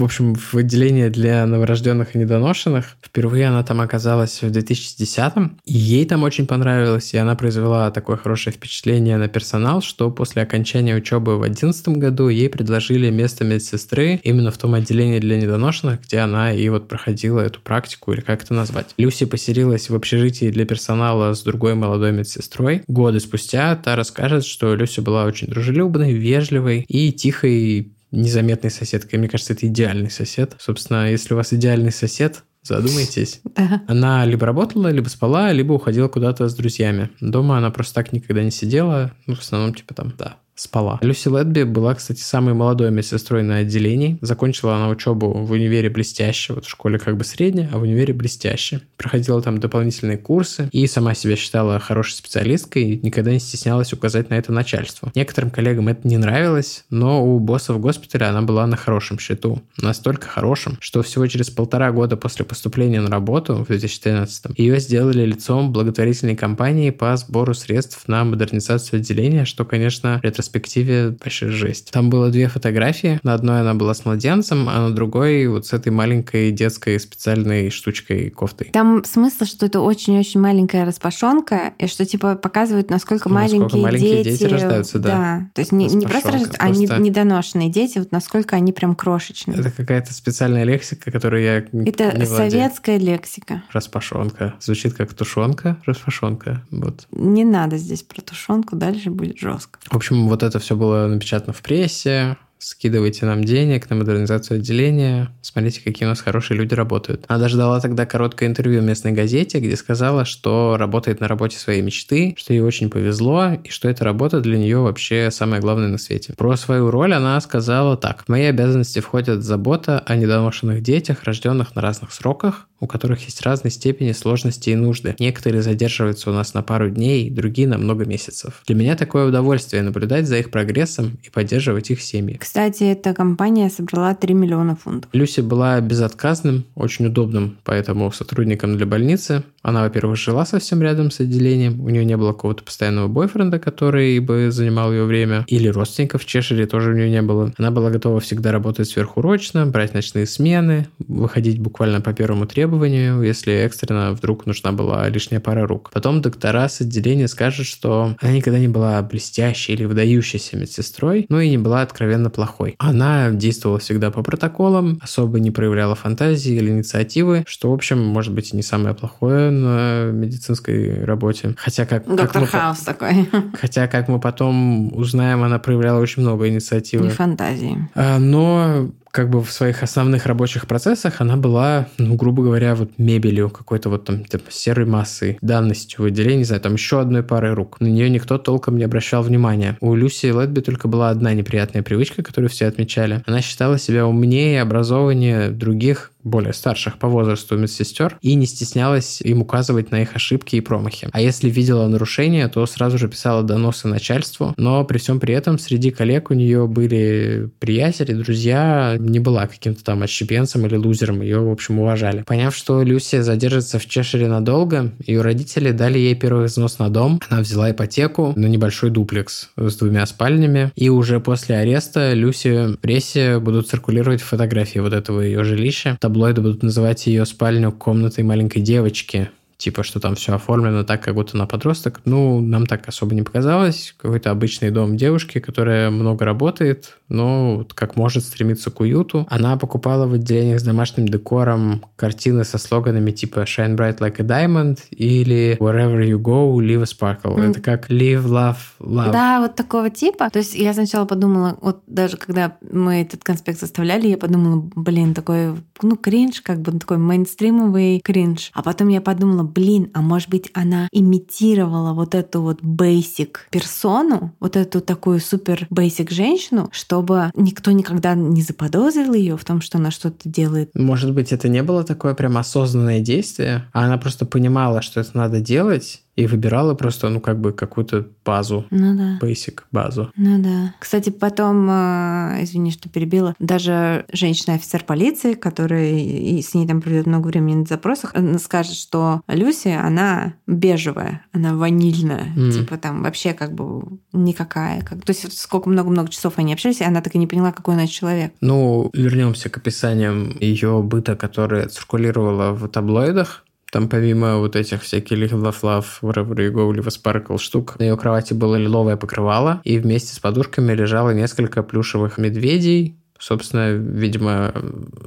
В 0.00 0.04
общем, 0.04 0.34
в 0.34 0.54
отделении 0.54 1.08
для 1.08 1.44
новорожденных 1.46 2.14
и 2.14 2.18
недоношенных. 2.18 2.96
Впервые 3.02 3.48
она 3.48 3.62
там 3.62 3.80
оказалась 3.80 4.42
в 4.42 4.46
2010-м, 4.46 5.58
и 5.64 5.72
ей 5.72 6.06
там 6.06 6.22
очень 6.22 6.46
понравилось, 6.46 7.12
и 7.14 7.18
она 7.18 7.36
произвела 7.36 7.90
такое 7.90 8.16
хорошее 8.16 8.54
впечатление 8.54 9.18
на 9.18 9.28
персонал, 9.28 9.82
что 9.82 10.10
после 10.10 10.42
окончания 10.42 10.96
учебы 10.96 11.36
в 11.36 11.42
2011 11.42 11.88
году 11.88 12.28
ей 12.28 12.48
предложили 12.48 13.10
место 13.10 13.44
медсестры 13.44 14.20
именно 14.24 14.50
в 14.50 14.58
том 14.58 14.74
отделении 14.74 15.18
для 15.18 15.38
недоношенных, 15.38 16.02
где 16.02 16.18
она 16.18 16.52
и 16.52 16.68
вот 16.68 16.88
проходила 16.88 17.40
эту 17.40 17.60
практику, 17.60 18.12
или 18.12 18.20
как 18.20 18.42
это 18.42 18.54
назвать. 18.54 18.94
Люси 18.96 19.26
поселилась 19.26 19.90
в 19.90 19.94
общежитии 19.94 20.50
для 20.50 20.64
персонала 20.64 21.34
с 21.34 21.42
другой 21.42 21.74
молодой 21.74 22.12
медсестрой. 22.12 22.82
Годы 22.88 23.20
спустя 23.20 23.76
та 23.76 23.96
расскажет, 23.96 24.44
что 24.46 24.74
Люси 24.74 25.00
была 25.00 25.24
очень 25.24 25.48
дружелюбной, 25.48 26.14
вежливой 26.14 26.86
и 26.88 27.12
тихой 27.12 27.92
незаметной 28.10 28.70
соседкой. 28.70 29.18
Мне 29.18 29.28
кажется, 29.28 29.52
это 29.52 29.66
идеальный 29.66 30.10
сосед. 30.10 30.54
Собственно, 30.58 31.10
если 31.10 31.34
у 31.34 31.36
вас 31.36 31.52
идеальный 31.52 31.92
сосед, 31.92 32.42
Задумайтесь. 32.62 33.40
Да. 33.56 33.82
Она 33.88 34.24
либо 34.26 34.46
работала, 34.46 34.88
либо 34.88 35.08
спала, 35.08 35.50
либо 35.52 35.72
уходила 35.72 36.08
куда-то 36.08 36.48
с 36.48 36.54
друзьями. 36.54 37.10
Дома 37.20 37.58
она 37.58 37.70
просто 37.70 37.94
так 37.94 38.12
никогда 38.12 38.42
не 38.42 38.50
сидела. 38.50 39.12
Ну, 39.26 39.34
в 39.34 39.40
основном, 39.40 39.74
типа 39.74 39.94
там, 39.94 40.12
да, 40.18 40.36
спала. 40.54 40.98
Люси 41.02 41.28
Ледби 41.28 41.62
была, 41.62 41.94
кстати, 41.94 42.20
самой 42.20 42.54
молодой 42.54 42.90
медсестрой 42.90 43.42
на 43.42 43.56
отделении. 43.58 44.18
Закончила 44.20 44.76
она 44.76 44.88
учебу 44.88 45.32
в 45.32 45.50
универе 45.52 45.88
блестяще, 45.88 46.52
вот 46.52 46.66
в 46.66 46.68
школе 46.68 46.98
как 46.98 47.16
бы 47.16 47.24
средняя, 47.24 47.68
а 47.72 47.78
в 47.78 47.82
универе 47.82 48.12
блестяще. 48.12 48.82
Проходила 48.96 49.40
там 49.42 49.58
дополнительные 49.58 50.18
курсы 50.18 50.68
и 50.72 50.86
сама 50.86 51.14
себя 51.14 51.36
считала 51.36 51.78
хорошей 51.78 52.12
специалисткой 52.12 52.82
и 52.82 53.00
никогда 53.06 53.32
не 53.32 53.40
стеснялась 53.40 53.92
указать 53.92 54.30
на 54.30 54.34
это 54.34 54.52
начальству. 54.52 55.10
Некоторым 55.14 55.50
коллегам 55.50 55.88
это 55.88 56.06
не 56.06 56.18
нравилось, 56.18 56.84
но 56.90 57.24
у 57.24 57.38
босса 57.38 57.72
в 57.72 57.80
госпитале 57.80 58.26
она 58.26 58.42
была 58.42 58.66
на 58.66 58.76
хорошем 58.76 59.18
счету. 59.18 59.62
Настолько 59.78 60.26
хорошем, 60.26 60.76
что 60.80 61.02
всего 61.02 61.26
через 61.26 61.50
полтора 61.50 61.90
года 61.90 62.16
после 62.16 62.44
поступления 62.44 63.00
на 63.00 63.10
работу 63.10 63.54
в 63.56 63.66
2013 63.66 64.58
ее 64.58 64.78
сделали 64.78 65.24
лицом 65.24 65.72
благотворительной 65.72 66.36
кампании 66.36 66.90
по 66.90 67.16
сбору 67.16 67.54
средств 67.54 68.06
на 68.06 68.24
модернизацию 68.24 69.00
отделения, 69.00 69.44
что, 69.44 69.64
конечно, 69.64 70.20
ретроспективно 70.22 70.49
перспективе 70.50 71.10
вообще 71.10 71.48
жесть. 71.48 71.90
Там 71.92 72.10
было 72.10 72.30
две 72.30 72.48
фотографии. 72.48 73.20
На 73.22 73.34
одной 73.34 73.60
она 73.60 73.74
была 73.74 73.94
с 73.94 74.04
младенцем, 74.04 74.68
а 74.68 74.88
на 74.88 74.94
другой 74.94 75.46
вот 75.46 75.66
с 75.66 75.72
этой 75.72 75.90
маленькой 75.90 76.50
детской 76.50 76.98
специальной 76.98 77.70
штучкой 77.70 78.30
кофтой. 78.30 78.70
Там 78.72 79.04
смысл, 79.04 79.44
что 79.44 79.66
это 79.66 79.80
очень-очень 79.80 80.40
маленькая 80.40 80.84
распашонка, 80.84 81.72
и 81.78 81.86
что 81.86 82.04
типа 82.04 82.34
показывают, 82.34 82.90
насколько 82.90 83.28
ну, 83.28 83.36
маленькие, 83.36 83.82
маленькие 83.82 84.24
дети... 84.24 84.38
дети 84.38 84.52
рождаются, 84.52 84.98
да. 84.98 85.08
Да, 85.08 85.50
то 85.54 85.60
есть 85.60 85.72
не, 85.72 85.86
не 85.86 86.06
просто 86.06 86.32
рождаются, 86.32 86.58
а 86.60 86.66
просто... 86.66 86.94
а 86.94 86.98
недоношенные 86.98 87.70
дети, 87.70 87.98
вот 87.98 88.12
насколько 88.12 88.56
они 88.56 88.72
прям 88.72 88.94
крошечные. 88.94 89.58
Это 89.58 89.70
какая-то 89.70 90.12
специальная 90.12 90.64
лексика, 90.64 91.10
которую 91.10 91.42
я 91.42 91.56
Это 91.58 92.16
не 92.16 92.26
советская 92.26 92.98
лексика. 92.98 93.62
Распашонка. 93.72 94.54
Звучит 94.60 94.94
как 94.94 95.14
тушенка, 95.14 95.76
распашонка. 95.86 96.62
Вот. 96.70 97.06
Не 97.12 97.44
надо 97.44 97.76
здесь 97.76 98.02
про 98.02 98.20
тушенку, 98.20 98.76
дальше 98.76 99.10
будет 99.10 99.38
жестко. 99.38 99.78
В 99.90 99.96
общем, 99.96 100.28
вот 100.30 100.42
это 100.42 100.58
все 100.58 100.76
было 100.76 101.06
напечатано 101.06 101.52
в 101.52 101.60
прессе, 101.60 102.36
скидывайте 102.60 103.26
нам 103.26 103.42
денег 103.42 103.88
на 103.90 103.96
модернизацию 103.96 104.58
отделения, 104.58 105.30
смотрите, 105.40 105.80
какие 105.82 106.06
у 106.06 106.10
нас 106.10 106.20
хорошие 106.20 106.58
люди 106.58 106.74
работают. 106.74 107.24
Она 107.26 107.38
даже 107.38 107.56
дала 107.56 107.80
тогда 107.80 108.06
короткое 108.06 108.48
интервью 108.48 108.80
в 108.80 108.84
местной 108.84 109.12
газете, 109.12 109.58
где 109.58 109.76
сказала, 109.76 110.24
что 110.24 110.76
работает 110.78 111.20
на 111.20 111.28
работе 111.28 111.58
своей 111.58 111.82
мечты, 111.82 112.34
что 112.38 112.52
ей 112.52 112.60
очень 112.60 112.90
повезло, 112.90 113.54
и 113.64 113.70
что 113.70 113.88
эта 113.88 114.04
работа 114.04 114.40
для 114.40 114.58
нее 114.58 114.78
вообще 114.78 115.30
самое 115.30 115.60
главное 115.60 115.88
на 115.88 115.98
свете. 115.98 116.34
Про 116.36 116.56
свою 116.56 116.90
роль 116.90 117.14
она 117.14 117.40
сказала 117.40 117.96
так. 117.96 118.24
Мои 118.28 118.44
обязанности 118.44 119.00
входят 119.00 119.42
забота 119.42 119.98
о 120.00 120.16
недоношенных 120.16 120.82
детях, 120.82 121.24
рожденных 121.24 121.74
на 121.74 121.82
разных 121.82 122.12
сроках, 122.12 122.68
у 122.80 122.86
которых 122.86 123.24
есть 123.24 123.42
разные 123.42 123.70
степени 123.70 124.12
сложности 124.12 124.70
и 124.70 124.74
нужды. 124.74 125.14
Некоторые 125.18 125.62
задерживаются 125.62 126.30
у 126.30 126.32
нас 126.32 126.54
на 126.54 126.62
пару 126.62 126.90
дней, 126.90 127.30
другие 127.30 127.68
на 127.68 127.78
много 127.78 128.04
месяцев. 128.06 128.62
Для 128.66 128.74
меня 128.74 128.96
такое 128.96 129.26
удовольствие 129.26 129.82
наблюдать 129.82 130.26
за 130.26 130.38
их 130.38 130.50
прогрессом 130.50 131.18
и 131.22 131.30
поддерживать 131.30 131.90
их 131.90 132.00
семьи. 132.00 132.36
Кстати, 132.50 132.82
эта 132.82 133.14
компания 133.14 133.70
собрала 133.70 134.12
3 134.12 134.34
миллиона 134.34 134.74
фунтов. 134.74 135.08
Люси 135.12 135.40
была 135.40 135.80
безотказным, 135.80 136.64
очень 136.74 137.06
удобным 137.06 137.58
поэтому 137.62 138.10
сотрудником 138.10 138.76
для 138.76 138.86
больницы. 138.86 139.44
Она, 139.62 139.82
во-первых, 139.82 140.16
жила 140.16 140.44
совсем 140.44 140.82
рядом 140.82 141.12
с 141.12 141.20
отделением, 141.20 141.80
у 141.80 141.90
нее 141.90 142.04
не 142.04 142.16
было 142.16 142.32
какого-то 142.32 142.64
постоянного 142.64 143.08
бойфренда, 143.08 143.58
который 143.58 144.18
бы 144.18 144.50
занимал 144.50 144.90
ее 144.90 145.04
время, 145.04 145.44
или 145.46 145.68
родственников 145.68 146.22
в 146.22 146.26
Чешире 146.26 146.66
тоже 146.66 146.90
у 146.90 146.94
нее 146.94 147.10
не 147.10 147.22
было. 147.22 147.52
Она 147.56 147.70
была 147.70 147.90
готова 147.90 148.18
всегда 148.18 148.50
работать 148.50 148.88
сверхурочно, 148.88 149.66
брать 149.66 149.94
ночные 149.94 150.26
смены, 150.26 150.88
выходить 150.98 151.60
буквально 151.60 152.00
по 152.00 152.12
первому 152.14 152.46
требованию, 152.46 153.22
если 153.22 153.52
экстренно 153.52 154.12
вдруг 154.12 154.46
нужна 154.46 154.72
была 154.72 155.08
лишняя 155.08 155.40
пара 155.40 155.66
рук. 155.66 155.90
Потом 155.92 156.22
доктора 156.22 156.68
с 156.68 156.80
отделения 156.80 157.28
скажут, 157.28 157.66
что 157.66 158.16
она 158.20 158.32
никогда 158.32 158.58
не 158.58 158.68
была 158.68 159.00
блестящей 159.02 159.74
или 159.74 159.84
выдающейся 159.84 160.56
медсестрой, 160.56 161.26
но 161.28 161.40
и 161.40 161.50
не 161.50 161.58
была 161.58 161.82
откровенно 161.82 162.30
плохой. 162.40 162.74
Она 162.78 163.30
действовала 163.32 163.78
всегда 163.78 164.10
по 164.10 164.22
протоколам, 164.22 164.98
особо 165.02 165.40
не 165.40 165.50
проявляла 165.50 165.94
фантазии 165.94 166.54
или 166.54 166.70
инициативы, 166.70 167.44
что, 167.46 167.70
в 167.70 167.74
общем, 167.74 168.02
может 168.02 168.32
быть 168.32 168.54
и 168.54 168.56
не 168.56 168.62
самое 168.62 168.94
плохое, 168.94 169.50
на 169.50 170.10
медицинской 170.10 171.04
работе. 171.04 171.54
Хотя 171.58 171.84
как... 171.84 172.06
Доктор 172.06 172.28
как 172.28 172.40
мы, 172.40 172.46
Хаус 172.46 172.78
такой. 172.78 173.28
Хотя, 173.60 173.86
как 173.88 174.08
мы 174.08 174.18
потом 174.20 174.90
узнаем, 174.96 175.42
она 175.42 175.58
проявляла 175.58 176.00
очень 176.00 176.22
много 176.22 176.48
инициативы. 176.48 177.08
И 177.08 177.10
фантазии. 177.10 177.76
А, 177.94 178.18
но 178.18 178.90
как 179.10 179.28
бы 179.30 179.42
в 179.42 179.50
своих 179.50 179.82
основных 179.82 180.26
рабочих 180.26 180.66
процессах 180.66 181.20
она 181.20 181.36
была, 181.36 181.88
ну, 181.98 182.14
грубо 182.14 182.42
говоря, 182.42 182.74
вот 182.74 182.92
мебелью, 182.98 183.50
какой-то 183.50 183.90
вот 183.90 184.04
там 184.04 184.24
типа, 184.24 184.44
серой 184.50 184.86
массой, 184.86 185.38
данностью 185.40 186.02
в 186.02 186.06
отделении, 186.06 186.38
не 186.38 186.44
знаю, 186.44 186.60
там 186.60 186.74
еще 186.74 187.00
одной 187.00 187.22
парой 187.22 187.52
рук. 187.54 187.80
На 187.80 187.86
нее 187.86 188.08
никто 188.08 188.38
толком 188.38 188.76
не 188.76 188.84
обращал 188.84 189.22
внимания. 189.22 189.76
У 189.80 189.94
Люси 189.94 190.30
Лэдби 190.30 190.60
только 190.60 190.88
была 190.88 191.10
одна 191.10 191.34
неприятная 191.34 191.82
привычка, 191.82 192.22
которую 192.22 192.50
все 192.50 192.66
отмечали. 192.66 193.22
Она 193.26 193.40
считала 193.40 193.78
себя 193.78 194.06
умнее 194.06 194.54
и 194.54 194.58
образованнее 194.58 195.50
других 195.50 196.12
более 196.24 196.52
старших 196.52 196.98
по 196.98 197.08
возрасту 197.08 197.56
медсестер 197.56 198.18
и 198.20 198.34
не 198.34 198.46
стеснялась 198.46 199.20
им 199.20 199.42
указывать 199.42 199.90
на 199.90 200.02
их 200.02 200.16
ошибки 200.16 200.56
и 200.56 200.60
промахи. 200.60 201.08
А 201.12 201.20
если 201.20 201.48
видела 201.48 201.86
нарушения, 201.88 202.48
то 202.48 202.64
сразу 202.66 202.98
же 202.98 203.08
писала 203.08 203.42
доносы 203.42 203.88
начальству, 203.88 204.54
но 204.56 204.84
при 204.84 204.98
всем 204.98 205.20
при 205.20 205.34
этом 205.34 205.58
среди 205.58 205.90
коллег 205.90 206.30
у 206.30 206.34
нее 206.34 206.66
были 206.66 207.50
приятели, 207.58 208.12
друзья, 208.14 208.96
не 208.98 209.18
была 209.18 209.46
каким-то 209.46 209.84
там 209.84 210.02
отщепенцем 210.02 210.66
или 210.66 210.76
лузером, 210.76 211.22
ее, 211.22 211.40
в 211.40 211.50
общем, 211.50 211.80
уважали. 211.80 212.22
Поняв, 212.22 212.54
что 212.54 212.82
Люси 212.82 213.20
задержится 213.20 213.78
в 213.78 213.86
Чешире 213.86 214.28
надолго, 214.28 214.92
ее 215.06 215.22
родители 215.22 215.70
дали 215.70 215.98
ей 215.98 216.14
первый 216.14 216.46
взнос 216.46 216.78
на 216.78 216.88
дом, 216.88 217.20
она 217.28 217.40
взяла 217.40 217.70
ипотеку 217.70 218.32
на 218.36 218.46
небольшой 218.46 218.90
дуплекс 218.90 219.50
с 219.56 219.76
двумя 219.76 220.06
спальнями, 220.06 220.72
и 220.74 220.88
уже 220.88 221.20
после 221.20 221.56
ареста 221.56 222.12
Люси 222.12 222.74
в 222.74 222.78
прессе 222.78 223.38
будут 223.38 223.68
циркулировать 223.68 224.20
фотографии 224.22 224.78
вот 224.78 224.92
этого 224.92 225.20
ее 225.20 225.44
жилища, 225.44 225.96
таблоиды 226.10 226.40
будут 226.40 226.64
называть 226.64 227.06
ее 227.06 227.24
спальню 227.24 227.70
комнатой 227.70 228.24
маленькой 228.24 228.62
девочки, 228.62 229.30
типа, 229.60 229.82
что 229.82 230.00
там 230.00 230.14
все 230.14 230.34
оформлено 230.34 230.84
так, 230.84 231.02
как 231.04 231.14
будто 231.14 231.36
на 231.36 231.46
подросток. 231.46 232.00
Ну, 232.04 232.40
нам 232.40 232.66
так 232.66 232.88
особо 232.88 233.14
не 233.14 233.22
показалось. 233.22 233.94
Какой-то 233.98 234.30
обычный 234.30 234.70
дом 234.70 234.96
девушки, 234.96 235.38
которая 235.38 235.90
много 235.90 236.24
работает, 236.24 236.96
но 237.08 237.66
как 237.74 237.96
может 237.96 238.24
стремиться 238.24 238.70
к 238.70 238.80
уюту. 238.80 239.26
Она 239.28 239.56
покупала 239.56 240.06
в 240.06 240.14
отделениях 240.14 240.60
с 240.60 240.62
домашним 240.62 241.06
декором 241.06 241.84
картины 241.96 242.44
со 242.44 242.56
слоганами 242.56 243.10
типа 243.10 243.40
«Shine 243.40 243.76
bright 243.76 243.98
like 243.98 244.16
a 244.18 244.24
diamond» 244.24 244.78
или 244.90 245.58
«Wherever 245.60 246.00
you 246.02 246.18
go, 246.18 246.54
leave 246.56 246.80
a 246.80 246.84
sparkle». 246.84 247.36
Mm. 247.36 247.50
Это 247.50 247.60
как 247.60 247.90
«Live, 247.90 248.24
love, 248.24 248.56
love». 248.80 249.12
Да, 249.12 249.40
вот 249.40 249.56
такого 249.56 249.90
типа. 249.90 250.30
То 250.30 250.38
есть 250.38 250.54
я 250.54 250.72
сначала 250.72 251.04
подумала, 251.04 251.58
вот 251.60 251.82
даже 251.86 252.16
когда 252.16 252.56
мы 252.72 253.02
этот 253.02 253.22
конспект 253.22 253.60
составляли, 253.60 254.08
я 254.08 254.16
подумала, 254.16 254.62
блин, 254.74 255.12
такой, 255.12 255.54
ну, 255.82 255.96
кринж, 255.96 256.40
как 256.40 256.60
бы 256.60 256.72
такой 256.78 256.96
мейнстримовый 256.96 258.00
кринж. 258.00 258.50
А 258.54 258.62
потом 258.62 258.88
я 258.88 259.00
подумала, 259.00 259.49
блин, 259.50 259.90
а 259.94 260.00
может 260.00 260.28
быть 260.28 260.50
она 260.54 260.88
имитировала 260.92 261.92
вот 261.92 262.14
эту 262.14 262.42
вот 262.42 262.62
basic 262.62 263.36
персону, 263.50 264.34
вот 264.40 264.56
эту 264.56 264.80
такую 264.80 265.20
супер 265.20 265.66
basic 265.70 266.12
женщину, 266.12 266.68
чтобы 266.72 267.30
никто 267.34 267.70
никогда 267.70 268.14
не 268.14 268.42
заподозрил 268.42 269.14
ее 269.14 269.36
в 269.36 269.44
том, 269.44 269.60
что 269.60 269.78
она 269.78 269.90
что-то 269.90 270.28
делает. 270.28 270.70
Может 270.74 271.12
быть, 271.14 271.32
это 271.32 271.48
не 271.48 271.62
было 271.62 271.84
такое 271.84 272.14
прям 272.14 272.36
осознанное 272.36 273.00
действие, 273.00 273.68
а 273.72 273.84
она 273.84 273.98
просто 273.98 274.26
понимала, 274.26 274.82
что 274.82 275.00
это 275.00 275.16
надо 275.16 275.40
делать, 275.40 276.02
и 276.20 276.26
выбирала 276.26 276.74
просто, 276.74 277.08
ну, 277.08 277.20
как 277.20 277.40
бы 277.40 277.52
какую-то 277.52 278.06
базу. 278.24 278.66
Ну 278.70 278.96
да. 278.96 279.26
Basic 279.26 279.60
базу. 279.72 280.10
Ну 280.16 280.42
да. 280.42 280.74
Кстати, 280.78 281.10
потом, 281.10 281.68
э, 281.70 282.38
извини, 282.42 282.70
что 282.70 282.88
перебила, 282.88 283.34
даже 283.38 284.04
женщина-офицер 284.12 284.84
полиции, 284.84 285.32
которая 285.32 285.90
и 285.90 286.42
с 286.42 286.54
ней 286.54 286.66
там 286.66 286.82
проведет 286.82 287.06
много 287.06 287.28
времени 287.28 287.60
на 287.60 287.64
запросах, 287.64 288.14
скажет, 288.42 288.74
что 288.74 289.22
Люси, 289.28 289.68
она 289.68 290.34
бежевая, 290.46 291.24
она 291.32 291.54
ванильная. 291.54 292.26
Mm. 292.36 292.52
Типа 292.52 292.76
там 292.76 293.02
вообще 293.02 293.32
как 293.32 293.52
бы 293.54 293.82
никакая. 294.12 294.82
Как... 294.82 295.02
То 295.02 295.12
есть 295.12 295.38
сколько 295.38 295.70
много-много 295.70 296.10
часов 296.10 296.34
они 296.36 296.52
общались, 296.52 296.80
и 296.80 296.84
она 296.84 297.00
так 297.00 297.14
и 297.14 297.18
не 297.18 297.26
поняла, 297.26 297.52
какой 297.52 297.74
она 297.74 297.86
человек. 297.86 298.34
Ну, 298.40 298.90
вернемся 298.92 299.48
к 299.48 299.56
описаниям 299.56 300.36
ее 300.38 300.82
быта, 300.82 301.16
которая 301.16 301.68
циркулировала 301.68 302.52
в 302.52 302.68
таблоидах. 302.68 303.44
Там 303.70 303.88
помимо 303.88 304.38
вот 304.38 304.56
этих 304.56 304.82
всяких 304.82 305.16
Go, 305.16 306.70
Live 306.72 306.88
Sparkle 306.88 307.38
штук, 307.38 307.78
на 307.78 307.84
ее 307.84 307.96
кровати 307.96 308.34
было 308.34 308.56
лиловое 308.56 308.96
покрывало, 308.96 309.60
и 309.64 309.78
вместе 309.78 310.14
с 310.14 310.18
подушками 310.18 310.72
лежало 310.72 311.10
несколько 311.10 311.62
плюшевых 311.62 312.18
медведей, 312.18 312.96
Собственно, 313.20 313.72
видимо, 313.72 314.50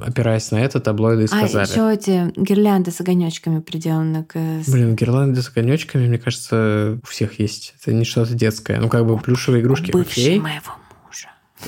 опираясь 0.00 0.52
на 0.52 0.58
это, 0.58 0.78
таблоиды 0.78 1.24
и 1.24 1.26
сказали. 1.26 1.66
А 1.68 1.68
еще 1.68 1.92
эти 1.92 2.32
гирлянды 2.40 2.92
с 2.92 3.00
огонечками 3.00 3.58
приделаны 3.58 4.22
к... 4.22 4.36
Блин, 4.68 4.94
гирлянды 4.94 5.42
с 5.42 5.48
огонечками, 5.48 6.06
мне 6.06 6.18
кажется, 6.18 7.00
у 7.02 7.06
всех 7.08 7.40
есть. 7.40 7.74
Это 7.82 7.92
не 7.92 8.04
что-то 8.04 8.34
детское. 8.34 8.78
Ну, 8.78 8.88
как 8.88 9.04
бы 9.04 9.18
плюшевые 9.18 9.62
игрушки. 9.62 9.90
Окей. 9.96 10.38
моего 10.38 10.76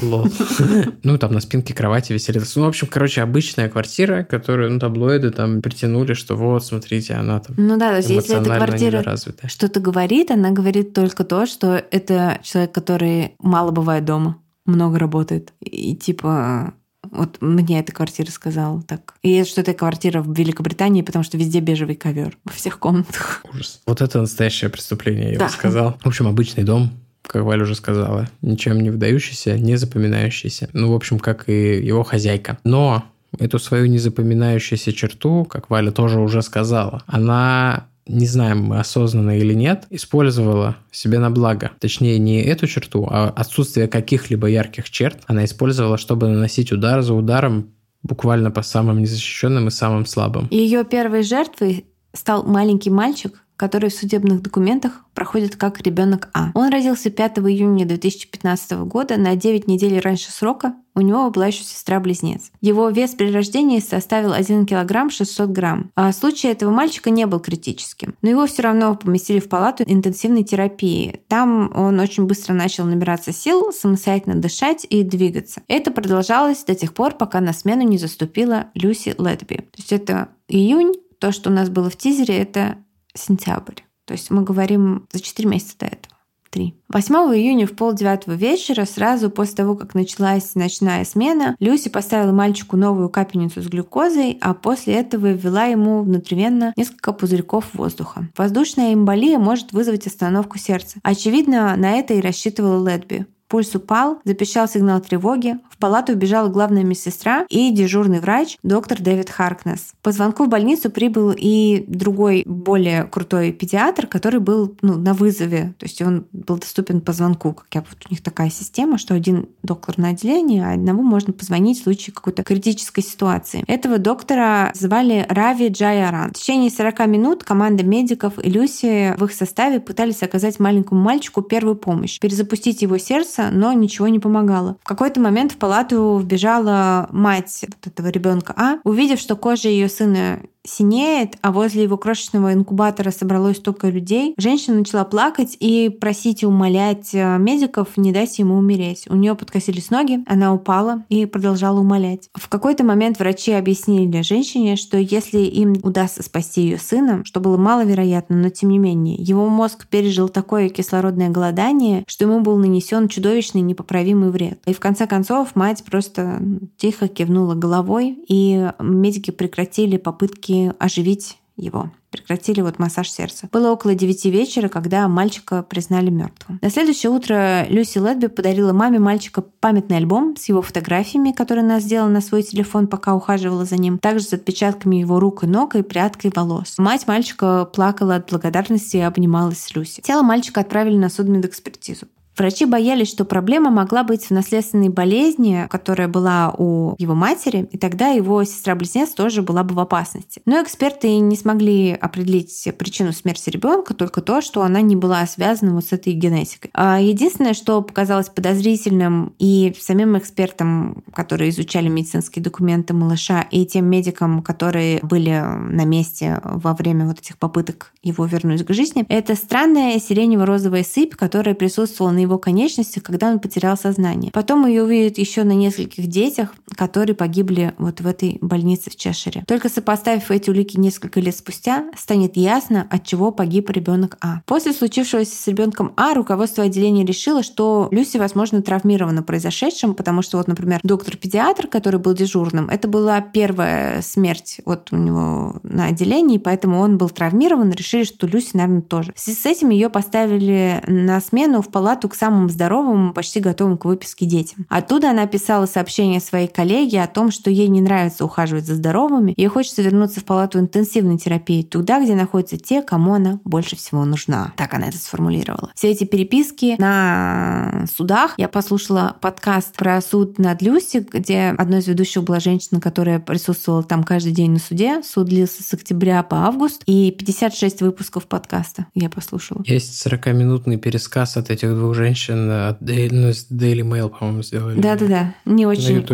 Лол. 0.02 0.28
Ну, 1.02 1.18
там 1.18 1.32
на 1.32 1.40
спинке 1.40 1.74
кровати 1.74 2.12
висели. 2.12 2.40
Ну, 2.56 2.64
в 2.64 2.68
общем, 2.68 2.88
короче, 2.88 3.22
обычная 3.22 3.68
квартира, 3.68 4.24
которую, 4.24 4.72
ну, 4.72 4.78
таблоиды 4.78 5.30
там 5.30 5.62
притянули, 5.62 6.14
что 6.14 6.36
вот, 6.36 6.64
смотрите, 6.64 7.14
она 7.14 7.40
там 7.40 7.54
Ну 7.58 7.76
да, 7.76 7.90
то 7.90 7.96
есть 7.96 8.10
если 8.10 8.40
эта 8.40 8.56
квартира 8.56 9.16
что-то 9.46 9.80
говорит, 9.80 10.30
она 10.30 10.50
говорит 10.50 10.92
только 10.94 11.24
то, 11.24 11.46
что 11.46 11.82
это 11.90 12.40
человек, 12.42 12.72
который 12.72 13.32
мало 13.38 13.70
бывает 13.70 14.04
дома, 14.04 14.38
много 14.64 14.98
работает. 14.98 15.52
И 15.60 15.94
типа 15.94 16.74
вот 17.10 17.38
мне 17.40 17.80
эта 17.80 17.92
квартира 17.92 18.30
сказала 18.30 18.82
так. 18.82 19.14
И 19.22 19.44
что 19.44 19.60
это 19.60 19.74
квартира 19.74 20.22
в 20.22 20.36
Великобритании, 20.36 21.02
потому 21.02 21.24
что 21.24 21.38
везде 21.38 21.60
бежевый 21.60 21.94
ковер 21.94 22.36
во 22.44 22.52
всех 22.52 22.78
комнатах. 22.78 23.42
Ужас. 23.52 23.80
Вот 23.86 24.00
это 24.00 24.20
настоящее 24.20 24.70
преступление, 24.70 25.32
я 25.32 25.38
да. 25.38 25.46
бы 25.46 25.52
сказал. 25.52 25.98
В 26.02 26.06
общем, 26.06 26.26
обычный 26.26 26.64
дом, 26.64 26.90
как 27.26 27.44
Валя 27.44 27.62
уже 27.62 27.74
сказала, 27.74 28.28
ничем 28.42 28.80
не 28.80 28.90
выдающийся, 28.90 29.58
не 29.58 29.76
запоминающийся. 29.76 30.68
Ну, 30.72 30.92
в 30.92 30.94
общем, 30.94 31.18
как 31.18 31.48
и 31.48 31.78
его 31.78 32.02
хозяйка. 32.02 32.58
Но 32.64 33.04
эту 33.38 33.58
свою 33.58 33.86
незапоминающуюся 33.86 34.92
черту, 34.92 35.44
как 35.44 35.70
Валя 35.70 35.90
тоже 35.90 36.20
уже 36.20 36.42
сказала, 36.42 37.02
она 37.06 37.88
не 38.06 38.26
знаем 38.26 38.72
осознанно 38.72 39.38
или 39.38 39.52
нет, 39.52 39.84
использовала 39.90 40.76
себе 40.90 41.18
на 41.18 41.30
благо. 41.30 41.72
Точнее, 41.80 42.18
не 42.18 42.42
эту 42.42 42.66
черту, 42.66 43.06
а 43.10 43.30
отсутствие 43.30 43.88
каких-либо 43.88 44.46
ярких 44.46 44.90
черт 44.90 45.18
она 45.26 45.44
использовала, 45.44 45.98
чтобы 45.98 46.28
наносить 46.28 46.72
удар 46.72 47.02
за 47.02 47.14
ударом 47.14 47.70
буквально 48.02 48.50
по 48.52 48.62
самым 48.62 49.00
незащищенным 49.00 49.68
и 49.68 49.72
самым 49.72 50.06
слабым. 50.06 50.46
Ее 50.50 50.84
первой 50.84 51.24
жертвой 51.24 51.86
стал 52.12 52.44
маленький 52.44 52.90
мальчик, 52.90 53.42
который 53.56 53.90
в 53.90 53.94
судебных 53.94 54.42
документах 54.42 55.04
проходит 55.14 55.56
как 55.56 55.80
ребенок 55.80 56.28
А. 56.34 56.50
Он 56.54 56.68
родился 56.70 57.10
5 57.10 57.38
июня 57.38 57.86
2015 57.86 58.72
года, 58.84 59.16
на 59.16 59.34
9 59.34 59.66
недель 59.66 59.98
раньше 59.98 60.30
срока. 60.30 60.74
У 60.94 61.02
него 61.02 61.30
была 61.30 61.48
еще 61.48 61.62
сестра-близнец. 61.62 62.50
Его 62.62 62.88
вес 62.88 63.10
при 63.10 63.30
рождении 63.30 63.80
составил 63.80 64.32
1 64.32 64.64
килограмм 64.64 65.10
600 65.10 65.50
грамм. 65.50 65.90
А 65.94 66.10
случай 66.12 66.48
этого 66.48 66.70
мальчика 66.70 67.10
не 67.10 67.26
был 67.26 67.38
критическим. 67.38 68.14
Но 68.22 68.30
его 68.30 68.46
все 68.46 68.62
равно 68.62 68.94
поместили 68.94 69.38
в 69.38 69.48
палату 69.48 69.84
интенсивной 69.86 70.42
терапии. 70.42 71.20
Там 71.28 71.70
он 71.76 72.00
очень 72.00 72.24
быстро 72.24 72.54
начал 72.54 72.84
набираться 72.86 73.32
сил, 73.32 73.72
самостоятельно 73.72 74.36
дышать 74.36 74.86
и 74.88 75.02
двигаться. 75.02 75.60
Это 75.68 75.90
продолжалось 75.90 76.64
до 76.64 76.74
тех 76.74 76.94
пор, 76.94 77.14
пока 77.14 77.40
на 77.40 77.52
смену 77.52 77.82
не 77.82 77.98
заступила 77.98 78.66
Люси 78.74 79.14
Лэдби. 79.18 79.56
То 79.56 79.76
есть 79.76 79.92
это 79.92 80.28
июнь, 80.48 80.94
то, 81.18 81.32
что 81.32 81.50
у 81.50 81.52
нас 81.52 81.68
было 81.68 81.90
в 81.90 81.96
тизере, 81.96 82.38
это 82.38 82.78
сентябрь. 83.16 83.82
То 84.04 84.12
есть 84.12 84.30
мы 84.30 84.42
говорим 84.42 85.06
за 85.12 85.20
4 85.20 85.48
месяца 85.48 85.76
до 85.78 85.86
этого. 85.86 86.16
3. 86.50 86.74
8 86.88 87.14
июня 87.36 87.66
в 87.66 87.72
полдевятого 87.72 88.34
вечера, 88.34 88.84
сразу 88.84 89.30
после 89.30 89.56
того, 89.56 89.74
как 89.74 89.94
началась 89.94 90.54
ночная 90.54 91.04
смена, 91.04 91.56
Люси 91.58 91.90
поставила 91.90 92.32
мальчику 92.32 92.76
новую 92.76 93.08
капельницу 93.08 93.62
с 93.62 93.66
глюкозой, 93.66 94.38
а 94.40 94.54
после 94.54 94.94
этого 94.94 95.32
ввела 95.32 95.64
ему 95.64 96.02
внутривенно 96.02 96.72
несколько 96.76 97.12
пузырьков 97.12 97.74
воздуха. 97.74 98.28
Воздушная 98.36 98.94
эмболия 98.94 99.38
может 99.38 99.72
вызвать 99.72 100.06
остановку 100.06 100.58
сердца. 100.58 100.98
Очевидно, 101.02 101.76
на 101.76 101.92
это 101.92 102.14
и 102.14 102.20
рассчитывала 102.20 102.88
Ледби. 102.88 103.26
Пульс 103.48 103.74
упал, 103.74 104.18
запищал 104.24 104.68
сигнал 104.68 105.00
тревоги. 105.00 105.58
В 105.70 105.78
палату 105.78 106.12
убежала 106.12 106.48
главная 106.48 106.82
медсестра 106.82 107.46
и 107.48 107.70
дежурный 107.70 108.20
врач, 108.20 108.58
доктор 108.62 109.00
Дэвид 109.00 109.30
Харкнес. 109.30 109.92
По 110.02 110.10
звонку 110.10 110.44
в 110.44 110.48
больницу 110.48 110.90
прибыл 110.90 111.32
и 111.36 111.84
другой, 111.86 112.42
более 112.46 113.04
крутой 113.04 113.52
педиатр, 113.52 114.06
который 114.06 114.40
был 114.40 114.74
ну, 114.82 114.96
на 114.96 115.14
вызове. 115.14 115.74
То 115.78 115.86
есть 115.86 116.02
он 116.02 116.26
был 116.32 116.58
доступен 116.58 117.00
по 117.00 117.12
звонку. 117.12 117.52
Как 117.52 117.66
я, 117.74 117.80
вот 117.80 118.06
у 118.08 118.10
них 118.10 118.22
такая 118.22 118.50
система, 118.50 118.98
что 118.98 119.14
один 119.14 119.48
доктор 119.62 119.98
на 119.98 120.08
отделении, 120.08 120.60
а 120.60 120.72
одному 120.72 121.02
можно 121.02 121.32
позвонить 121.32 121.80
в 121.80 121.84
случае 121.84 122.14
какой-то 122.14 122.42
критической 122.42 123.04
ситуации. 123.04 123.62
Этого 123.68 123.98
доктора 123.98 124.72
звали 124.74 125.26
Рави 125.28 125.68
Джайаран. 125.68 126.30
В 126.30 126.34
течение 126.34 126.70
40 126.70 127.06
минут 127.06 127.44
команда 127.44 127.84
медиков 127.84 128.44
и 128.44 128.50
Люси 128.50 129.14
в 129.16 129.24
их 129.24 129.32
составе 129.32 129.78
пытались 129.78 130.22
оказать 130.22 130.58
маленькому 130.58 131.00
мальчику 131.00 131.42
первую 131.42 131.76
помощь, 131.76 132.18
перезапустить 132.18 132.82
его 132.82 132.98
сердце 132.98 133.35
пытался, 133.36 133.50
но 133.54 133.72
ничего 133.72 134.08
не 134.08 134.18
помогало. 134.18 134.76
В 134.82 134.88
какой-то 134.88 135.20
момент 135.20 135.52
в 135.52 135.56
палату 135.56 136.18
вбежала 136.22 137.08
мать 137.10 137.64
вот 137.66 137.86
этого 137.86 138.08
ребенка 138.08 138.54
А, 138.56 138.78
увидев, 138.84 139.18
что 139.18 139.36
кожа 139.36 139.68
ее 139.68 139.88
сына 139.88 140.40
синеет, 140.66 141.36
а 141.42 141.52
возле 141.52 141.84
его 141.84 141.96
крошечного 141.96 142.52
инкубатора 142.52 143.10
собралось 143.10 143.56
столько 143.56 143.88
людей, 143.88 144.34
женщина 144.38 144.78
начала 144.78 145.04
плакать 145.04 145.56
и 145.60 145.88
просить 145.88 146.42
и 146.42 146.46
умолять 146.46 147.14
э, 147.14 147.38
медиков 147.38 147.96
не 147.96 148.12
дать 148.12 148.38
ему 148.38 148.56
умереть. 148.56 149.06
У 149.08 149.16
нее 149.16 149.34
подкосились 149.34 149.90
ноги, 149.90 150.20
она 150.26 150.52
упала 150.52 151.04
и 151.08 151.26
продолжала 151.26 151.80
умолять. 151.80 152.28
В 152.34 152.48
какой-то 152.48 152.84
момент 152.84 153.18
врачи 153.18 153.52
объяснили 153.52 154.22
женщине, 154.22 154.76
что 154.76 154.98
если 154.98 155.38
им 155.38 155.76
удастся 155.82 156.22
спасти 156.22 156.62
ее 156.62 156.78
сына, 156.78 157.22
что 157.24 157.40
было 157.40 157.56
маловероятно, 157.56 158.36
но 158.36 158.48
тем 158.50 158.70
не 158.70 158.78
менее, 158.78 159.16
его 159.16 159.48
мозг 159.48 159.86
пережил 159.88 160.28
такое 160.28 160.68
кислородное 160.68 161.28
голодание, 161.28 162.04
что 162.06 162.24
ему 162.24 162.40
был 162.40 162.56
нанесен 162.56 163.08
чудовищный 163.08 163.60
непоправимый 163.60 164.30
вред. 164.30 164.60
И 164.66 164.72
в 164.72 164.80
конце 164.80 165.06
концов 165.06 165.54
мать 165.54 165.84
просто 165.84 166.42
тихо 166.76 167.08
кивнула 167.08 167.54
головой, 167.54 168.18
и 168.28 168.70
медики 168.80 169.30
прекратили 169.30 169.96
попытки 169.96 170.55
оживить 170.78 171.38
его. 171.56 171.90
Прекратили 172.10 172.60
вот 172.60 172.78
массаж 172.78 173.10
сердца. 173.10 173.48
Было 173.52 173.72
около 173.72 173.94
9 173.94 174.26
вечера, 174.26 174.68
когда 174.68 175.08
мальчика 175.08 175.62
признали 175.62 176.10
мертвым. 176.10 176.58
На 176.62 176.70
следующее 176.70 177.10
утро 177.10 177.66
Люси 177.68 177.98
Ледби 177.98 178.26
подарила 178.26 178.72
маме 178.72 178.98
мальчика 178.98 179.42
памятный 179.42 179.96
альбом 179.96 180.36
с 180.36 180.48
его 180.48 180.62
фотографиями, 180.62 181.32
который 181.32 181.62
она 181.62 181.80
сделала 181.80 182.08
на 182.08 182.20
свой 182.20 182.42
телефон, 182.42 182.86
пока 182.86 183.14
ухаживала 183.14 183.64
за 183.64 183.76
ним, 183.76 183.98
также 183.98 184.24
с 184.24 184.32
отпечатками 184.32 184.96
его 184.96 185.18
рук 185.18 185.44
и 185.44 185.46
ног 185.46 185.74
и 185.76 185.82
прядкой 185.82 186.30
волос. 186.34 186.74
Мать 186.78 187.06
мальчика 187.06 187.64
плакала 187.64 188.16
от 188.16 188.30
благодарности 188.30 188.98
и 188.98 189.00
обнималась 189.00 189.60
с 189.60 189.74
Люси. 189.74 190.02
Тело 190.02 190.22
мальчика 190.22 190.60
отправили 190.60 190.96
на 190.96 191.08
судмедэкспертизу. 191.08 192.06
Врачи 192.36 192.66
боялись, 192.66 193.08
что 193.08 193.24
проблема 193.24 193.70
могла 193.70 194.04
быть 194.04 194.26
в 194.26 194.30
наследственной 194.30 194.90
болезни, 194.90 195.66
которая 195.70 196.06
была 196.06 196.54
у 196.56 196.94
его 196.98 197.14
матери, 197.14 197.66
и 197.72 197.78
тогда 197.78 198.08
его 198.08 198.44
сестра-близнец 198.44 199.10
тоже 199.10 199.42
была 199.42 199.64
бы 199.64 199.74
в 199.74 199.80
опасности. 199.80 200.42
Но 200.44 200.62
эксперты 200.62 201.18
не 201.18 201.36
смогли 201.36 201.92
определить 201.92 202.68
причину 202.78 203.12
смерти 203.12 203.48
ребенка, 203.48 203.94
только 203.94 204.20
то, 204.20 204.42
что 204.42 204.62
она 204.62 204.82
не 204.82 204.96
была 204.96 205.26
связана 205.26 205.74
вот 205.74 205.86
с 205.86 205.92
этой 205.92 206.12
генетикой. 206.12 206.70
А 206.74 207.00
единственное, 207.00 207.54
что 207.54 207.80
показалось 207.80 208.28
подозрительным 208.28 209.34
и 209.38 209.74
самим 209.80 210.18
экспертам, 210.18 211.04
которые 211.14 211.50
изучали 211.50 211.88
медицинские 211.88 212.42
документы 212.42 212.92
малыша, 212.92 213.46
и 213.50 213.64
тем 213.64 213.86
медикам, 213.86 214.42
которые 214.42 215.00
были 215.02 215.30
на 215.30 215.84
месте 215.84 216.40
во 216.44 216.74
время 216.74 217.06
вот 217.06 217.18
этих 217.20 217.38
попыток 217.38 217.92
его 218.02 218.26
вернуть 218.26 218.64
к 218.64 218.72
жизни, 218.74 219.06
это 219.08 219.34
странная 219.34 219.98
сиренево-розовая 219.98 220.84
сыпь, 220.84 221.14
которая 221.14 221.54
присутствовала 221.54 222.12
на 222.12 222.25
его 222.26 222.38
конечностях, 222.38 223.02
когда 223.02 223.30
он 223.30 223.40
потерял 223.40 223.76
сознание. 223.76 224.30
Потом 224.32 224.66
ее 224.66 224.82
увидят 224.82 225.18
еще 225.18 225.44
на 225.44 225.52
нескольких 225.52 226.06
детях, 226.06 226.54
которые 226.76 227.16
погибли 227.16 227.74
вот 227.78 228.00
в 228.00 228.06
этой 228.06 228.38
больнице 228.40 228.90
в 228.90 228.96
Чешире. 228.96 229.44
Только 229.46 229.68
сопоставив 229.68 230.30
эти 230.30 230.50
улики 230.50 230.78
несколько 230.78 231.20
лет 231.20 231.36
спустя, 231.36 231.86
станет 231.96 232.36
ясно, 232.36 232.86
от 232.90 233.04
чего 233.04 233.30
погиб 233.30 233.70
ребенок 233.70 234.18
А. 234.20 234.40
После 234.46 234.72
случившегося 234.72 235.34
с 235.34 235.46
ребенком 235.46 235.92
А 235.96 236.14
руководство 236.14 236.64
отделения 236.64 237.04
решило, 237.04 237.42
что 237.42 237.88
Люси, 237.90 238.16
возможно, 238.16 238.62
травмирована 238.62 239.22
произошедшим, 239.22 239.94
потому 239.94 240.22
что 240.22 240.38
вот, 240.38 240.48
например, 240.48 240.80
доктор-педиатр, 240.82 241.68
который 241.68 242.00
был 242.00 242.14
дежурным, 242.14 242.68
это 242.68 242.88
была 242.88 243.20
первая 243.20 244.02
смерть 244.02 244.60
вот 244.64 244.88
у 244.92 244.96
него 244.96 245.56
на 245.62 245.86
отделении, 245.86 246.38
поэтому 246.38 246.80
он 246.80 246.98
был 246.98 247.08
травмирован, 247.08 247.70
решили, 247.70 248.04
что 248.04 248.26
Люси, 248.26 248.50
наверное, 248.54 248.82
тоже. 248.82 249.12
В 249.14 249.20
связи 249.20 249.38
с 249.38 249.46
этим 249.46 249.70
ее 249.70 249.88
поставили 249.88 250.82
на 250.86 251.20
смену 251.20 251.62
в 251.62 251.68
палату 251.68 252.08
к 252.08 252.14
самым 252.16 252.50
здоровым, 252.50 253.12
почти 253.12 253.40
готовым 253.40 253.78
к 253.78 253.84
выписке 253.84 254.26
детям. 254.26 254.66
Оттуда 254.68 255.10
она 255.10 255.26
писала 255.26 255.66
сообщение 255.66 256.20
своей 256.20 256.48
коллеге 256.48 257.02
о 257.02 257.06
том, 257.06 257.30
что 257.30 257.50
ей 257.50 257.68
не 257.68 257.80
нравится 257.80 258.24
ухаживать 258.24 258.66
за 258.66 258.74
здоровыми, 258.74 259.34
ей 259.36 259.48
хочется 259.48 259.82
вернуться 259.82 260.20
в 260.20 260.24
палату 260.24 260.58
интенсивной 260.58 261.18
терапии, 261.18 261.62
туда, 261.62 262.02
где 262.02 262.14
находятся 262.14 262.56
те, 262.56 262.82
кому 262.82 263.14
она 263.14 263.40
больше 263.44 263.76
всего 263.76 264.04
нужна. 264.04 264.52
Так 264.56 264.74
она 264.74 264.88
это 264.88 264.98
сформулировала. 264.98 265.70
Все 265.74 265.90
эти 265.90 266.04
переписки 266.04 266.76
на 266.78 267.84
судах. 267.94 268.34
Я 268.38 268.48
послушала 268.48 269.16
подкаст 269.20 269.76
про 269.76 270.00
суд 270.00 270.38
над 270.38 270.62
Люси, 270.62 271.06
где 271.12 271.54
одной 271.56 271.80
из 271.80 271.86
ведущих 271.86 272.22
была 272.22 272.40
женщина, 272.40 272.80
которая 272.80 273.18
присутствовала 273.20 273.82
там 273.82 274.04
каждый 274.04 274.32
день 274.32 274.52
на 274.52 274.58
суде. 274.58 275.02
Суд 275.02 275.26
длился 275.28 275.62
с 275.62 275.74
октября 275.74 276.22
по 276.22 276.46
август. 276.46 276.82
И 276.86 277.10
56 277.10 277.82
выпусков 277.82 278.26
подкаста 278.26 278.86
я 278.94 279.10
послушала. 279.10 279.62
Есть 279.66 280.06
40-минутный 280.06 280.78
пересказ 280.78 281.36
от 281.36 281.50
этих 281.50 281.74
двух 281.74 281.94
женщин, 281.94 282.05
от 282.12 282.80
ну, 282.80 282.86
Daily 282.88 283.82
Mail, 283.82 284.08
по-моему, 284.08 284.42
сделали. 284.42 284.80
Да-да-да. 284.80 285.34
Не 285.44 285.66
очень 285.66 286.04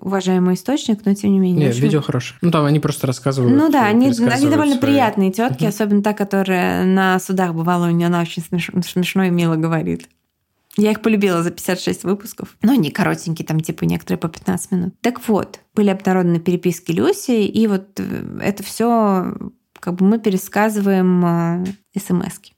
уважаемый 0.00 0.54
источник, 0.54 1.04
но 1.04 1.14
тем 1.14 1.32
не 1.32 1.38
менее. 1.38 1.66
Нет, 1.66 1.78
видео 1.78 2.00
хорошее. 2.00 2.38
Ну, 2.42 2.50
там 2.50 2.64
они 2.64 2.80
просто 2.80 3.06
рассказывают. 3.06 3.56
Ну 3.56 3.70
да, 3.70 3.86
они, 3.86 4.08
они 4.08 4.48
довольно 4.48 4.76
свои... 4.76 4.92
приятные 4.92 5.32
тетки, 5.32 5.64
особенно 5.64 6.02
та, 6.02 6.12
которая 6.12 6.84
на 6.84 7.18
судах 7.18 7.54
бывала, 7.54 7.86
у 7.86 7.90
нее 7.90 8.06
она 8.06 8.20
очень 8.20 8.42
смешно, 8.42 8.82
смешно 8.82 9.24
и 9.24 9.30
мило 9.30 9.56
говорит. 9.56 10.08
Я 10.76 10.92
их 10.92 11.02
полюбила 11.02 11.42
за 11.42 11.50
56 11.50 12.04
выпусков. 12.04 12.56
Но 12.62 12.72
они 12.72 12.90
коротенькие, 12.90 13.46
там 13.46 13.60
типа 13.60 13.84
некоторые 13.84 14.18
по 14.18 14.28
15 14.28 14.70
минут. 14.72 14.94
Так 15.02 15.28
вот, 15.28 15.60
были 15.74 15.90
обнародованы 15.90 16.40
переписки 16.40 16.92
Люси, 16.92 17.44
и 17.44 17.66
вот 17.66 18.00
э, 18.00 18.38
это 18.42 18.62
все 18.62 19.34
как 19.82 19.96
бы 19.96 20.06
мы 20.06 20.18
пересказываем 20.18 21.24
э, 21.26 21.64
смс 21.98 22.38
-ки. 22.38 22.52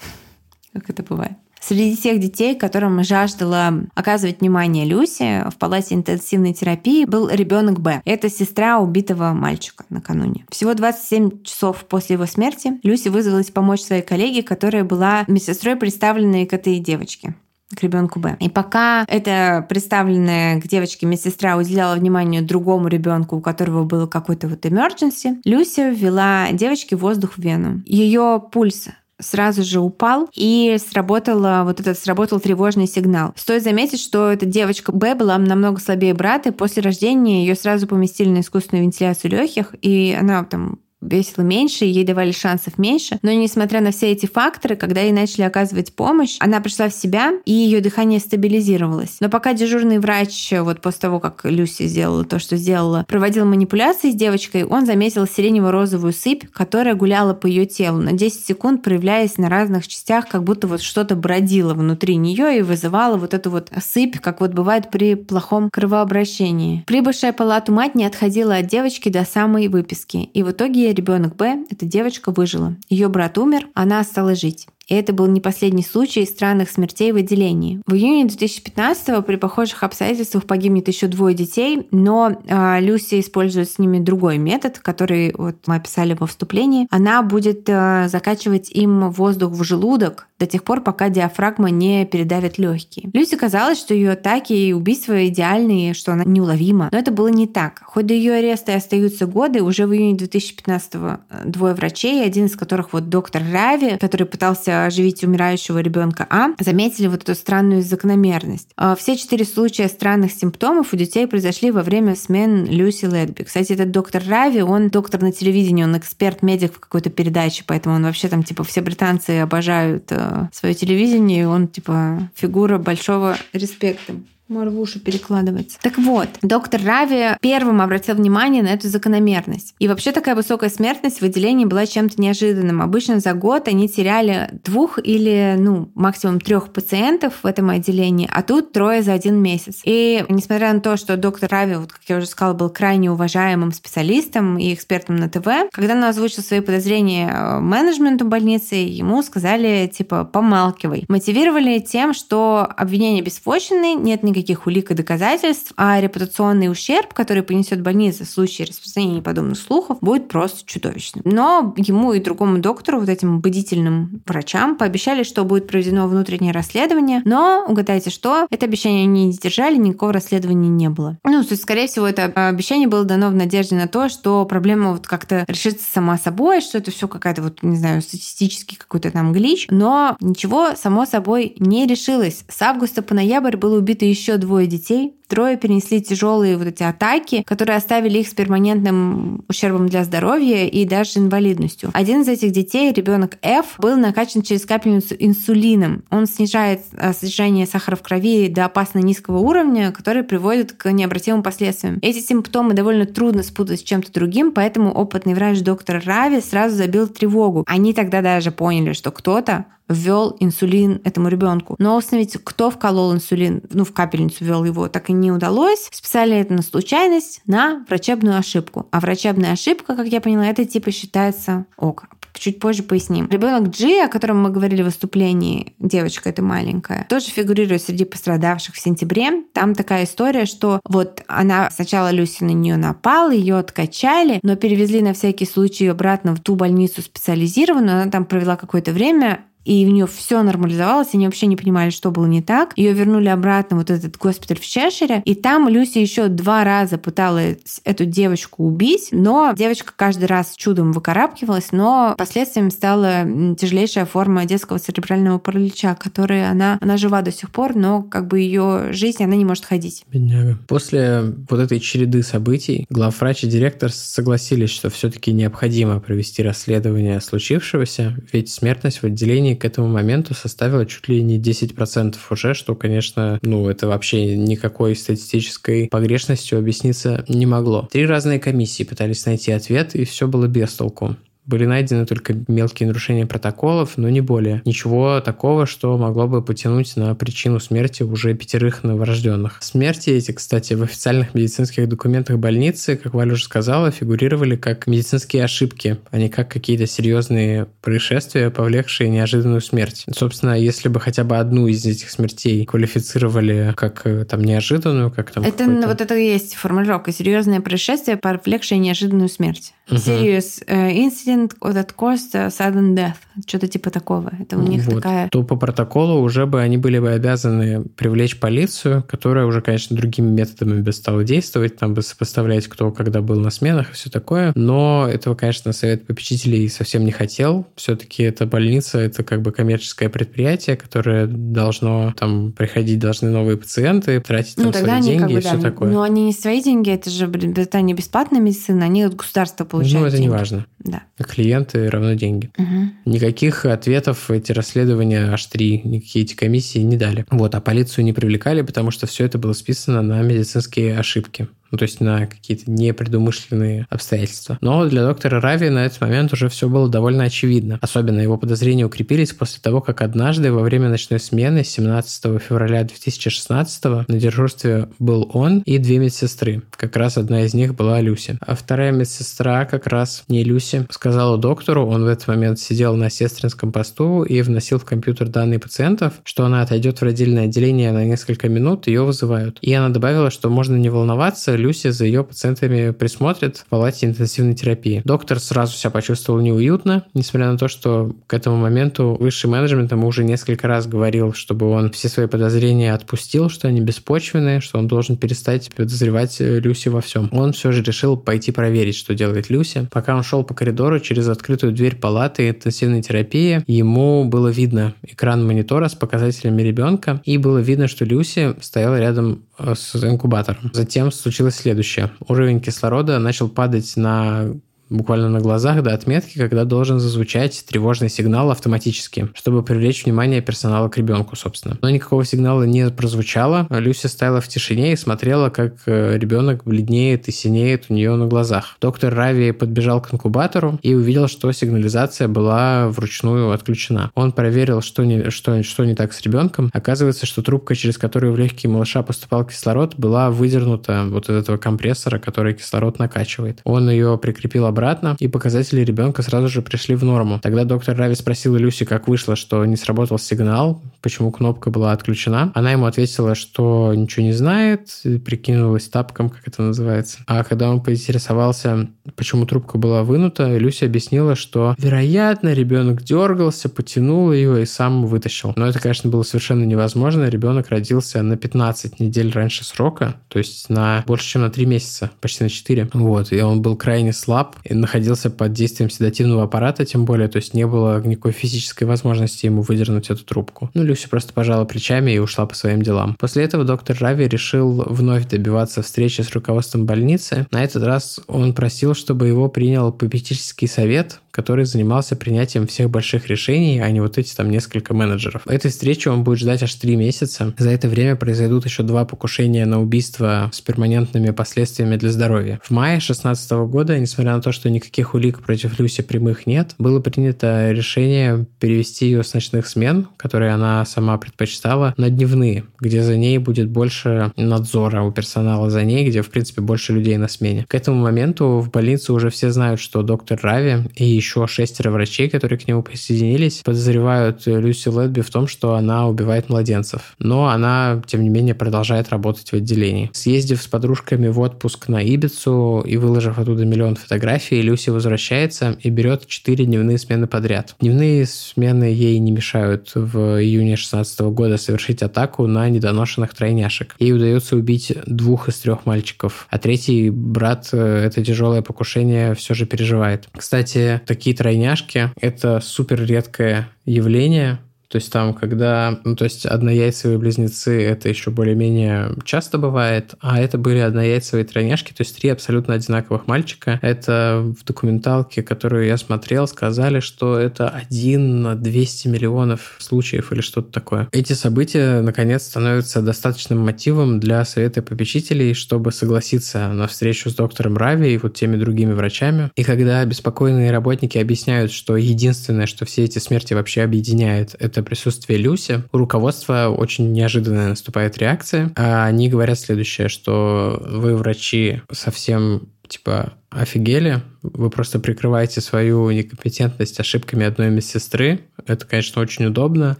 Как 0.72 0.88
это 0.88 1.02
бывает. 1.02 1.36
Среди 1.64 1.96
тех 1.96 2.18
детей, 2.18 2.56
которым 2.56 3.02
жаждала 3.04 3.72
оказывать 3.94 4.40
внимание 4.40 4.84
Люси, 4.84 5.48
в 5.48 5.56
палате 5.58 5.94
интенсивной 5.94 6.54
терапии 6.54 7.04
был 7.04 7.28
ребенок 7.28 7.80
Б. 7.80 8.02
Это 8.04 8.28
сестра 8.28 8.80
убитого 8.80 9.32
мальчика 9.32 9.84
накануне. 9.88 10.44
Всего 10.50 10.74
27 10.74 11.42
часов 11.44 11.84
после 11.84 12.14
его 12.14 12.26
смерти 12.26 12.80
Люси 12.82 13.08
вызвалась 13.08 13.52
помочь 13.52 13.80
своей 13.80 14.02
коллеге, 14.02 14.42
которая 14.42 14.82
была 14.82 15.24
медсестрой, 15.28 15.76
представленной 15.76 16.46
к 16.46 16.52
этой 16.52 16.80
девочке 16.80 17.34
к 17.74 17.82
ребенку 17.82 18.20
Б. 18.20 18.36
И 18.38 18.50
пока 18.50 19.04
эта 19.08 19.64
представленная 19.66 20.60
к 20.60 20.66
девочке 20.66 21.06
медсестра 21.06 21.56
уделяла 21.56 21.94
внимание 21.94 22.42
другому 22.42 22.88
ребенку, 22.88 23.36
у 23.36 23.40
которого 23.40 23.84
был 23.84 24.06
какой-то 24.06 24.48
вот 24.48 24.66
emergency, 24.66 25.40
Люся 25.44 25.88
ввела 25.88 26.48
девочке 26.52 26.96
воздух 26.96 27.34
в 27.34 27.38
вену. 27.38 27.82
Ее 27.86 28.42
пульс 28.52 28.88
сразу 29.22 29.62
же 29.62 29.80
упал 29.80 30.28
и 30.34 30.76
сработала, 30.78 31.62
вот 31.64 31.80
этот 31.80 31.98
сработал 31.98 32.40
тревожный 32.40 32.86
сигнал. 32.86 33.32
Стоит 33.36 33.62
заметить, 33.62 34.00
что 34.00 34.30
эта 34.30 34.46
девочка 34.46 34.92
Б 34.92 35.14
была 35.14 35.38
намного 35.38 35.80
слабее 35.80 36.14
брата, 36.14 36.50
и 36.50 36.52
после 36.52 36.82
рождения 36.82 37.44
ее 37.46 37.54
сразу 37.54 37.86
поместили 37.86 38.28
на 38.28 38.40
искусственную 38.40 38.84
вентиляцию 38.84 39.30
легких, 39.30 39.74
и 39.80 40.16
она 40.18 40.44
там 40.44 40.78
весила 41.02 41.44
меньше, 41.44 41.84
ей 41.84 42.04
давали 42.04 42.32
шансов 42.32 42.78
меньше. 42.78 43.18
Но 43.22 43.32
несмотря 43.32 43.80
на 43.80 43.90
все 43.90 44.12
эти 44.12 44.26
факторы, 44.26 44.76
когда 44.76 45.00
ей 45.00 45.12
начали 45.12 45.42
оказывать 45.42 45.94
помощь, 45.94 46.36
она 46.40 46.60
пришла 46.60 46.88
в 46.88 46.94
себя, 46.94 47.32
и 47.44 47.52
ее 47.52 47.80
дыхание 47.80 48.20
стабилизировалось. 48.20 49.18
Но 49.20 49.28
пока 49.28 49.52
дежурный 49.52 49.98
врач, 49.98 50.52
вот 50.52 50.80
после 50.80 51.00
того, 51.00 51.20
как 51.20 51.44
Люси 51.44 51.86
сделала 51.86 52.24
то, 52.24 52.38
что 52.38 52.56
сделала, 52.56 53.04
проводил 53.08 53.44
манипуляции 53.44 54.10
с 54.10 54.14
девочкой, 54.14 54.64
он 54.64 54.86
заметил 54.86 55.24
сиренево-розовую 55.24 56.12
сыпь, 56.12 56.44
которая 56.52 56.94
гуляла 56.94 57.34
по 57.34 57.46
ее 57.46 57.66
телу 57.66 57.98
на 57.98 58.12
10 58.12 58.44
секунд, 58.44 58.82
проявляясь 58.82 59.38
на 59.38 59.48
разных 59.48 59.88
частях, 59.88 60.28
как 60.28 60.44
будто 60.44 60.66
вот 60.66 60.80
что-то 60.80 61.16
бродило 61.16 61.74
внутри 61.74 62.16
нее 62.16 62.58
и 62.58 62.62
вызывало 62.62 63.16
вот 63.16 63.34
эту 63.34 63.50
вот 63.50 63.70
сыпь, 63.82 64.18
как 64.20 64.40
вот 64.40 64.52
бывает 64.52 64.90
при 64.90 65.14
плохом 65.14 65.70
кровообращении. 65.70 66.84
Прибывшая 66.86 67.32
палату 67.32 67.72
мать 67.72 67.94
не 67.94 68.04
отходила 68.04 68.56
от 68.56 68.66
девочки 68.66 69.08
до 69.08 69.24
самой 69.24 69.68
выписки, 69.68 70.28
и 70.32 70.42
в 70.42 70.50
итоге 70.50 70.91
ребенок 70.92 71.36
Б, 71.36 71.64
эта 71.70 71.86
девочка 71.86 72.30
выжила. 72.30 72.76
Ее 72.88 73.08
брат 73.08 73.38
умер, 73.38 73.68
она 73.74 74.00
осталась 74.00 74.40
жить. 74.40 74.68
И 74.88 74.94
это 74.94 75.12
был 75.12 75.26
не 75.26 75.40
последний 75.40 75.82
случай 75.82 76.24
странных 76.24 76.70
смертей 76.70 77.12
в 77.12 77.16
отделении. 77.16 77.80
В 77.86 77.94
июне 77.94 78.26
2015 78.26 79.24
при 79.24 79.36
похожих 79.36 79.82
обстоятельствах 79.82 80.44
погибнет 80.44 80.88
еще 80.88 81.06
двое 81.06 81.34
детей, 81.34 81.86
но 81.90 82.32
э, 82.46 82.80
Люси 82.80 83.20
использует 83.20 83.70
с 83.70 83.78
ними 83.78 83.98
другой 83.98 84.38
метод, 84.38 84.78
который 84.78 85.34
вот 85.36 85.56
мы 85.66 85.76
описали 85.76 86.16
во 86.18 86.26
вступлении. 86.26 86.86
Она 86.90 87.22
будет 87.22 87.68
э, 87.68 88.08
закачивать 88.08 88.70
им 88.70 89.10
воздух 89.10 89.52
в 89.52 89.62
желудок 89.64 90.28
до 90.38 90.46
тех 90.46 90.64
пор, 90.64 90.80
пока 90.80 91.08
диафрагма 91.08 91.70
не 91.70 92.04
передавит 92.04 92.58
легкие. 92.58 93.10
Люси 93.12 93.36
казалось, 93.36 93.78
что 93.78 93.94
ее 93.94 94.12
атаки 94.12 94.52
и 94.52 94.72
убийства 94.72 95.28
идеальные, 95.28 95.94
что 95.94 96.12
она 96.12 96.24
неуловима. 96.24 96.88
Но 96.90 96.98
это 96.98 97.12
было 97.12 97.28
не 97.28 97.46
так. 97.46 97.80
Хоть 97.84 98.06
до 98.06 98.14
ее 98.14 98.34
ареста 98.34 98.72
и 98.72 98.74
остаются 98.74 99.26
годы, 99.26 99.62
уже 99.62 99.86
в 99.86 99.94
июне 99.94 100.16
2015 100.16 100.94
э, 100.94 101.18
двое 101.44 101.74
врачей, 101.74 102.24
один 102.24 102.46
из 102.46 102.56
которых 102.56 102.92
вот 102.92 103.08
доктор 103.08 103.42
Рави, 103.52 103.96
который 103.98 104.26
пытался 104.26 104.71
оживить 104.72 105.22
умирающего 105.24 105.78
ребенка 105.78 106.26
А, 106.30 106.50
заметили 106.58 107.06
вот 107.06 107.22
эту 107.22 107.34
странную 107.34 107.82
закономерность. 107.82 108.68
А, 108.76 108.96
все 108.96 109.16
четыре 109.16 109.44
случая 109.44 109.88
странных 109.88 110.32
симптомов 110.32 110.92
у 110.92 110.96
детей 110.96 111.26
произошли 111.26 111.70
во 111.70 111.82
время 111.82 112.16
смен 112.16 112.66
Люси 112.66 113.06
Ледби. 113.06 113.44
Кстати, 113.44 113.72
этот 113.72 113.90
доктор 113.90 114.22
Рави, 114.26 114.62
он 114.62 114.88
доктор 114.88 115.22
на 115.22 115.32
телевидении, 115.32 115.84
он 115.84 115.96
эксперт-медик 115.96 116.74
в 116.74 116.80
какой-то 116.80 117.10
передаче, 117.10 117.64
поэтому 117.66 117.96
он 117.96 118.04
вообще 118.04 118.28
там, 118.28 118.42
типа, 118.42 118.64
все 118.64 118.80
британцы 118.80 119.40
обожают 119.40 120.06
э, 120.10 120.48
свое 120.52 120.74
телевидение, 120.74 121.42
и 121.42 121.44
он, 121.44 121.68
типа, 121.68 122.30
фигура 122.34 122.78
большого 122.78 123.36
респекта. 123.52 124.14
Марвуша 124.52 125.00
перекладывается. 125.00 125.78
Так 125.82 125.98
вот, 125.98 126.28
доктор 126.42 126.80
Рави 126.84 127.36
первым 127.40 127.80
обратил 127.80 128.14
внимание 128.14 128.62
на 128.62 128.68
эту 128.68 128.88
закономерность. 128.88 129.74
И 129.78 129.88
вообще 129.88 130.12
такая 130.12 130.34
высокая 130.34 130.70
смертность 130.70 131.20
в 131.20 131.24
отделении 131.24 131.64
была 131.64 131.86
чем-то 131.86 132.20
неожиданным. 132.20 132.82
Обычно 132.82 133.20
за 133.20 133.32
год 133.32 133.68
они 133.68 133.88
теряли 133.88 134.50
двух 134.64 134.98
или, 135.02 135.56
ну, 135.58 135.90
максимум 135.94 136.40
трех 136.40 136.72
пациентов 136.72 137.34
в 137.42 137.46
этом 137.46 137.70
отделении, 137.70 138.28
а 138.32 138.42
тут 138.42 138.72
трое 138.72 139.02
за 139.02 139.12
один 139.12 139.36
месяц. 139.36 139.80
И 139.84 140.24
несмотря 140.28 140.72
на 140.72 140.80
то, 140.80 140.96
что 140.96 141.16
доктор 141.16 141.50
Рави, 141.50 141.76
вот, 141.76 141.92
как 141.92 142.02
я 142.08 142.18
уже 142.18 142.26
сказала, 142.26 142.54
был 142.54 142.70
крайне 142.70 143.10
уважаемым 143.10 143.72
специалистом 143.72 144.58
и 144.58 144.74
экспертом 144.74 145.16
на 145.16 145.28
ТВ, 145.28 145.70
когда 145.72 145.94
он 145.94 146.04
озвучил 146.04 146.42
свои 146.42 146.60
подозрения 146.60 147.30
э, 147.30 147.60
менеджменту 147.60 148.24
больницы, 148.24 148.74
ему 148.74 149.22
сказали, 149.22 149.90
типа, 149.92 150.24
помалкивай. 150.24 151.04
Мотивировали 151.08 151.78
тем, 151.78 152.14
что 152.14 152.68
обвинения 152.76 153.22
беспочвенны, 153.22 153.94
нет 153.94 154.22
никаких 154.22 154.41
никаких 154.42 154.66
улик 154.66 154.90
и 154.90 154.94
доказательств, 154.94 155.72
а 155.76 156.00
репутационный 156.00 156.70
ущерб, 156.70 157.14
который 157.14 157.42
понесет 157.42 157.80
больница 157.80 158.24
в 158.24 158.28
случае 158.28 158.66
распространения 158.66 159.22
подобных 159.22 159.58
слухов, 159.58 159.98
будет 160.00 160.28
просто 160.28 160.66
чудовищным. 160.66 161.22
Но 161.24 161.74
ему 161.76 162.12
и 162.12 162.20
другому 162.20 162.58
доктору, 162.58 163.00
вот 163.00 163.08
этим 163.08 163.40
бдительным 163.40 164.22
врачам, 164.26 164.76
пообещали, 164.76 165.22
что 165.22 165.44
будет 165.44 165.68
проведено 165.68 166.08
внутреннее 166.08 166.52
расследование, 166.52 167.22
но 167.24 167.64
угадайте 167.66 168.10
что, 168.10 168.46
это 168.50 168.66
обещание 168.66 169.04
они 169.04 169.26
не 169.26 169.32
сдержали, 169.32 169.76
никакого 169.76 170.12
расследования 170.12 170.68
не 170.68 170.88
было. 170.88 171.18
Ну, 171.24 171.42
то 171.42 171.52
есть, 171.52 171.62
скорее 171.62 171.86
всего, 171.86 172.06
это 172.06 172.24
обещание 172.24 172.88
было 172.88 173.04
дано 173.04 173.28
в 173.28 173.34
надежде 173.34 173.76
на 173.76 173.86
то, 173.86 174.08
что 174.08 174.44
проблема 174.44 174.92
вот 174.92 175.06
как-то 175.06 175.44
решится 175.46 175.84
сама 175.90 176.18
собой, 176.18 176.60
что 176.60 176.78
это 176.78 176.90
все 176.90 177.06
какая-то 177.06 177.42
вот, 177.42 177.62
не 177.62 177.76
знаю, 177.76 178.02
статистический 178.02 178.76
какой-то 178.76 179.10
там 179.10 179.32
глич, 179.32 179.66
но 179.70 180.16
ничего 180.20 180.70
само 180.74 181.06
собой 181.06 181.54
не 181.58 181.86
решилось. 181.86 182.44
С 182.48 182.60
августа 182.62 183.02
по 183.02 183.14
ноябрь 183.14 183.56
было 183.56 183.78
убито 183.78 184.04
еще 184.04 184.31
двое 184.38 184.66
детей, 184.66 185.16
трое 185.32 185.56
перенесли 185.56 186.02
тяжелые 186.02 186.58
вот 186.58 186.66
эти 186.66 186.82
атаки, 186.82 187.42
которые 187.46 187.78
оставили 187.78 188.18
их 188.18 188.28
с 188.28 188.34
перманентным 188.34 189.46
ущербом 189.48 189.88
для 189.88 190.04
здоровья 190.04 190.66
и 190.66 190.84
даже 190.84 191.20
инвалидностью. 191.20 191.88
Один 191.94 192.20
из 192.20 192.28
этих 192.28 192.52
детей, 192.52 192.92
ребенок 192.92 193.38
F, 193.40 193.76
был 193.78 193.96
накачан 193.96 194.42
через 194.42 194.66
капельницу 194.66 195.14
инсулином. 195.18 196.04
Он 196.10 196.26
снижает 196.26 196.82
э, 196.92 197.14
содержание 197.14 197.66
сахара 197.66 197.96
в 197.96 198.02
крови 198.02 198.48
до 198.48 198.66
опасно 198.66 198.98
низкого 198.98 199.38
уровня, 199.38 199.90
который 199.90 200.22
приводит 200.22 200.72
к 200.72 200.92
необратимым 200.92 201.42
последствиям. 201.42 201.98
Эти 202.02 202.18
симптомы 202.18 202.74
довольно 202.74 203.06
трудно 203.06 203.42
спутать 203.42 203.80
с 203.80 203.84
чем-то 203.84 204.12
другим, 204.12 204.52
поэтому 204.52 204.92
опытный 204.92 205.32
врач 205.32 205.60
доктор 205.62 206.02
Рави 206.04 206.42
сразу 206.42 206.76
забил 206.76 207.08
тревогу. 207.08 207.64
Они 207.66 207.94
тогда 207.94 208.20
даже 208.20 208.50
поняли, 208.50 208.92
что 208.92 209.10
кто-то 209.10 209.64
ввел 209.92 210.36
инсулин 210.40 211.00
этому 211.04 211.28
ребенку. 211.28 211.76
Но 211.78 211.96
установить, 211.96 212.36
кто 212.42 212.70
вколол 212.70 213.12
инсулин, 213.12 213.62
ну, 213.72 213.84
в 213.84 213.92
капельницу 213.92 214.44
ввел 214.44 214.64
его, 214.64 214.88
так 214.88 215.10
и 215.10 215.12
не 215.22 215.32
удалось. 215.32 215.88
Списали 215.90 216.36
это 216.36 216.52
на 216.52 216.62
случайность, 216.62 217.40
на 217.46 217.84
врачебную 217.88 218.36
ошибку. 218.36 218.86
А 218.90 219.00
врачебная 219.00 219.52
ошибка, 219.52 219.96
как 219.96 220.06
я 220.08 220.20
поняла, 220.20 220.46
это 220.46 220.66
типа 220.66 220.90
считается 220.90 221.64
ок. 221.78 222.04
Чуть 222.34 222.58
позже 222.60 222.82
поясним. 222.82 223.28
Ребенок 223.28 223.68
Джи, 223.68 224.00
о 224.00 224.08
котором 224.08 224.42
мы 224.42 224.50
говорили 224.50 224.82
в 224.82 224.86
выступлении, 224.86 225.74
девочка 225.78 226.30
эта 226.30 226.42
маленькая, 226.42 227.06
тоже 227.08 227.26
фигурирует 227.26 227.82
среди 227.82 228.04
пострадавших 228.04 228.74
в 228.74 228.80
сентябре. 228.80 229.44
Там 229.52 229.74
такая 229.74 230.04
история, 230.04 230.46
что 230.46 230.80
вот 230.88 231.22
она 231.28 231.70
сначала 231.70 232.10
Люси 232.10 232.42
на 232.42 232.52
нее 232.52 232.76
напала, 232.76 233.30
ее 233.30 233.58
откачали, 233.58 234.40
но 234.42 234.56
перевезли 234.56 235.02
на 235.02 235.12
всякий 235.12 235.44
случай 235.44 235.86
обратно 235.86 236.34
в 236.34 236.40
ту 236.40 236.56
больницу 236.56 237.02
специализированную. 237.02 238.02
Она 238.02 238.10
там 238.10 238.24
провела 238.24 238.56
какое-то 238.56 238.92
время, 238.92 239.44
и 239.64 239.86
у 239.86 239.90
нее 239.90 240.06
все 240.06 240.42
нормализовалось, 240.42 241.14
они 241.14 241.26
вообще 241.26 241.46
не 241.46 241.56
понимали, 241.56 241.90
что 241.90 242.10
было 242.10 242.26
не 242.26 242.42
так. 242.42 242.72
Ее 242.76 242.92
вернули 242.92 243.28
обратно 243.28 243.76
вот 243.76 243.90
этот 243.90 244.16
госпиталь 244.16 244.58
в 244.58 244.66
Чешире, 244.66 245.22
и 245.24 245.34
там 245.34 245.68
Люси 245.68 245.98
еще 245.98 246.28
два 246.28 246.64
раза 246.64 246.98
пыталась 246.98 247.80
эту 247.84 248.04
девочку 248.04 248.64
убить, 248.64 249.08
но 249.12 249.52
девочка 249.56 249.92
каждый 249.94 250.24
раз 250.26 250.54
чудом 250.56 250.92
выкарабкивалась, 250.92 251.72
но 251.72 252.14
последствием 252.18 252.70
стала 252.70 253.24
тяжелейшая 253.56 254.06
форма 254.06 254.44
детского 254.44 254.78
церебрального 254.78 255.38
паралича, 255.38 255.94
которая 255.94 256.50
она, 256.50 256.78
она 256.80 256.96
жива 256.96 257.22
до 257.22 257.32
сих 257.32 257.50
пор, 257.50 257.74
но 257.76 258.02
как 258.02 258.28
бы 258.28 258.40
ее 258.40 258.92
жизнь, 258.92 259.22
она 259.22 259.36
не 259.36 259.44
может 259.44 259.64
ходить. 259.64 260.04
Бедняга. 260.10 260.58
После 260.68 261.22
вот 261.48 261.60
этой 261.60 261.80
череды 261.80 262.22
событий 262.22 262.86
главврач 262.90 263.44
и 263.44 263.46
директор 263.46 263.90
согласились, 263.92 264.70
что 264.70 264.90
все-таки 264.90 265.32
необходимо 265.32 266.00
провести 266.00 266.42
расследование 266.42 267.20
случившегося, 267.20 268.16
ведь 268.32 268.50
смертность 268.50 269.02
в 269.02 269.04
отделении 269.04 269.51
к 269.54 269.64
этому 269.64 269.88
моменту 269.88 270.34
составила 270.34 270.86
чуть 270.86 271.08
ли 271.08 271.22
не 271.22 271.38
10% 271.38 272.16
уже, 272.30 272.54
что, 272.54 272.74
конечно, 272.74 273.38
ну, 273.42 273.68
это 273.68 273.86
вообще 273.86 274.36
никакой 274.36 274.96
статистической 274.96 275.88
погрешностью 275.88 276.58
объясниться 276.58 277.24
не 277.28 277.46
могло. 277.46 277.88
Три 277.90 278.06
разные 278.06 278.38
комиссии 278.38 278.84
пытались 278.84 279.26
найти 279.26 279.52
ответ, 279.52 279.94
и 279.94 280.04
все 280.04 280.28
было 280.28 280.46
без 280.46 280.72
толку. 280.74 281.16
Были 281.44 281.64
найдены 281.66 282.06
только 282.06 282.34
мелкие 282.46 282.86
нарушения 282.86 283.26
протоколов, 283.26 283.96
но 283.96 284.08
не 284.08 284.20
более. 284.20 284.62
Ничего 284.64 285.20
такого, 285.20 285.66
что 285.66 285.98
могло 285.98 286.28
бы 286.28 286.42
потянуть 286.42 286.96
на 286.96 287.14
причину 287.14 287.58
смерти 287.58 288.04
уже 288.04 288.34
пятерых 288.34 288.84
новорожденных. 288.84 289.58
Смерти 289.60 290.10
эти, 290.10 290.30
кстати, 290.30 290.74
в 290.74 290.82
официальных 290.82 291.34
медицинских 291.34 291.88
документах 291.88 292.38
больницы, 292.38 292.96
как 292.96 293.14
Валя 293.14 293.32
уже 293.32 293.44
сказала, 293.44 293.90
фигурировали 293.90 294.54
как 294.54 294.86
медицинские 294.86 295.42
ошибки, 295.42 295.98
а 296.10 296.18
не 296.18 296.28
как 296.28 296.48
какие-то 296.48 296.86
серьезные 296.86 297.66
происшествия, 297.80 298.50
повлекшие 298.50 299.10
неожиданную 299.10 299.60
смерть. 299.60 300.04
Собственно, 300.14 300.58
если 300.58 300.88
бы 300.88 301.00
хотя 301.00 301.24
бы 301.24 301.38
одну 301.38 301.66
из 301.66 301.84
этих 301.84 302.10
смертей 302.10 302.64
квалифицировали 302.64 303.74
как 303.76 304.02
э, 304.04 304.24
там 304.24 304.42
неожиданную, 304.42 305.10
как 305.10 305.32
там... 305.32 305.42
Это 305.42 305.64
вот 305.64 306.00
это 306.00 306.14
и 306.14 306.24
есть 306.24 306.54
формулировка. 306.54 307.12
Серьезное 307.12 307.60
происшествие, 307.60 308.16
повлекшее 308.16 308.78
неожиданную 308.78 309.28
смерть. 309.28 309.72
Serious 309.88 310.62
uh, 310.68 310.90
incident 310.90 311.54
that 311.60 311.94
caused 311.96 312.32
sudden 312.32 312.94
death. 312.94 313.16
Что-то 313.46 313.66
типа 313.66 313.90
такого. 313.90 314.32
Это 314.38 314.56
у 314.56 314.62
них 314.62 314.84
вот. 314.84 314.96
такая... 314.96 315.28
То 315.28 315.42
по 315.42 315.56
протоколу 315.56 316.20
уже 316.22 316.46
бы 316.46 316.60
они 316.60 316.76
были 316.76 316.98
бы 316.98 317.10
обязаны 317.10 317.82
привлечь 317.96 318.38
полицию, 318.38 319.04
которая 319.08 319.46
уже, 319.46 319.60
конечно, 319.60 319.96
другими 319.96 320.28
методами 320.30 320.80
бы 320.80 320.92
стала 320.92 321.24
действовать, 321.24 321.76
там 321.76 321.94
бы 321.94 322.02
сопоставлять, 322.02 322.68
кто 322.68 322.92
когда 322.92 323.22
был 323.22 323.40
на 323.40 323.50
сменах 323.50 323.90
и 323.90 323.94
все 323.94 324.10
такое. 324.10 324.52
Но 324.54 325.08
этого, 325.10 325.34
конечно, 325.34 325.72
Совет 325.72 326.06
попечителей 326.06 326.68
совсем 326.68 327.04
не 327.04 327.12
хотел. 327.12 327.66
Все-таки 327.74 328.22
эта 328.22 328.46
больница, 328.46 328.98
это 328.98 329.24
как 329.24 329.42
бы 329.42 329.50
коммерческое 329.50 330.08
предприятие, 330.08 330.76
которое 330.76 331.26
должно 331.26 332.12
там 332.16 332.52
приходить, 332.52 332.98
должны 332.98 333.30
новые 333.30 333.56
пациенты, 333.56 334.20
тратить 334.20 334.58
ну, 334.58 334.70
там 334.70 334.84
свои 334.84 335.02
деньги 335.02 335.20
как 335.20 335.30
бы, 335.30 335.38
и 335.38 335.42
да, 335.42 335.48
все 335.48 335.60
такое. 335.60 335.90
Но 335.90 336.02
они 336.02 336.26
не 336.26 336.32
свои 336.32 336.62
деньги, 336.62 336.90
это 336.90 337.10
же 337.10 337.26
Британия 337.26 337.94
бесплатная 337.96 338.40
медицина, 338.40 338.84
они 338.84 339.02
от 339.02 339.16
государства 339.16 339.64
получают 339.72 340.00
Ну, 340.00 340.06
это 340.06 340.16
деньги. 340.16 340.28
не 340.30 340.32
важно. 340.32 340.66
Да. 340.78 341.02
Клиенты 341.18 341.90
равно 341.90 342.14
деньги. 342.14 342.50
Угу. 342.56 343.12
Никаких 343.12 343.64
ответов 343.64 344.30
эти 344.30 344.52
расследования 344.52 345.30
аж 345.32 345.46
три, 345.46 345.80
никакие 345.84 346.24
эти 346.24 346.34
комиссии 346.34 346.78
не 346.78 346.96
дали. 346.96 347.24
Вот, 347.30 347.54
а 347.54 347.60
полицию 347.60 348.04
не 348.04 348.12
привлекали, 348.12 348.62
потому 348.62 348.90
что 348.90 349.06
все 349.06 349.24
это 349.24 349.38
было 349.38 349.52
списано 349.52 350.02
на 350.02 350.22
медицинские 350.22 350.98
ошибки 350.98 351.48
ну, 351.72 351.78
то 351.78 351.84
есть 351.84 352.00
на 352.00 352.26
какие-то 352.26 352.70
непредумышленные 352.70 353.86
обстоятельства. 353.88 354.58
Но 354.60 354.86
для 354.86 355.02
доктора 355.02 355.40
Рави 355.40 355.70
на 355.70 355.86
этот 355.86 356.00
момент 356.02 356.32
уже 356.32 356.48
все 356.50 356.68
было 356.68 356.88
довольно 356.88 357.24
очевидно. 357.24 357.78
Особенно 357.80 358.20
его 358.20 358.36
подозрения 358.36 358.84
укрепились 358.84 359.32
после 359.32 359.60
того, 359.62 359.80
как 359.80 360.02
однажды 360.02 360.52
во 360.52 360.60
время 360.60 360.90
ночной 360.90 361.18
смены 361.18 361.64
17 361.64 362.42
февраля 362.42 362.84
2016 362.84 363.84
на 363.84 364.04
дежурстве 364.08 364.88
был 364.98 365.30
он 365.32 365.60
и 365.60 365.78
две 365.78 365.98
медсестры. 365.98 366.62
Как 366.76 366.94
раз 366.96 367.16
одна 367.16 367.44
из 367.44 367.54
них 367.54 367.74
была 367.74 368.00
Люси. 368.02 368.36
А 368.40 368.54
вторая 368.54 368.92
медсестра, 368.92 369.64
как 369.64 369.86
раз 369.86 370.24
не 370.28 370.44
Люси, 370.44 370.86
сказала 370.90 371.38
доктору, 371.38 371.86
он 371.86 372.04
в 372.04 372.06
этот 372.06 372.28
момент 372.28 372.58
сидел 372.58 372.96
на 372.96 373.08
сестринском 373.08 373.72
посту 373.72 374.24
и 374.24 374.42
вносил 374.42 374.78
в 374.78 374.84
компьютер 374.84 375.28
данные 375.28 375.58
пациентов, 375.58 376.14
что 376.24 376.44
она 376.44 376.60
отойдет 376.60 376.98
в 376.98 377.02
родильное 377.02 377.44
отделение 377.44 377.92
на 377.92 378.04
несколько 378.04 378.50
минут, 378.50 378.88
ее 378.88 379.04
вызывают. 379.04 379.58
И 379.62 379.72
она 379.72 379.88
добавила, 379.88 380.30
что 380.30 380.50
можно 380.50 380.76
не 380.76 380.90
волноваться, 380.90 381.56
Люси 381.62 381.90
за 381.90 382.04
ее 382.04 382.24
пациентами 382.24 382.90
присмотрит 382.90 383.58
в 383.58 383.66
палате 383.66 384.06
интенсивной 384.06 384.54
терапии. 384.54 385.02
Доктор 385.04 385.40
сразу 385.40 385.76
себя 385.76 385.90
почувствовал 385.90 386.40
неуютно, 386.40 387.04
несмотря 387.14 387.50
на 387.50 387.58
то, 387.58 387.68
что 387.68 388.14
к 388.26 388.34
этому 388.34 388.56
моменту 388.56 389.16
высший 389.18 389.48
менеджмент 389.48 389.92
ему 389.92 390.06
уже 390.06 390.24
несколько 390.24 390.68
раз 390.68 390.86
говорил, 390.86 391.32
чтобы 391.32 391.70
он 391.70 391.90
все 391.90 392.08
свои 392.08 392.26
подозрения 392.26 392.92
отпустил, 392.92 393.48
что 393.48 393.68
они 393.68 393.80
беспочвенные, 393.80 394.60
что 394.60 394.78
он 394.78 394.88
должен 394.88 395.16
перестать 395.16 395.70
подозревать 395.74 396.36
Люси 396.40 396.88
во 396.88 397.00
всем. 397.00 397.28
Он 397.32 397.52
все 397.52 397.72
же 397.72 397.82
решил 397.82 398.16
пойти 398.16 398.52
проверить, 398.52 398.96
что 398.96 399.14
делает 399.14 399.50
Люси. 399.50 399.88
Пока 399.90 400.16
он 400.16 400.22
шел 400.22 400.44
по 400.44 400.54
коридору 400.54 401.00
через 401.00 401.28
открытую 401.28 401.72
дверь 401.72 401.96
палаты 401.96 402.48
интенсивной 402.48 403.02
терапии, 403.02 403.62
ему 403.66 404.24
было 404.24 404.48
видно 404.48 404.94
экран 405.02 405.46
монитора 405.46 405.88
с 405.88 405.94
показателями 405.94 406.62
ребенка, 406.62 407.20
и 407.24 407.38
было 407.38 407.58
видно, 407.58 407.88
что 407.88 408.04
Люси 408.04 408.54
стояла 408.60 408.98
рядом 408.98 409.32
э, 409.32 409.51
с 409.74 409.94
инкубатором. 409.96 410.70
Затем 410.72 411.12
случилось 411.12 411.56
следующее. 411.56 412.10
Уровень 412.28 412.60
кислорода 412.60 413.18
начал 413.18 413.48
падать 413.48 413.96
на 413.96 414.54
буквально 414.92 415.28
на 415.28 415.40
глазах 415.40 415.82
до 415.82 415.92
отметки, 415.92 416.38
когда 416.38 416.64
должен 416.64 417.00
зазвучать 417.00 417.64
тревожный 417.66 418.08
сигнал 418.08 418.50
автоматически, 418.50 419.28
чтобы 419.34 419.62
привлечь 419.62 420.04
внимание 420.04 420.40
персонала 420.40 420.88
к 420.88 420.98
ребенку, 420.98 421.34
собственно. 421.36 421.78
Но 421.80 421.90
никакого 421.90 422.24
сигнала 422.24 422.64
не 422.64 422.90
прозвучало. 422.90 423.66
Люся 423.70 424.08
стояла 424.08 424.40
в 424.40 424.48
тишине 424.48 424.92
и 424.92 424.96
смотрела, 424.96 425.48
как 425.48 425.74
э, 425.86 426.18
ребенок 426.18 426.64
бледнеет 426.64 427.28
и 427.28 427.32
синеет 427.32 427.86
у 427.88 427.94
нее 427.94 428.14
на 428.16 428.26
глазах. 428.26 428.76
Доктор 428.80 429.14
Рави 429.14 429.52
подбежал 429.52 430.00
к 430.00 430.12
инкубатору 430.12 430.78
и 430.82 430.94
увидел, 430.94 431.28
что 431.28 431.50
сигнализация 431.52 432.28
была 432.28 432.88
вручную 432.88 433.50
отключена. 433.50 434.10
Он 434.14 434.32
проверил, 434.32 434.82
что 434.82 435.04
не, 435.04 435.30
что, 435.30 435.62
что 435.62 435.84
не 435.84 435.94
так 435.94 436.12
с 436.12 436.20
ребенком. 436.22 436.70
Оказывается, 436.72 437.26
что 437.26 437.42
трубка, 437.42 437.74
через 437.74 437.98
которую 437.98 438.32
в 438.32 438.38
легкие 438.38 438.70
малыша 438.70 439.02
поступал 439.02 439.44
кислород, 439.44 439.94
была 439.96 440.30
выдернута 440.30 441.06
вот 441.08 441.28
из 441.28 441.36
этого 441.36 441.56
компрессора, 441.56 442.18
который 442.18 442.54
кислород 442.54 442.98
накачивает. 442.98 443.60
Он 443.64 443.88
ее 443.88 444.18
прикрепил 444.18 444.66
обратно 444.66 444.81
обратно, 444.82 445.16
и 445.20 445.28
показатели 445.28 445.82
ребенка 445.82 446.22
сразу 446.22 446.48
же 446.48 446.60
пришли 446.60 446.96
в 446.96 447.04
норму. 447.04 447.38
Тогда 447.40 447.64
доктор 447.64 447.96
Рави 447.96 448.14
спросил 448.14 448.56
Люси, 448.56 448.84
как 448.84 449.06
вышло, 449.06 449.36
что 449.36 449.64
не 449.64 449.76
сработал 449.76 450.18
сигнал, 450.18 450.82
почему 451.02 451.32
кнопка 451.32 451.70
была 451.70 451.92
отключена. 451.92 452.52
Она 452.54 452.72
ему 452.72 452.86
ответила, 452.86 453.34
что 453.34 453.92
ничего 453.94 454.24
не 454.24 454.32
знает, 454.32 454.88
прикинулась 455.24 455.88
тапком, 455.88 456.30
как 456.30 456.46
это 456.46 456.62
называется. 456.62 457.18
А 457.26 457.44
когда 457.44 457.70
он 457.70 457.82
поинтересовался, 457.82 458.88
почему 459.16 459.46
трубка 459.46 459.78
была 459.78 460.02
вынута, 460.02 460.56
Люся 460.56 460.86
объяснила, 460.86 461.34
что, 461.34 461.74
вероятно, 461.78 462.52
ребенок 462.52 463.02
дергался, 463.02 463.68
потянул 463.68 464.32
ее 464.32 464.62
и 464.62 464.66
сам 464.66 465.06
вытащил. 465.06 465.52
Но 465.56 465.66
это, 465.66 465.80
конечно, 465.80 466.10
было 466.10 466.22
совершенно 466.22 466.64
невозможно. 466.64 467.28
Ребенок 467.28 467.68
родился 467.68 468.22
на 468.22 468.36
15 468.36 469.00
недель 469.00 469.32
раньше 469.32 469.64
срока, 469.64 470.16
то 470.28 470.38
есть 470.38 470.70
на 470.70 471.02
больше, 471.06 471.28
чем 471.28 471.42
на 471.42 471.50
3 471.50 471.66
месяца, 471.66 472.10
почти 472.20 472.44
на 472.44 472.50
4. 472.50 472.90
Вот, 472.92 473.32
и 473.32 473.40
он 473.40 473.62
был 473.62 473.76
крайне 473.76 474.12
слаб 474.12 474.56
и 474.64 474.74
находился 474.74 475.30
под 475.30 475.52
действием 475.52 475.90
седативного 475.90 476.44
аппарата, 476.44 476.84
тем 476.84 477.04
более, 477.04 477.28
то 477.28 477.36
есть 477.36 477.54
не 477.54 477.66
было 477.66 478.00
никакой 478.04 478.32
физической 478.32 478.84
возможности 478.84 479.46
ему 479.46 479.62
выдернуть 479.62 480.10
эту 480.10 480.24
трубку. 480.24 480.70
Ну, 480.74 480.84
Люся 480.92 481.08
просто 481.08 481.32
пожала 481.32 481.64
плечами 481.64 482.10
и 482.10 482.18
ушла 482.18 482.44
по 482.44 482.54
своим 482.54 482.82
делам. 482.82 483.16
После 483.18 483.44
этого 483.44 483.64
доктор 483.64 483.96
Рави 483.98 484.28
решил 484.28 484.84
вновь 484.86 485.26
добиваться 485.26 485.80
встречи 485.80 486.20
с 486.20 486.30
руководством 486.32 486.84
больницы. 486.84 487.46
На 487.50 487.64
этот 487.64 487.82
раз 487.82 488.20
он 488.26 488.52
просил, 488.52 488.92
чтобы 488.92 489.26
его 489.26 489.48
принял 489.48 489.90
попечительский 489.90 490.68
совет, 490.68 491.21
который 491.32 491.64
занимался 491.64 492.14
принятием 492.14 492.66
всех 492.66 492.90
больших 492.90 493.26
решений, 493.26 493.80
а 493.80 493.90
не 493.90 494.00
вот 494.00 494.18
эти 494.18 494.34
там 494.34 494.50
несколько 494.50 494.94
менеджеров. 494.94 495.42
Этой 495.46 495.70
встречи 495.70 496.06
он 496.06 496.22
будет 496.22 496.38
ждать 496.38 496.62
аж 496.62 496.72
три 496.74 496.94
месяца. 496.94 497.52
За 497.58 497.70
это 497.70 497.88
время 497.88 498.14
произойдут 498.14 498.66
еще 498.66 498.82
два 498.82 499.04
покушения 499.04 499.66
на 499.66 499.80
убийство 499.80 500.50
с 500.52 500.60
перманентными 500.60 501.30
последствиями 501.30 501.96
для 501.96 502.12
здоровья. 502.12 502.60
В 502.62 502.70
мае 502.70 502.98
2016 502.98 503.50
года, 503.70 503.98
несмотря 503.98 504.36
на 504.36 504.42
то, 504.42 504.52
что 504.52 504.70
никаких 504.70 505.14
улик 505.14 505.40
против 505.40 505.78
Люси 505.80 506.02
прямых 506.02 506.46
нет, 506.46 506.74
было 506.78 507.00
принято 507.00 507.72
решение 507.72 508.46
перевести 508.60 509.06
ее 509.06 509.24
с 509.24 509.32
ночных 509.32 509.66
смен, 509.66 510.08
которые 510.18 510.52
она 510.52 510.84
сама 510.84 511.16
предпочитала, 511.16 511.94
на 511.96 512.10
дневные, 512.10 512.64
где 512.78 513.02
за 513.02 513.16
ней 513.16 513.38
будет 513.38 513.70
больше 513.70 514.32
надзора 514.36 515.02
у 515.02 515.12
персонала 515.12 515.70
за 515.70 515.82
ней, 515.84 516.06
где, 516.06 516.20
в 516.20 516.28
принципе, 516.28 516.60
больше 516.60 516.92
людей 516.92 517.16
на 517.16 517.28
смене. 517.28 517.64
К 517.68 517.74
этому 517.74 518.02
моменту 518.02 518.58
в 518.58 518.70
больнице 518.70 519.14
уже 519.14 519.30
все 519.30 519.50
знают, 519.50 519.80
что 519.80 520.02
доктор 520.02 520.38
Рави 520.42 520.88
и 520.94 521.21
еще 521.22 521.46
шестеро 521.46 521.90
врачей, 521.90 522.28
которые 522.28 522.58
к 522.58 522.66
нему 522.66 522.82
присоединились, 522.82 523.62
подозревают 523.64 524.46
Люси 524.46 524.88
Ледби 524.88 525.20
в 525.20 525.30
том, 525.30 525.46
что 525.46 525.74
она 525.74 526.08
убивает 526.08 526.48
младенцев. 526.48 527.14
Но 527.18 527.48
она, 527.48 528.02
тем 528.06 528.22
не 528.22 528.28
менее, 528.28 528.54
продолжает 528.54 529.08
работать 529.10 529.48
в 529.50 529.54
отделении. 529.54 530.10
Съездив 530.12 530.60
с 530.60 530.66
подружками 530.66 531.28
в 531.28 531.38
отпуск 531.40 531.88
на 531.88 532.02
Ибицу 532.02 532.82
и 532.84 532.96
выложив 532.96 533.38
оттуда 533.38 533.64
миллион 533.64 533.96
фотографий, 533.96 534.60
Люси 534.62 534.90
возвращается 534.90 535.76
и 535.80 535.90
берет 535.90 536.26
четыре 536.26 536.64
дневные 536.64 536.98
смены 536.98 537.26
подряд. 537.26 537.76
Дневные 537.80 538.26
смены 538.26 538.84
ей 538.84 539.18
не 539.18 539.30
мешают 539.32 539.92
в 539.94 540.40
июне 540.40 540.76
16 540.76 541.20
года 541.20 541.56
совершить 541.56 542.02
атаку 542.02 542.46
на 542.46 542.68
недоношенных 542.68 543.34
тройняшек. 543.34 543.94
Ей 543.98 544.12
удается 544.12 544.56
убить 544.56 544.92
двух 545.06 545.48
из 545.48 545.58
трех 545.58 545.86
мальчиков, 545.86 546.46
а 546.50 546.58
третий 546.58 547.10
брат 547.10 547.68
э, 547.72 548.04
это 548.06 548.24
тяжелое 548.24 548.62
покушение 548.62 549.34
все 549.34 549.54
же 549.54 549.66
переживает. 549.66 550.28
Кстати, 550.36 551.00
такие 551.12 551.36
тройняшки– 551.36 552.10
это 552.20 552.60
супер 552.60 553.04
редкое 553.04 553.68
явление, 553.84 554.60
то 554.92 554.96
есть 554.96 555.10
там, 555.10 555.32
когда, 555.32 555.98
ну, 556.04 556.14
то 556.16 556.24
есть 556.24 556.44
однояйцевые 556.44 557.16
близнецы, 557.16 557.82
это 557.82 558.10
еще 558.10 558.30
более-менее 558.30 559.14
часто 559.24 559.56
бывает, 559.56 560.16
а 560.20 560.38
это 560.38 560.58
были 560.58 560.80
однояйцевые 560.80 561.46
тройняшки, 561.46 561.94
то 561.94 562.02
есть 562.02 562.14
три 562.20 562.28
абсолютно 562.28 562.74
одинаковых 562.74 563.26
мальчика. 563.26 563.78
Это 563.80 564.42
в 564.44 564.62
документалке, 564.66 565.42
которую 565.42 565.86
я 565.86 565.96
смотрел, 565.96 566.46
сказали, 566.46 567.00
что 567.00 567.38
это 567.38 567.70
один 567.70 568.42
на 568.42 568.54
200 568.54 569.08
миллионов 569.08 569.76
случаев 569.78 570.30
или 570.30 570.42
что-то 570.42 570.70
такое. 570.70 571.08
Эти 571.10 571.32
события, 571.32 572.02
наконец, 572.02 572.42
становятся 572.42 573.00
достаточным 573.00 573.60
мотивом 573.60 574.20
для 574.20 574.44
совета 574.44 574.82
попечителей, 574.82 575.54
чтобы 575.54 575.90
согласиться 575.92 576.68
на 576.68 576.86
встречу 576.86 577.30
с 577.30 577.34
доктором 577.34 577.78
Рави 577.78 578.12
и 578.12 578.18
вот 578.18 578.34
теми 578.34 578.56
другими 578.56 578.92
врачами. 578.92 579.50
И 579.56 579.64
когда 579.64 580.04
беспокойные 580.04 580.70
работники 580.70 581.16
объясняют, 581.16 581.72
что 581.72 581.96
единственное, 581.96 582.66
что 582.66 582.84
все 582.84 583.04
эти 583.04 583.18
смерти 583.18 583.54
вообще 583.54 583.84
объединяет, 583.84 584.54
это 584.58 584.81
присутствие 584.84 585.38
Люси, 585.38 585.82
у 585.92 585.98
руководства 585.98 586.68
очень 586.68 587.12
неожиданная 587.12 587.68
наступает 587.68 588.18
реакция. 588.18 588.70
А 588.76 589.04
они 589.06 589.28
говорят 589.28 589.58
следующее, 589.58 590.08
что 590.08 590.80
вы, 590.84 591.16
врачи, 591.16 591.82
совсем 591.90 592.68
типа 592.88 593.34
офигели, 593.52 594.22
вы 594.42 594.70
просто 594.70 594.98
прикрываете 594.98 595.60
свою 595.60 596.10
некомпетентность 596.10 596.98
ошибками 596.98 597.46
одной 597.46 597.70
медсестры. 597.70 598.40
Это, 598.66 598.86
конечно, 598.86 599.22
очень 599.22 599.46
удобно, 599.46 599.96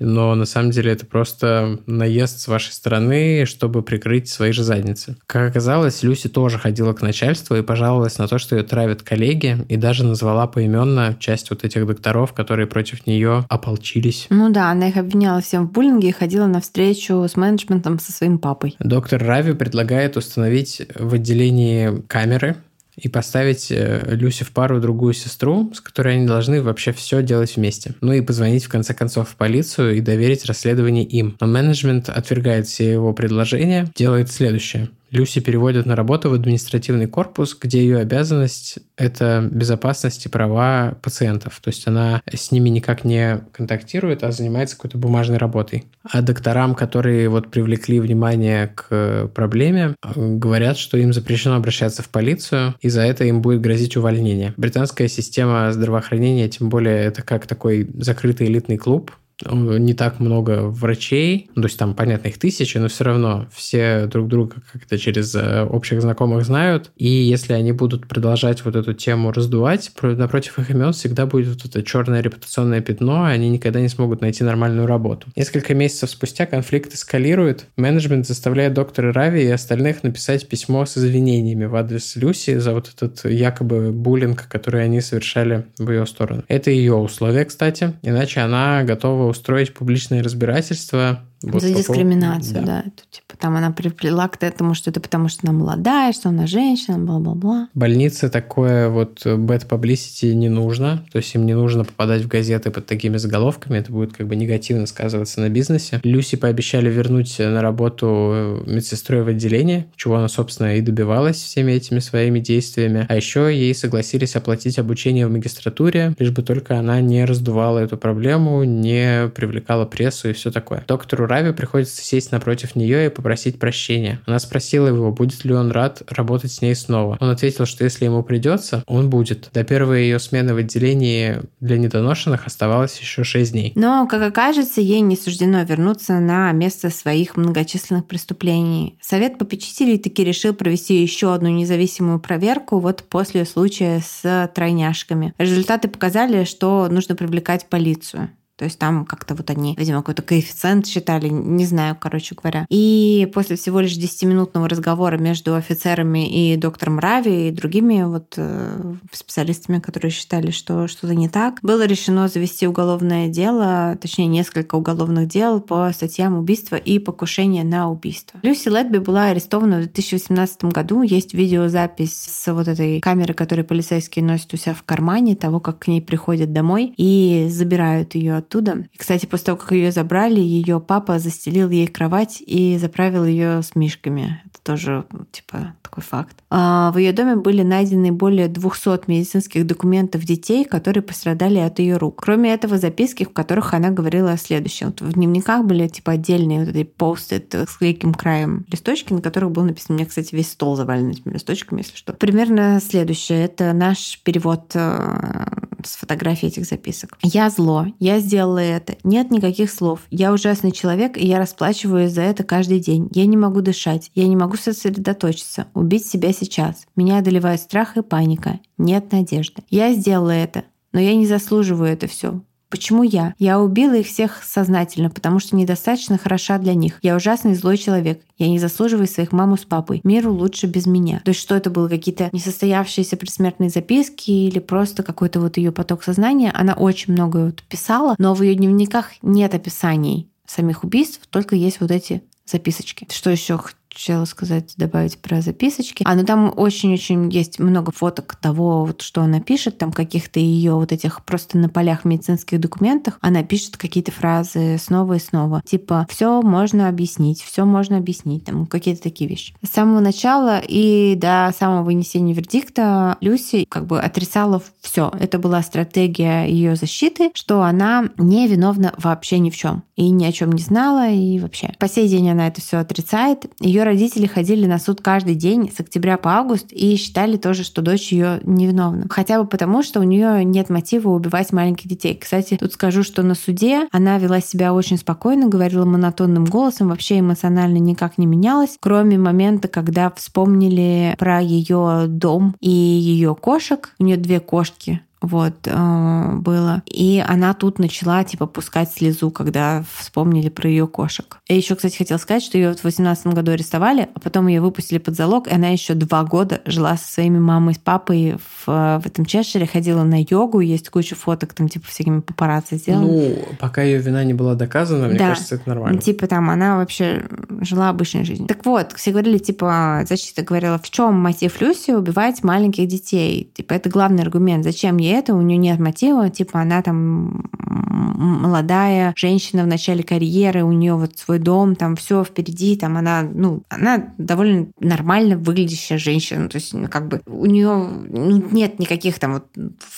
но 0.00 0.34
на 0.34 0.46
самом 0.46 0.70
деле 0.70 0.92
это 0.92 1.06
просто 1.06 1.78
наезд 1.86 2.40
с 2.40 2.48
вашей 2.48 2.72
стороны, 2.72 3.44
чтобы 3.46 3.82
прикрыть 3.82 4.28
свои 4.28 4.52
же 4.52 4.64
задницы. 4.64 5.16
Как 5.26 5.50
оказалось, 5.50 6.02
Люси 6.02 6.28
тоже 6.28 6.58
ходила 6.58 6.92
к 6.92 7.02
начальству 7.02 7.56
и 7.56 7.62
пожаловалась 7.62 8.18
на 8.18 8.26
то, 8.26 8.38
что 8.38 8.56
ее 8.56 8.62
травят 8.62 9.02
коллеги, 9.02 9.64
и 9.68 9.76
даже 9.76 10.04
назвала 10.04 10.46
поименно 10.46 11.16
часть 11.18 11.50
вот 11.50 11.64
этих 11.64 11.86
докторов, 11.86 12.32
которые 12.32 12.66
против 12.66 13.06
нее 13.06 13.44
ополчились. 13.48 14.26
Ну 14.30 14.50
да, 14.50 14.70
она 14.70 14.88
их 14.88 14.96
обвиняла 14.96 15.40
всем 15.40 15.68
в 15.68 15.72
буллинге 15.72 16.08
и 16.08 16.12
ходила 16.12 16.46
на 16.46 16.60
встречу 16.60 17.24
с 17.28 17.36
менеджментом 17.36 17.98
со 17.98 18.12
своим 18.12 18.38
папой. 18.38 18.76
Доктор 18.78 19.22
Рави 19.22 19.52
предлагает 19.52 20.16
установить 20.16 20.82
в 20.94 21.14
отделении 21.14 22.02
камеры, 22.08 22.56
и 22.96 23.08
поставить 23.08 23.70
э, 23.70 24.02
Люси 24.06 24.44
в 24.44 24.52
пару 24.52 24.80
другую 24.80 25.14
сестру, 25.14 25.72
с 25.74 25.80
которой 25.80 26.16
они 26.16 26.26
должны 26.26 26.62
вообще 26.62 26.92
все 26.92 27.22
делать 27.22 27.56
вместе. 27.56 27.94
Ну 28.00 28.12
и 28.12 28.20
позвонить 28.20 28.64
в 28.64 28.68
конце 28.68 28.94
концов 28.94 29.30
в 29.30 29.36
полицию 29.36 29.96
и 29.96 30.00
доверить 30.00 30.44
расследование 30.44 31.04
им. 31.04 31.36
Но 31.40 31.46
менеджмент 31.46 32.08
отвергает 32.08 32.66
все 32.66 32.92
его 32.92 33.12
предложения, 33.12 33.88
делает 33.96 34.30
следующее. 34.30 34.90
Люси 35.12 35.40
переводят 35.40 35.86
на 35.86 35.94
работу 35.94 36.30
в 36.30 36.32
административный 36.32 37.06
корпус, 37.06 37.56
где 37.60 37.80
ее 37.80 37.98
обязанность– 37.98 38.78
это 38.96 39.46
безопасность 39.52 40.24
и 40.24 40.30
права 40.30 40.96
пациентов. 41.02 41.60
То 41.62 41.68
есть 41.68 41.86
она 41.86 42.22
с 42.32 42.50
ними 42.50 42.70
никак 42.70 43.04
не 43.04 43.44
контактирует, 43.52 44.24
а 44.24 44.32
занимается 44.32 44.74
какой-то 44.74 44.96
бумажной 44.96 45.36
работой. 45.36 45.84
А 46.02 46.22
докторам, 46.22 46.74
которые 46.74 47.28
вот 47.28 47.50
привлекли 47.50 48.00
внимание 48.00 48.68
к 48.74 49.30
проблеме, 49.34 49.94
говорят, 50.16 50.78
что 50.78 50.96
им 50.96 51.12
запрещено 51.12 51.56
обращаться 51.56 52.02
в 52.02 52.08
полицию, 52.08 52.74
и 52.80 52.88
за 52.88 53.02
это 53.02 53.24
им 53.24 53.42
будет 53.42 53.60
грозить 53.60 53.96
увольнение. 53.98 54.54
Британская 54.56 55.08
система 55.08 55.70
здравоохранения, 55.72 56.48
тем 56.48 56.70
более 56.70 57.04
это 57.04 57.22
как 57.22 57.46
такой 57.46 57.88
закрытый 57.98 58.46
элитный 58.46 58.78
клуб, 58.78 59.12
не 59.50 59.94
так 59.94 60.20
много 60.20 60.62
врачей, 60.62 61.50
ну, 61.54 61.62
то 61.62 61.68
есть 61.68 61.78
там, 61.78 61.94
понятно, 61.94 62.28
их 62.28 62.38
тысячи, 62.38 62.78
но 62.78 62.88
все 62.88 63.04
равно 63.04 63.46
все 63.52 64.06
друг 64.06 64.28
друга 64.28 64.56
как-то 64.72 64.98
через 64.98 65.34
э, 65.34 65.62
общих 65.64 66.00
знакомых 66.00 66.44
знают, 66.44 66.90
и 66.96 67.08
если 67.08 67.52
они 67.52 67.72
будут 67.72 68.06
продолжать 68.06 68.64
вот 68.64 68.76
эту 68.76 68.94
тему 68.94 69.32
раздувать, 69.32 69.90
напротив 70.02 70.58
их 70.58 70.70
имен 70.70 70.92
всегда 70.92 71.26
будет 71.26 71.48
вот 71.48 71.64
это 71.64 71.82
черное 71.82 72.22
репутационное 72.22 72.80
пятно, 72.80 73.28
и 73.28 73.32
они 73.32 73.48
никогда 73.48 73.80
не 73.80 73.88
смогут 73.88 74.20
найти 74.20 74.44
нормальную 74.44 74.86
работу. 74.86 75.28
Несколько 75.36 75.74
месяцев 75.74 76.10
спустя 76.10 76.46
конфликт 76.46 76.94
эскалирует, 76.94 77.66
менеджмент 77.76 78.26
заставляет 78.26 78.74
доктора 78.74 79.12
Рави 79.12 79.42
и 79.42 79.50
остальных 79.50 80.02
написать 80.02 80.48
письмо 80.48 80.86
с 80.86 80.96
извинениями 80.96 81.64
в 81.64 81.76
адрес 81.76 82.16
Люси 82.16 82.58
за 82.58 82.72
вот 82.72 82.90
этот 82.94 83.24
якобы 83.30 83.92
буллинг, 83.92 84.48
который 84.48 84.84
они 84.84 85.00
совершали 85.00 85.66
в 85.78 85.90
ее 85.90 86.06
сторону. 86.06 86.44
Это 86.48 86.70
ее 86.70 86.94
условия, 86.94 87.44
кстати, 87.44 87.94
иначе 88.02 88.40
она 88.40 88.82
готова 88.84 89.21
устроить 89.28 89.74
публичное 89.74 90.22
разбирательство 90.22 91.24
вот 91.42 91.62
За 91.62 91.74
дискриминацию, 91.74 92.54
поводу, 92.54 92.66
да. 92.66 92.82
да. 92.82 92.88
Это, 92.88 93.02
типа, 93.10 93.31
там 93.42 93.56
она 93.56 93.72
приплела 93.72 94.28
к 94.28 94.40
этому, 94.40 94.74
что 94.74 94.90
это 94.90 95.00
потому, 95.00 95.28
что 95.28 95.40
она 95.42 95.58
молодая, 95.58 96.12
что 96.12 96.28
она 96.28 96.46
женщина, 96.46 96.96
бла-бла-бла. 96.96 97.68
Больнице 97.74 98.28
такое 98.28 98.88
вот 98.88 99.26
bad 99.26 99.66
publicity 99.68 100.32
не 100.32 100.48
нужно. 100.48 101.04
То 101.10 101.18
есть 101.18 101.34
им 101.34 101.44
не 101.44 101.54
нужно 101.54 101.84
попадать 101.84 102.22
в 102.22 102.28
газеты 102.28 102.70
под 102.70 102.86
такими 102.86 103.16
заголовками. 103.16 103.78
Это 103.78 103.90
будет 103.90 104.12
как 104.12 104.28
бы 104.28 104.36
негативно 104.36 104.86
сказываться 104.86 105.40
на 105.40 105.48
бизнесе. 105.48 106.00
Люси 106.04 106.36
пообещали 106.36 106.88
вернуть 106.88 107.36
на 107.40 107.60
работу 107.62 108.62
медсестрой 108.64 109.24
в 109.24 109.26
отделение, 109.28 109.88
чего 109.96 110.18
она, 110.18 110.28
собственно, 110.28 110.76
и 110.76 110.80
добивалась 110.80 111.42
всеми 111.42 111.72
этими 111.72 111.98
своими 111.98 112.38
действиями. 112.38 113.06
А 113.08 113.16
еще 113.16 113.50
ей 113.52 113.74
согласились 113.74 114.36
оплатить 114.36 114.78
обучение 114.78 115.26
в 115.26 115.32
магистратуре, 115.32 116.14
лишь 116.16 116.30
бы 116.30 116.42
только 116.42 116.78
она 116.78 117.00
не 117.00 117.24
раздувала 117.24 117.80
эту 117.80 117.96
проблему, 117.96 118.62
не 118.62 119.28
привлекала 119.34 119.84
прессу 119.84 120.28
и 120.28 120.32
все 120.32 120.52
такое. 120.52 120.84
Доктору 120.86 121.26
Рави 121.26 121.52
приходится 121.52 122.04
сесть 122.04 122.30
напротив 122.30 122.76
нее 122.76 123.06
и 123.06 123.08
попросить 123.08 123.31
прощения. 123.58 124.20
Она 124.26 124.38
спросила 124.38 124.86
его, 124.88 125.10
будет 125.12 125.44
ли 125.44 125.54
он 125.54 125.70
рад 125.70 126.02
работать 126.10 126.52
с 126.52 126.62
ней 126.62 126.74
снова. 126.74 127.16
Он 127.20 127.30
ответил, 127.30 127.66
что 127.66 127.84
если 127.84 128.04
ему 128.04 128.22
придется, 128.22 128.82
он 128.86 129.10
будет. 129.10 129.50
До 129.52 129.64
первой 129.64 130.02
ее 130.02 130.18
смены 130.18 130.54
в 130.54 130.58
отделении 130.58 131.40
для 131.60 131.78
недоношенных 131.78 132.46
оставалось 132.46 132.98
еще 132.98 133.24
6 133.24 133.52
дней. 133.52 133.72
Но, 133.74 134.06
как 134.06 134.22
окажется, 134.22 134.80
ей 134.80 135.00
не 135.00 135.16
суждено 135.16 135.62
вернуться 135.62 136.18
на 136.20 136.52
место 136.52 136.90
своих 136.90 137.36
многочисленных 137.36 138.06
преступлений. 138.06 138.98
Совет 139.00 139.38
попечителей 139.38 139.98
таки 139.98 140.24
решил 140.24 140.54
провести 140.54 141.02
еще 141.02 141.34
одну 141.34 141.48
независимую 141.48 142.20
проверку 142.20 142.78
вот 142.78 143.04
после 143.08 143.44
случая 143.44 144.00
с 144.00 144.50
тройняшками. 144.54 145.34
Результаты 145.38 145.88
показали, 145.88 146.44
что 146.44 146.88
нужно 146.90 147.14
привлекать 147.14 147.68
полицию. 147.68 148.30
То 148.62 148.66
есть 148.66 148.78
там 148.78 149.04
как-то 149.04 149.34
вот 149.34 149.50
они, 149.50 149.74
видимо, 149.76 150.02
какой-то 150.02 150.22
коэффициент 150.22 150.86
считали, 150.86 151.28
не 151.28 151.66
знаю, 151.66 151.96
короче 151.98 152.36
говоря. 152.36 152.64
И 152.68 153.28
после 153.34 153.56
всего 153.56 153.80
лишь 153.80 153.96
10-минутного 153.96 154.68
разговора 154.68 155.18
между 155.18 155.56
офицерами 155.56 156.52
и 156.52 156.56
доктором 156.56 157.00
Рави 157.00 157.48
и 157.48 157.50
другими 157.50 158.04
вот 158.04 158.34
э, 158.36 158.94
специалистами, 159.10 159.80
которые 159.80 160.12
считали, 160.12 160.52
что 160.52 160.86
что-то 160.86 161.16
не 161.16 161.28
так, 161.28 161.58
было 161.62 161.84
решено 161.84 162.28
завести 162.28 162.68
уголовное 162.68 163.26
дело, 163.26 163.98
точнее 164.00 164.28
несколько 164.28 164.76
уголовных 164.76 165.26
дел 165.26 165.60
по 165.60 165.90
статьям 165.92 166.38
убийства 166.38 166.76
и 166.76 167.00
покушения 167.00 167.64
на 167.64 167.90
убийство. 167.90 168.38
Люси 168.44 168.68
Летби 168.68 168.98
была 168.98 169.24
арестована 169.24 169.78
в 169.78 169.92
2018 169.92 170.66
году. 170.66 171.02
Есть 171.02 171.34
видеозапись 171.34 172.14
с 172.14 172.52
вот 172.52 172.68
этой 172.68 173.00
камеры, 173.00 173.34
которую 173.34 173.66
полицейские 173.66 174.24
носят 174.24 174.54
у 174.54 174.56
себя 174.56 174.74
в 174.74 174.84
кармане, 174.84 175.34
того, 175.34 175.58
как 175.58 175.80
к 175.80 175.88
ней 175.88 176.00
приходят 176.00 176.52
домой 176.52 176.94
и 176.96 177.48
забирают 177.50 178.14
ее 178.14 178.40
оттуда. 178.52 178.86
И, 178.92 178.98
кстати, 178.98 179.26
после 179.26 179.46
того, 179.46 179.58
как 179.58 179.72
ее 179.72 179.90
забрали, 179.92 180.40
ее 180.40 180.80
папа 180.80 181.18
застелил 181.18 181.70
ей 181.70 181.86
кровать 181.86 182.42
и 182.44 182.78
заправил 182.78 183.24
ее 183.24 183.62
с 183.62 183.74
мишками. 183.74 184.42
Это 184.46 184.62
тоже, 184.62 185.04
типа, 185.30 185.74
такой 185.82 186.02
факт. 186.02 186.36
А 186.50 186.92
в 186.92 186.98
ее 186.98 187.12
доме 187.12 187.36
были 187.36 187.62
найдены 187.62 188.12
более 188.12 188.48
200 188.48 189.10
медицинских 189.10 189.66
документов 189.66 190.24
детей, 190.24 190.64
которые 190.64 191.02
пострадали 191.02 191.58
от 191.58 191.78
ее 191.78 191.96
рук. 191.96 192.20
Кроме 192.22 192.52
этого, 192.52 192.78
записки, 192.78 193.24
в 193.24 193.32
которых 193.32 193.74
она 193.74 193.90
говорила 193.90 194.32
о 194.32 194.36
следующем. 194.36 194.88
Вот 194.88 195.00
в 195.00 195.12
дневниках 195.12 195.64
были 195.64 195.88
типа 195.88 196.12
отдельные 196.12 196.60
вот 196.60 196.68
эти 196.68 196.84
посты 196.84 197.42
с 197.52 197.76
клейким 197.76 198.14
краем 198.14 198.64
листочки, 198.68 199.12
на 199.12 199.20
которых 199.20 199.50
было 199.50 199.64
написано, 199.64 199.94
у 199.94 199.98
меня, 199.98 200.06
кстати, 200.06 200.34
весь 200.34 200.50
стол 200.50 200.76
завален 200.76 201.10
этими 201.10 201.32
листочками, 201.32 201.80
если 201.80 201.96
что. 201.96 202.12
Примерно 202.12 202.80
следующее. 202.80 203.44
Это 203.44 203.72
наш 203.72 204.20
перевод 204.22 204.72
э, 204.74 205.46
с 205.86 205.96
фотографией 205.96 206.50
этих 206.50 206.64
записок. 206.64 207.18
Я 207.22 207.50
зло, 207.50 207.86
я 207.98 208.18
сделала 208.20 208.58
это, 208.58 208.96
нет 209.04 209.30
никаких 209.30 209.70
слов. 209.70 210.00
Я 210.10 210.32
ужасный 210.32 210.72
человек, 210.72 211.16
и 211.16 211.26
я 211.26 211.38
расплачиваюсь 211.38 212.12
за 212.12 212.22
это 212.22 212.44
каждый 212.44 212.80
день. 212.80 213.08
Я 213.12 213.26
не 213.26 213.36
могу 213.36 213.60
дышать, 213.60 214.10
я 214.14 214.26
не 214.26 214.36
могу 214.36 214.56
сосредоточиться, 214.56 215.66
убить 215.74 216.06
себя 216.06 216.32
сейчас. 216.32 216.86
Меня 216.96 217.18
одолевает 217.18 217.60
страх 217.60 217.96
и 217.96 218.02
паника. 218.02 218.60
Нет 218.78 219.12
надежды. 219.12 219.62
Я 219.70 219.92
сделала 219.94 220.30
это, 220.30 220.64
но 220.92 221.00
я 221.00 221.14
не 221.14 221.26
заслуживаю 221.26 221.92
это 221.92 222.06
все. 222.06 222.42
Почему 222.72 223.02
я? 223.02 223.34
Я 223.38 223.60
убила 223.60 223.92
их 223.92 224.06
всех 224.06 224.42
сознательно, 224.42 225.10
потому 225.10 225.40
что 225.40 225.56
недостаточно 225.56 226.16
хороша 226.16 226.56
для 226.56 226.72
них. 226.72 226.98
Я 227.02 227.14
ужасный 227.14 227.54
злой 227.54 227.76
человек. 227.76 228.22
Я 228.38 228.48
не 228.48 228.58
заслуживаю 228.58 229.06
своих 229.06 229.30
маму 229.30 229.58
с 229.58 229.66
папой. 229.66 230.00
Миру 230.04 230.32
лучше 230.32 230.66
без 230.66 230.86
меня. 230.86 231.20
То 231.22 231.32
есть 231.32 231.40
что 231.42 231.54
это 231.54 231.68
было? 231.68 231.86
Какие-то 231.86 232.30
несостоявшиеся 232.32 233.18
предсмертные 233.18 233.68
записки 233.68 234.30
или 234.30 234.58
просто 234.58 235.02
какой-то 235.02 235.38
вот 235.38 235.58
ее 235.58 235.70
поток 235.70 236.02
сознания? 236.02 236.50
Она 236.54 236.72
очень 236.72 237.12
много 237.12 237.44
вот 237.44 237.62
писала, 237.64 238.14
но 238.16 238.32
в 238.32 238.40
ее 238.40 238.54
дневниках 238.54 239.10
нет 239.20 239.54
описаний 239.54 240.30
самих 240.46 240.82
убийств, 240.82 241.20
только 241.28 241.54
есть 241.54 241.78
вот 241.78 241.90
эти 241.90 242.22
записочки. 242.46 243.06
Что 243.10 243.28
еще 243.28 243.60
хотела 243.94 244.24
сказать, 244.24 244.74
добавить 244.76 245.18
про 245.18 245.40
записочки. 245.40 246.02
А, 246.06 246.14
ну 246.14 246.24
там 246.24 246.52
очень-очень 246.56 247.28
есть 247.30 247.58
много 247.58 247.92
фоток 247.92 248.36
того, 248.36 248.84
вот, 248.84 249.02
что 249.02 249.22
она 249.22 249.40
пишет, 249.40 249.78
там 249.78 249.92
каких-то 249.92 250.40
ее 250.40 250.74
вот 250.74 250.92
этих 250.92 251.24
просто 251.24 251.58
на 251.58 251.68
полях 251.68 252.04
медицинских 252.04 252.60
документах. 252.60 253.18
Она 253.20 253.42
пишет 253.42 253.76
какие-то 253.76 254.12
фразы 254.12 254.78
снова 254.78 255.14
и 255.14 255.18
снова. 255.18 255.62
Типа, 255.64 256.06
все 256.10 256.42
можно 256.42 256.88
объяснить, 256.88 257.42
все 257.42 257.64
можно 257.64 257.98
объяснить, 257.98 258.44
там 258.44 258.66
какие-то 258.66 259.02
такие 259.02 259.28
вещи. 259.28 259.54
С 259.62 259.70
самого 259.70 260.00
начала 260.00 260.60
и 260.66 261.14
до 261.16 261.52
самого 261.58 261.84
вынесения 261.84 262.32
вердикта 262.32 263.16
Люси 263.20 263.66
как 263.68 263.86
бы 263.86 264.00
отрицала 264.00 264.62
все. 264.80 265.12
Это 265.18 265.38
была 265.38 265.62
стратегия 265.62 266.44
ее 266.44 266.76
защиты, 266.76 267.30
что 267.34 267.62
она 267.62 268.08
не 268.16 268.46
виновна 268.48 268.94
вообще 268.98 269.38
ни 269.38 269.50
в 269.50 269.56
чем 269.56 269.82
и 269.96 270.10
ни 270.10 270.24
о 270.24 270.32
чем 270.32 270.52
не 270.52 270.62
знала 270.62 271.10
и 271.10 271.38
вообще. 271.38 271.74
По 271.78 271.88
сей 271.88 272.08
день 272.08 272.30
она 272.30 272.48
это 272.48 272.60
все 272.60 272.78
отрицает. 272.78 273.46
Ее 273.60 273.81
родители 273.84 274.26
ходили 274.26 274.66
на 274.66 274.78
суд 274.78 275.00
каждый 275.00 275.34
день 275.34 275.70
с 275.74 275.80
октября 275.80 276.16
по 276.16 276.32
август 276.32 276.72
и 276.72 276.96
считали 276.96 277.36
тоже, 277.36 277.64
что 277.64 277.82
дочь 277.82 278.12
ее 278.12 278.40
невиновна. 278.44 279.06
Хотя 279.10 279.40
бы 279.40 279.48
потому, 279.48 279.82
что 279.82 280.00
у 280.00 280.02
нее 280.02 280.44
нет 280.44 280.70
мотива 280.70 281.10
убивать 281.10 281.52
маленьких 281.52 281.88
детей. 281.88 282.16
Кстати, 282.20 282.56
тут 282.58 282.72
скажу, 282.72 283.02
что 283.02 283.22
на 283.22 283.34
суде 283.34 283.88
она 283.92 284.18
вела 284.18 284.40
себя 284.40 284.74
очень 284.74 284.98
спокойно, 284.98 285.48
говорила 285.48 285.84
монотонным 285.84 286.44
голосом, 286.44 286.88
вообще 286.88 287.20
эмоционально 287.20 287.78
никак 287.78 288.18
не 288.18 288.26
менялась, 288.26 288.76
кроме 288.80 289.18
момента, 289.18 289.68
когда 289.68 290.10
вспомнили 290.10 291.14
про 291.18 291.40
ее 291.40 292.04
дом 292.08 292.56
и 292.60 292.70
ее 292.70 293.34
кошек. 293.34 293.94
У 293.98 294.04
нее 294.04 294.16
две 294.16 294.40
кошки 294.40 295.02
вот, 295.22 295.54
э, 295.66 296.28
было. 296.34 296.82
И 296.86 297.24
она 297.26 297.54
тут 297.54 297.78
начала, 297.78 298.24
типа, 298.24 298.46
пускать 298.46 298.92
слезу, 298.92 299.30
когда 299.30 299.84
вспомнили 299.96 300.48
про 300.48 300.68
ее 300.68 300.86
кошек. 300.86 301.38
Я 301.48 301.56
еще, 301.56 301.76
кстати, 301.76 301.96
хотела 301.96 302.18
сказать, 302.18 302.42
что 302.42 302.58
ее 302.58 302.70
в 302.70 302.82
2018 302.82 303.28
году 303.28 303.52
арестовали, 303.52 304.08
а 304.14 304.20
потом 304.20 304.48
ее 304.48 304.60
выпустили 304.60 304.98
под 304.98 305.16
залог, 305.16 305.46
и 305.46 305.54
она 305.54 305.68
еще 305.68 305.94
два 305.94 306.24
года 306.24 306.60
жила 306.66 306.96
со 306.96 307.10
своими 307.10 307.38
мамой 307.38 307.74
и 307.74 307.78
папой 307.78 308.36
в, 308.36 309.00
в 309.02 309.06
этом 309.06 309.24
Чешире, 309.24 309.66
ходила 309.66 310.02
на 310.02 310.22
йогу, 310.22 310.60
есть 310.60 310.90
куча 310.90 311.14
фоток 311.14 311.54
там, 311.54 311.68
типа, 311.68 311.86
всякими 311.86 312.20
папарацци 312.20 312.76
сделаны. 312.76 313.06
Ну, 313.06 313.56
пока 313.60 313.82
ее 313.82 313.98
вина 313.98 314.24
не 314.24 314.34
была 314.34 314.54
доказана, 314.54 315.06
мне 315.06 315.18
да. 315.18 315.28
кажется, 315.30 315.54
это 315.54 315.68
нормально. 315.68 316.00
Типа, 316.00 316.26
там, 316.26 316.50
она 316.50 316.76
вообще 316.76 317.24
жила 317.60 317.88
обычной 317.88 318.24
жизнью. 318.24 318.48
Так 318.48 318.66
вот, 318.66 318.92
все 318.92 319.12
говорили, 319.12 319.38
типа, 319.38 320.04
защита 320.08 320.42
говорила, 320.42 320.78
в 320.78 320.90
чем 320.90 321.14
мотив 321.14 321.60
Люси 321.60 321.92
убивать 321.92 322.42
маленьких 322.42 322.88
детей? 322.88 323.50
Типа, 323.54 323.74
это 323.74 323.88
главный 323.88 324.22
аргумент. 324.22 324.64
Зачем 324.64 324.96
ей 324.96 325.11
это, 325.12 325.34
у 325.34 325.40
нее 325.40 325.58
нет 325.58 325.78
мотива, 325.78 326.30
типа 326.30 326.60
она 326.60 326.82
там 326.82 327.50
молодая 327.52 329.12
женщина 329.16 329.64
в 329.64 329.66
начале 329.66 330.02
карьеры, 330.02 330.64
у 330.64 330.72
нее 330.72 330.94
вот 330.94 331.18
свой 331.18 331.38
дом, 331.38 331.76
там 331.76 331.96
все 331.96 332.24
впереди, 332.24 332.76
там 332.76 332.96
она, 332.96 333.22
ну, 333.22 333.62
она 333.68 334.12
довольно 334.18 334.68
нормально 334.80 335.36
выглядящая 335.36 335.98
женщина, 335.98 336.48
то 336.48 336.56
есть 336.56 336.74
ну, 336.74 336.88
как 336.88 337.08
бы 337.08 337.22
у 337.26 337.46
нее 337.46 337.88
нет 338.08 338.78
никаких 338.78 339.18
там 339.18 339.34
вот 339.34 339.46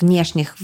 внешних 0.01 0.57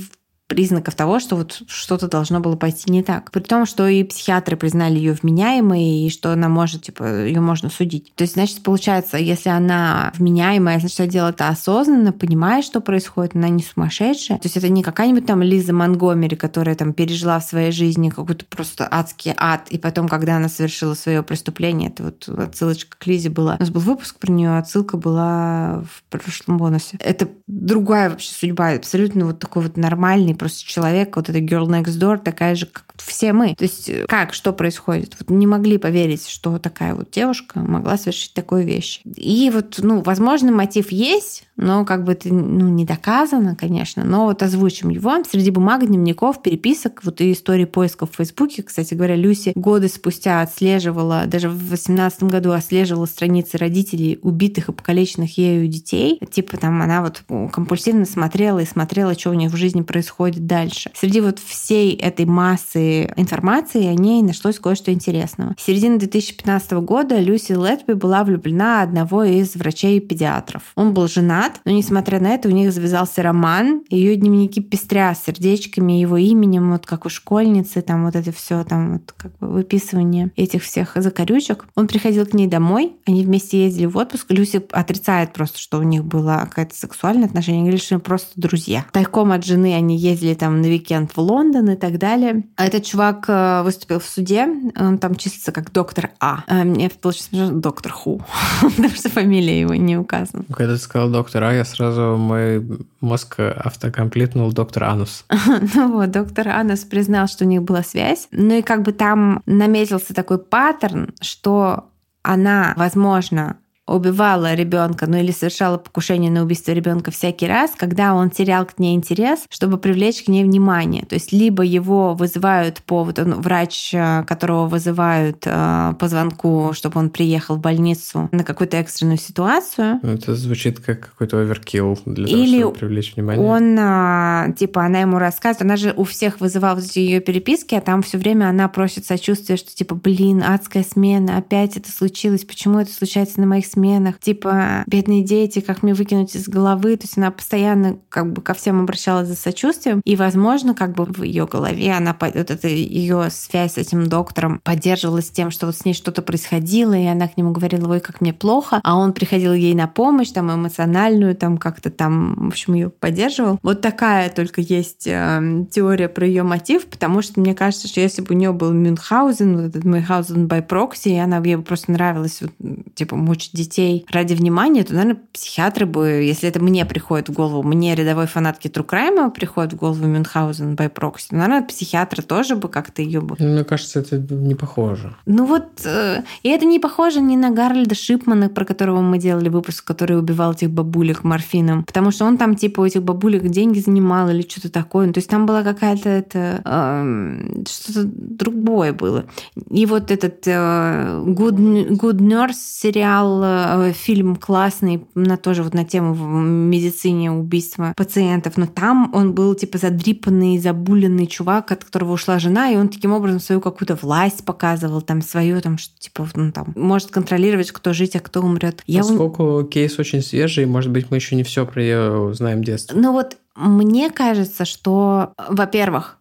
признаков 0.51 0.97
того, 0.97 1.21
что 1.21 1.37
вот 1.37 1.63
что-то 1.69 2.09
должно 2.09 2.41
было 2.41 2.57
пойти 2.57 2.91
не 2.91 3.03
так. 3.03 3.31
При 3.31 3.41
том, 3.41 3.65
что 3.65 3.87
и 3.87 4.03
психиатры 4.03 4.57
признали 4.57 4.97
ее 4.97 5.13
вменяемой, 5.13 6.07
и 6.07 6.11
что 6.11 6.33
она 6.33 6.49
может, 6.49 6.83
типа, 6.83 7.25
ее 7.25 7.41
можно 7.41 7.71
судить. 7.71 8.13
То 8.17 8.23
есть, 8.23 8.35
значит, 8.35 8.63
получается, 8.65 9.17
если 9.17 9.49
она 9.49 10.13
вменяемая, 10.17 10.81
значит, 10.81 10.99
она 10.99 11.09
делает 11.09 11.37
это 11.37 11.49
осознанно, 11.49 12.13
понимает, 12.13 12.65
что 12.65 12.81
происходит, 12.81 13.37
она 13.37 13.49
не 13.49 13.63
сумасшедшая. 13.63 14.39
То 14.39 14.47
есть 14.47 14.57
это 14.57 14.69
не 14.69 14.83
какая-нибудь 14.83 15.25
там 15.25 15.41
Лиза 15.43 15.73
Монгомери, 15.73 16.35
которая 16.35 16.75
там 16.75 16.93
пережила 16.93 17.39
в 17.39 17.45
своей 17.45 17.71
жизни 17.71 18.11
какой-то 18.11 18.45
просто 18.45 18.89
адский 18.91 19.33
ад, 19.37 19.69
и 19.71 19.79
потом, 19.79 20.09
когда 20.09 20.37
она 20.37 20.49
совершила 20.49 20.95
свое 20.95 21.23
преступление, 21.23 21.91
это 21.91 22.03
вот 22.03 22.29
отсылочка 22.29 22.97
к 22.99 23.07
Лизе 23.07 23.31
была. 23.31 23.55
У 23.55 23.61
нас 23.61 23.71
был 23.71 23.81
выпуск 23.81 24.19
про 24.19 24.33
нее, 24.33 24.59
отсылка 24.59 24.97
была 24.97 25.85
в 25.89 26.03
прошлом 26.11 26.59
бонусе. 26.59 26.97
Это 26.99 27.29
другая 27.47 28.11
вообще 28.11 28.33
судьба, 28.33 28.71
абсолютно 28.71 29.27
вот 29.27 29.39
такой 29.39 29.63
вот 29.63 29.77
нормальный 29.77 30.35
просто 30.41 30.67
человек, 30.67 31.17
вот 31.17 31.29
эта 31.29 31.39
girl 31.39 31.67
next 31.67 31.99
door, 32.01 32.17
такая 32.17 32.55
же, 32.55 32.65
как 32.65 32.87
все 32.97 33.35
мы. 33.35 33.55
То 33.55 33.65
есть 33.65 33.91
э, 33.91 34.07
как, 34.09 34.33
что 34.33 34.55
происходит? 34.55 35.15
Вот 35.19 35.29
не 35.29 35.47
могли 35.47 35.77
поверить, 35.77 36.27
что 36.27 36.59
такая 36.59 36.95
вот 36.95 37.11
девушка 37.11 37.61
могла 37.61 37.99
совершить 37.99 38.33
такую 38.33 38.65
вещь. 38.65 39.03
И 39.05 39.51
вот, 39.53 39.79
ну, 39.83 40.01
возможно, 40.01 40.51
мотив 40.51 40.91
есть, 40.93 41.47
но 41.61 41.85
как 41.85 42.05
бы 42.05 42.13
это 42.13 42.33
ну, 42.33 42.69
не 42.69 42.85
доказано, 42.85 43.55
конечно, 43.55 44.05
но 44.05 44.25
вот 44.25 44.43
озвучим 44.43 44.89
его. 44.89 45.13
Среди 45.31 45.51
бумаг, 45.51 45.87
дневников, 45.87 46.43
переписок, 46.43 47.01
вот 47.05 47.21
и 47.21 47.33
истории 47.33 47.65
поисков 47.65 48.11
в 48.13 48.17
Фейсбуке, 48.17 48.63
кстати 48.63 48.95
говоря, 48.95 49.17
Люси 49.17 49.53
годы 49.55 49.89
спустя 49.89 50.41
отслеживала, 50.41 51.25
даже 51.27 51.49
в 51.49 51.59
2018 51.59 52.25
году 52.25 52.53
отслеживала 52.53 53.07
страницы 53.07 53.59
родителей 53.59 54.19
убитых 54.23 54.69
и 54.69 54.73
покалеченных 54.73 55.37
ею 55.39 55.69
детей. 55.69 56.21
Типа 56.31 56.57
там 56.57 56.81
она 56.81 57.03
вот 57.03 57.23
компульсивно 57.53 58.05
смотрела 58.05 58.61
и 58.61 58.67
смотрела, 58.67 59.15
что 59.15 59.31
у 59.31 59.35
них 59.35 59.53
в 59.53 59.57
жизни 59.57 59.83
происходит 59.83 60.47
дальше. 60.47 60.91
Среди 60.95 61.21
вот 61.21 61.39
всей 61.39 61.95
этой 61.95 62.25
массы 62.25 63.13
информации 63.17 63.87
о 63.87 63.95
ней 63.95 64.23
нашлось 64.23 64.59
кое-что 64.59 64.93
интересного. 64.93 65.55
В 65.57 65.61
середине 65.61 65.99
2015 65.99 66.73
года 66.73 67.19
Люси 67.19 67.53
Летби 67.53 67.93
была 67.93 68.25
влюблена 68.25 68.83
одного 68.83 69.25
из 69.25 69.55
врачей-педиатров. 69.57 70.63
Он 70.75 70.95
был 70.95 71.09
женат, 71.09 71.50
брат, 71.51 71.61
но 71.65 71.73
несмотря 71.73 72.21
на 72.21 72.29
это 72.29 72.49
у 72.49 72.53
них 72.53 72.73
завязался 72.73 73.23
роман. 73.23 73.83
Ее 73.91 74.17
дневники 74.17 74.61
пестря 74.61 75.15
сердечками, 75.15 75.93
его 75.95 76.17
именем, 76.17 76.73
вот 76.73 76.87
как 76.87 77.07
у 77.07 77.09
школьницы, 77.09 77.83
там 77.83 78.05
вот 78.05 78.17
это 78.17 78.33
все, 78.33 78.65
там 78.65 78.95
вот 78.95 79.15
как 79.17 79.37
бы 79.39 79.49
выписывание 79.49 80.31
этих 80.37 80.63
всех 80.63 80.93
закорючек. 80.95 81.67
Он 81.75 81.87
приходил 81.87 82.27
к 82.27 82.35
ней 82.35 82.47
домой, 82.47 82.97
они 83.07 83.25
вместе 83.25 83.65
ездили 83.65 83.87
в 83.87 83.97
отпуск. 83.97 84.27
Люси 84.31 84.63
отрицает 84.73 85.33
просто, 85.33 85.59
что 85.59 85.79
у 85.79 85.83
них 85.83 86.05
было 86.05 86.47
какое-то 86.49 86.75
сексуальное 86.75 87.27
отношение, 87.27 87.63
говорит, 87.63 87.83
что 87.83 87.97
они 87.97 88.03
просто 88.03 88.31
друзья. 88.37 88.85
Тайком 88.93 89.33
от 89.33 89.45
жены 89.45 89.75
они 89.75 89.97
ездили 89.97 90.35
там 90.35 90.61
на 90.61 90.69
уикенд 90.69 91.11
в 91.13 91.19
Лондон 91.19 91.71
и 91.71 91.77
так 91.77 91.99
далее. 91.99 92.45
А 92.57 92.67
этот 92.67 92.85
чувак 92.85 93.25
э, 93.29 93.63
выступил 93.63 94.01
в 94.01 94.05
суде, 94.07 94.47
он 94.77 94.99
там 94.99 95.15
числится 95.15 95.53
как 95.53 95.73
доктор 95.73 96.11
А. 96.21 96.45
а 96.47 96.65
мне 96.65 96.89
получилось 96.91 97.51
доктор 97.51 97.93
Ху, 97.93 98.23
потому 98.61 98.91
что 98.91 99.09
фамилия 99.09 99.61
его 99.61 99.75
не 99.75 99.97
указана. 99.97 100.45
Когда 100.55 100.75
ты 100.75 100.81
сказал 100.81 101.11
доктор 101.11 101.40
доктор 101.41 101.45
А, 101.45 101.53
я 101.55 101.65
сразу 101.65 102.17
мой 102.19 102.63
мозг 103.01 103.41
автокомплитнул 103.41 104.53
доктор 104.53 104.85
Анус. 104.85 105.25
ну 105.75 105.93
вот, 105.93 106.11
доктор 106.11 106.49
Анус 106.49 106.81
признал, 106.81 107.29
что 107.29 107.45
у 107.45 107.49
них 107.49 107.63
была 107.63 107.83
связь. 107.83 108.29
Ну 108.31 108.59
и 108.59 108.63
как 108.63 108.83
бы 108.83 108.93
там 108.93 109.43
наметился 109.47 110.13
такой 110.13 110.39
паттерн, 110.39 111.15
что 111.21 111.85
она, 112.23 112.75
возможно, 112.77 113.57
убивала 113.91 114.55
ребенка, 114.55 115.07
ну 115.07 115.17
или 115.19 115.33
совершала 115.33 115.79
покушение 115.79 116.31
на 116.31 116.43
убийство 116.43 116.73
ребенка 116.73 117.11
всякий 117.11 117.47
раз, 117.47 117.73
когда 117.77 118.15
он 118.15 118.31
терял 118.31 118.65
к 118.65 118.79
ней 118.79 118.95
интерес, 118.95 119.41
чтобы 119.51 119.79
привлечь 119.79 120.23
к 120.23 120.29
ней 120.29 120.45
внимание. 120.45 121.05
То 121.05 121.15
есть 121.15 121.33
либо 121.33 121.63
его 121.63 122.15
вызывают 122.15 122.83
по 122.83 123.05
вот 123.05 123.19
он 123.19 123.41
врач, 123.41 123.91
э, 123.93 124.25
которого 124.27 124.67
вызывают 124.67 125.43
э, 125.45 125.95
по 125.99 126.09
звонку, 126.09 126.71
чтобы 126.73 127.01
он 127.01 127.11
приехал 127.11 127.57
в 127.57 127.61
больницу 127.61 128.29
на 128.33 128.45
какую-то 128.45 128.77
экстренную 128.77 129.19
ситуацию. 129.19 130.01
Ну, 130.03 130.13
это 130.13 130.35
звучит 130.35 130.81
как 130.81 131.11
какой-то 131.11 131.41
оверкилл 131.41 131.99
для 132.07 132.27
того, 132.27 132.39
или 132.39 132.61
чтобы 132.61 132.75
привлечь 132.77 133.15
внимание. 133.15 133.47
Он 133.47 133.79
э, 133.79 134.55
типа 134.57 134.85
она 134.85 135.01
ему 135.01 135.19
рассказывает, 135.19 135.63
она 135.63 135.77
же 135.77 135.95
у 135.97 136.05
всех 136.05 136.41
вызывала 136.41 136.77
вот 136.77 136.85
ее 136.93 137.21
переписки, 137.21 137.75
а 137.75 137.81
там 137.81 138.03
все 138.03 138.19
время 138.19 138.47
она 138.47 138.69
просит 138.69 139.05
сочувствия, 139.05 139.57
что 139.57 139.75
типа 139.75 139.95
блин 139.95 140.43
адская 140.43 140.85
смена, 140.85 141.39
опять 141.39 141.77
это 141.77 141.91
случилось, 141.91 142.45
почему 142.45 142.79
это 142.79 142.93
случается 142.93 143.41
на 143.41 143.47
моих 143.47 143.67
сменах 143.67 143.80
сменах, 143.81 144.21
типа 144.21 144.85
бедные 144.87 145.25
дети, 145.25 145.61
как 145.61 145.83
мне 145.83 145.95
выкинуть 145.95 146.37
из 146.37 146.49
головы. 146.49 146.97
То 146.97 147.05
есть 147.05 147.17
она 147.17 147.31
постоянно 147.31 147.99
как 148.09 148.33
бы 148.33 148.43
ко 148.43 148.53
всем 148.55 148.81
обращалась 148.81 149.29
за 149.29 149.37
сочувствием. 149.37 150.03
И, 150.05 150.17
возможно, 150.17 150.75
как 150.75 150.95
бы 150.95 151.07
в 151.07 151.23
ее 151.23 151.47
голове 151.47 151.93
она, 151.93 152.17
вот 152.21 152.35
эта 152.37 152.69
ее 152.69 153.29
связь 153.31 153.75
с 153.75 153.79
этим 153.79 154.09
доктором 154.09 154.61
поддерживалась 154.63 155.31
тем, 155.31 155.51
что 155.51 155.67
вот 155.67 155.77
с 155.77 155.85
ней 155.85 155.95
что-то 155.95 156.23
происходило, 156.23 156.95
и 156.95 157.07
она 157.07 157.29
к 157.29 157.37
нему 157.37 157.53
говорила, 157.53 157.91
ой, 157.91 158.01
как 158.01 158.21
мне 158.21 158.35
плохо, 158.35 158.81
а 158.85 158.97
он 158.97 159.13
приходил 159.13 159.55
ей 159.55 159.75
на 159.75 159.87
помощь, 159.87 160.31
там, 160.31 160.53
эмоциональную, 160.53 161.35
там, 161.35 161.57
как-то 161.57 161.91
там, 161.91 162.35
в 162.35 162.49
общем, 162.49 162.75
ее 162.75 162.91
поддерживал. 162.91 163.59
Вот 163.63 163.81
такая 163.81 164.29
только 164.29 164.61
есть 164.61 165.07
э, 165.07 165.65
теория 165.71 166.09
про 166.09 166.27
ее 166.27 166.43
мотив, 166.43 166.87
потому 166.87 167.23
что 167.23 167.41
мне 167.41 167.55
кажется, 167.55 167.89
что 167.89 168.01
если 168.01 168.21
бы 168.23 168.35
у 168.35 168.39
нее 168.39 168.53
был 168.53 168.73
Мюнхгаузен, 168.73 169.57
вот 169.57 169.65
этот 169.67 169.85
Мюнхгаузен 169.85 170.47
by 170.47 170.67
proxy, 170.67 171.11
и 171.13 171.19
она 171.19 171.39
ей 171.39 171.57
просто 171.59 171.93
нравилась, 171.93 172.43
вот, 172.43 172.53
типа, 172.95 173.17
мучить 173.17 173.53
детей 173.53 173.70
детей 173.71 174.07
ради 174.11 174.35
внимания, 174.35 174.85
то, 174.85 174.95
наверное, 174.95 175.21
психиатры 175.33 175.87
бы, 175.87 176.07
если 176.09 176.49
это 176.49 176.61
мне 176.61 176.85
приходит 176.85 177.29
в 177.29 177.33
голову, 177.33 177.63
мне, 177.63 177.95
рядовой 177.95 178.27
фанатки 178.27 178.69
Трукрайма, 178.69 179.31
приходит 179.31 179.73
в 179.73 179.77
голову 179.77 180.07
Мюнхгаузен 180.07 180.75
by 180.75 180.93
proxy, 180.93 181.29
то, 181.31 181.37
наверное, 181.37 181.63
психиатры 181.63 182.23
тоже 182.23 182.57
бы 182.57 182.69
как-то 182.69 183.03
ее 183.03 183.21
бы... 183.21 183.37
Мне 183.39 183.65
кажется, 183.65 184.01
это 184.01 184.19
не 184.19 184.55
похоже. 184.55 185.15
Ну 185.27 185.47
вот, 185.47 185.67
э, 185.85 186.23
и 186.43 186.49
это 186.49 186.65
не 186.65 186.79
похоже 186.79 187.21
ни 187.21 187.37
на 187.37 187.51
Гарольда 187.51 187.95
Шипмана, 187.95 188.49
про 188.49 188.65
которого 188.65 189.01
мы 189.01 189.19
делали 189.19 189.49
выпуск, 189.49 189.85
который 189.85 190.19
убивал 190.19 190.53
этих 190.53 190.71
бабулек 190.71 191.25
морфином, 191.25 191.85
потому 191.85 192.11
что 192.11 192.25
он 192.25 192.39
там 192.39 192.57
типа 192.57 192.81
у 192.81 192.85
этих 192.85 193.03
бабулек 193.03 193.49
деньги 193.49 193.79
занимал 193.79 194.29
или 194.31 194.43
что-то 194.43 194.71
такое. 194.71 195.07
Ну, 195.07 195.13
то 195.13 195.19
есть 195.19 195.31
там 195.31 195.47
была 195.47 195.63
какая-то 195.63 196.09
это... 196.09 196.61
Э, 196.65 197.63
что-то 197.69 198.03
другое 198.05 198.93
было. 198.93 199.27
И 199.71 199.87
вот 199.87 200.11
этот 200.11 200.47
э, 200.47 201.23
Good, 201.27 201.91
Good 201.91 202.19
Nurse 202.19 202.55
сериал 202.55 203.43
э, 203.43 203.60
фильм 203.95 204.37
классный 204.37 205.07
на 205.15 205.37
тоже 205.37 205.63
вот 205.63 205.75
на 205.75 205.85
тему 205.85 206.15
в 206.15 206.25
медицине 206.25 207.31
убийства 207.31 207.95
пациентов, 207.97 208.57
но 208.57 208.67
там 208.67 209.11
он 209.15 209.35
был 209.35 209.55
типа 209.55 209.79
задрипанный, 209.79 210.59
забуленный 210.59 211.27
чувак, 211.27 211.73
от 211.73 211.85
которого 211.85 212.13
ушла 212.13 212.39
жена, 212.39 212.71
и 212.71 212.77
он 212.77 212.89
таким 212.89 213.13
образом 213.13 213.41
свою 213.41 213.61
какую-то 213.61 213.97
власть 213.97 214.45
показывал, 214.45 215.03
там 215.03 215.23
свое, 215.23 215.61
там 215.61 215.79
что 215.79 215.99
типа 215.99 216.29
ну, 216.35 216.53
там 216.53 216.73
может 216.77 217.11
контролировать, 217.11 217.71
кто 217.73 217.93
жить, 217.93 218.17
а 218.17 218.21
кто 218.21 218.41
умрет. 218.41 218.83
Поскольку 218.87 219.61
Я... 219.61 219.67
кейс 219.67 219.99
очень 219.99 220.23
свежий, 220.23 220.67
может 220.67 220.91
быть, 220.91 221.11
мы 221.11 221.17
еще 221.17 221.37
не 221.37 221.43
все 221.43 221.67
про 221.67 221.83
ее 221.83 222.35
знаем 222.35 222.63
детство. 222.63 222.97
Ну 222.97 223.13
вот 223.13 223.37
мне 223.57 224.11
кажется, 224.11 224.65
что, 224.65 225.35
во-первых, 225.49 226.20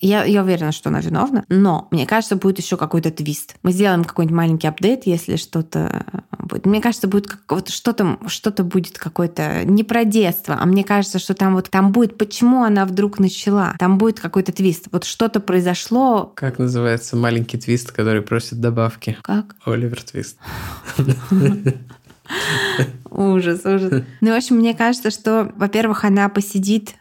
я, 0.00 0.24
я 0.24 0.42
уверена, 0.42 0.72
что 0.72 0.90
она 0.90 1.00
виновна, 1.00 1.44
но 1.48 1.88
мне 1.90 2.06
кажется, 2.06 2.36
будет 2.36 2.58
еще 2.58 2.76
какой-то 2.76 3.10
твист. 3.10 3.56
Мы 3.62 3.72
сделаем 3.72 4.04
какой-нибудь 4.04 4.36
маленький 4.36 4.66
апдейт, 4.66 5.06
если 5.06 5.36
что-то 5.36 6.04
будет. 6.38 6.66
Мне 6.66 6.80
кажется, 6.80 7.08
будет 7.08 7.26
как, 7.26 7.40
вот 7.48 7.68
что-то, 7.70 8.18
что-то 8.26 8.62
будет 8.62 8.98
какое-то 8.98 9.64
не 9.64 9.84
про 9.84 10.04
детство, 10.04 10.58
а 10.60 10.66
мне 10.66 10.84
кажется, 10.84 11.18
что 11.18 11.34
там 11.34 11.54
вот 11.54 11.70
там 11.70 11.92
будет, 11.92 12.18
почему 12.18 12.62
она 12.62 12.84
вдруг 12.84 13.18
начала. 13.18 13.74
Там 13.78 13.96
будет 13.98 14.20
какой-то 14.20 14.52
твист. 14.52 14.88
Вот 14.92 15.04
что-то 15.04 15.40
произошло. 15.40 16.32
Как 16.34 16.58
называется 16.58 17.16
маленький 17.16 17.58
твист, 17.58 17.92
который 17.92 18.22
просит 18.22 18.60
добавки? 18.60 19.16
Как? 19.22 19.56
Оливер 19.64 20.02
Твист. 20.02 20.38
Ужас, 23.10 23.64
ужас. 23.64 24.04
Ну, 24.20 24.32
в 24.32 24.36
общем, 24.36 24.56
мне 24.56 24.74
кажется, 24.74 25.10
что, 25.10 25.52
во-первых, 25.56 26.04
она 26.04 26.28
посидит 26.28 26.94